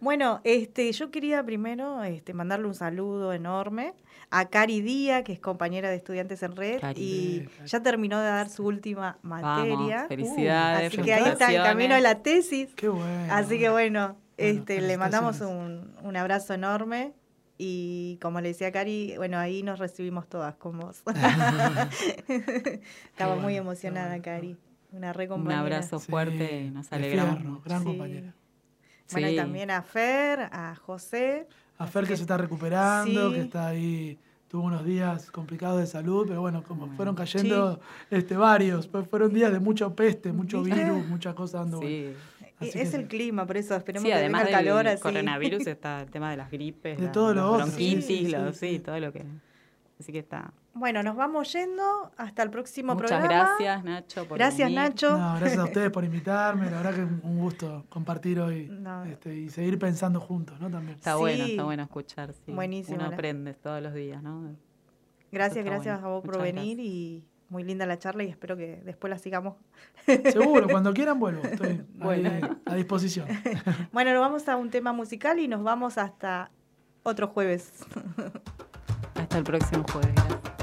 Bueno, 0.00 0.40
este, 0.44 0.90
yo 0.92 1.10
quería 1.10 1.44
primero 1.44 2.02
este, 2.02 2.32
mandarle 2.32 2.66
un 2.66 2.74
saludo 2.74 3.32
enorme 3.32 3.94
a 4.30 4.48
Cari 4.48 4.80
Díaz, 4.80 5.24
que 5.24 5.32
es 5.32 5.40
compañera 5.40 5.90
de 5.90 5.96
estudiantes 5.96 6.42
en 6.42 6.56
red 6.56 6.80
y 6.96 7.46
ya 7.66 7.82
terminó 7.82 8.18
de 8.20 8.26
dar 8.26 8.48
su 8.48 8.64
última 8.64 9.18
materia. 9.22 10.06
felicidades. 10.08 10.92
así 10.92 11.02
que 11.02 11.14
ahí 11.14 11.28
está 11.30 11.52
el 11.52 11.62
camino 11.62 11.94
de 11.94 12.00
la 12.00 12.22
tesis. 12.22 12.68
Qué 12.76 12.88
bueno. 12.88 13.26
Así 13.30 13.58
que 13.58 13.68
bueno, 13.68 14.16
este, 14.36 14.80
le 14.80 14.96
mandamos 14.96 15.40
un, 15.40 15.92
un 16.02 16.16
abrazo 16.16 16.54
enorme 16.54 17.12
y 17.58 18.18
como 18.22 18.40
le 18.40 18.48
decía 18.48 18.72
Cari, 18.72 19.18
bueno, 19.18 19.38
ahí 19.38 19.62
nos 19.62 19.78
recibimos 19.78 20.26
todas 20.28 20.54
con 20.54 20.78
vos. 20.78 21.02
Estaba 23.10 23.36
muy 23.36 23.54
emocionada, 23.54 24.22
Cari. 24.22 24.56
Una 24.92 25.12
re 25.12 25.28
Un 25.28 25.52
abrazo 25.52 26.00
fuerte, 26.00 26.70
nos 26.70 26.90
alegramos. 26.90 27.62
gran 27.62 27.84
compañera. 27.84 28.34
Bueno, 29.12 29.28
y 29.28 29.36
también 29.36 29.70
a 29.70 29.82
Fer, 29.82 30.40
a 30.52 30.74
José. 30.74 31.46
A 31.78 31.86
Fer 31.86 32.06
que, 32.06 32.16
se 32.16 32.22
está 32.22 32.36
recuperando, 32.36 33.32
que 33.32 33.40
está 33.40 33.68
ahí, 33.68 34.18
tuvo 34.48 34.64
unos 34.64 34.84
días 34.84 35.30
complicados 35.30 35.80
de 35.80 35.86
salud, 35.86 36.26
pero 36.28 36.40
bueno, 36.40 36.62
como 36.62 36.88
fueron 36.88 37.14
cayendo 37.14 37.80
este, 38.10 38.36
varios, 38.36 38.86
pues 38.86 39.08
fueron 39.08 39.32
días 39.32 39.52
de 39.52 39.60
mucho 39.60 39.94
peste, 39.94 40.32
mucho 40.32 40.62
virus, 40.62 41.06
muchas 41.08 41.34
cosas 41.34 41.62
dando 41.62 41.80
sí. 41.80 42.14
Es 42.60 42.92
el 42.92 43.08
clima, 43.08 43.46
por 43.46 43.56
eso 43.56 43.74
esperemos 43.74 44.06
que 44.06 44.12
además 44.12 44.44
venga 44.44 44.58
el 44.58 44.64
calor 44.66 44.86
así. 44.88 45.02
coronavirus 45.02 45.66
está 45.66 46.02
el 46.02 46.10
tema 46.10 46.30
de 46.30 46.36
las 46.36 46.50
gripes, 46.50 47.00
de 47.00 47.08
todo 47.08 47.32
lo 47.32 47.52
otro. 47.52 47.66
bronquitis, 47.66 48.58
sí, 48.58 48.78
todo 48.80 49.00
lo 49.00 49.12
que... 49.12 49.24
Así 49.98 50.12
que 50.12 50.18
está 50.18 50.52
bueno, 50.72 51.02
nos 51.02 51.16
vamos 51.16 51.52
yendo. 51.52 52.12
Hasta 52.16 52.42
el 52.42 52.50
próximo 52.50 52.94
Muchas 52.94 53.18
programa. 53.18 53.56
gracias, 53.56 53.84
Nacho. 53.84 54.28
Por 54.28 54.38
gracias, 54.38 54.70
Nacho. 54.70 55.16
gracias 55.16 55.58
a 55.58 55.64
ustedes 55.70 55.90
por 55.90 56.04
invitarme. 56.04 56.70
La 56.70 56.78
verdad 56.78 56.94
que 56.94 57.02
es 57.02 57.08
un 57.22 57.38
gusto 57.38 57.84
compartir 57.88 58.40
hoy 58.40 58.70
este, 59.08 59.34
y 59.34 59.50
seguir 59.50 59.78
pensando 59.78 60.20
juntos, 60.20 60.60
¿no? 60.60 60.70
También. 60.70 60.96
Está 60.96 61.16
bueno, 61.16 61.44
está 61.44 61.64
bueno 61.64 61.82
escuchar. 61.82 62.32
Sí. 62.32 62.52
Buenísimo. 62.52 62.98
Uno 62.98 63.06
aprende 63.06 63.54
todos 63.54 63.82
los 63.82 63.94
días, 63.94 64.22
¿no? 64.22 64.54
Gracias, 65.32 65.64
gracias 65.64 66.02
a 66.02 66.08
vos 66.08 66.24
por 66.24 66.40
venir 66.40 66.80
y 66.80 67.24
muy 67.50 67.64
linda 67.64 67.84
la 67.84 67.98
charla 67.98 68.22
y 68.22 68.28
espero 68.28 68.56
que 68.56 68.80
después 68.84 69.10
la 69.10 69.18
sigamos. 69.18 69.56
Seguro, 70.06 70.68
cuando 70.70 70.94
quieran 70.94 71.18
vuelvo. 71.18 71.42
Estoy 71.42 71.84
a 72.64 72.74
disposición. 72.74 73.26
bueno, 73.92 74.12
nos 74.12 74.20
vamos 74.20 74.48
a 74.48 74.56
un 74.56 74.70
tema 74.70 74.92
musical 74.92 75.38
y 75.38 75.48
nos 75.48 75.62
vamos 75.62 75.98
hasta 75.98 76.50
otro 77.02 77.28
jueves. 77.28 77.72
Hasta 79.14 79.38
el 79.38 79.44
próximo 79.44 79.84
jueves. 79.92 80.14
Gracias. 80.14 80.59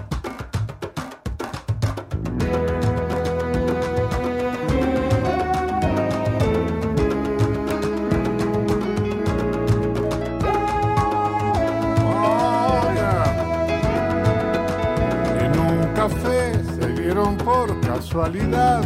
Casualidad, 18.18 18.84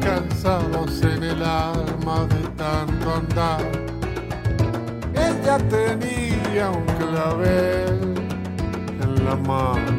cansados 0.00 1.02
en 1.02 1.22
el 1.22 1.42
alma 1.42 2.26
de 2.26 2.48
tanto 2.56 3.14
andar. 3.14 3.60
Ella 5.14 5.58
tenía 5.68 6.70
un 6.70 6.86
clavel 6.98 8.14
en 9.02 9.24
la 9.24 9.36
mano. 9.36 9.97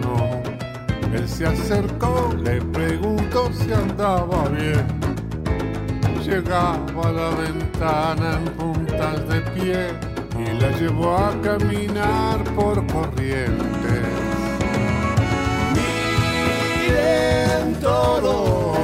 Él 1.13 1.27
se 1.27 1.45
acercó, 1.45 2.33
le 2.43 2.61
preguntó 2.61 3.49
si 3.53 3.71
andaba 3.73 4.47
bien. 4.49 4.85
Llegaba 6.23 7.09
a 7.09 7.11
la 7.11 7.29
ventana 7.31 8.37
en 8.37 8.45
puntas 8.53 9.27
de 9.27 9.41
pie 9.51 9.87
y 10.37 10.61
la 10.61 10.69
llevó 10.77 11.17
a 11.17 11.31
caminar 11.41 12.43
por 12.55 12.85
corrientes. 12.87 14.29
Todos, 17.81 18.77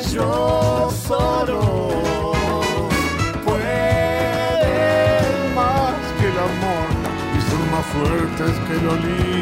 ellos 0.00 0.94
solo 0.94 1.60
pueden 3.44 3.94
más 5.54 5.96
que 6.18 6.26
el 6.28 6.38
amor 6.38 6.88
y 7.36 7.38
son 7.50 7.62
más 7.72 7.86
fuertes 7.86 8.54
que 8.66 8.74
el 8.76 8.86
olí 8.88 9.37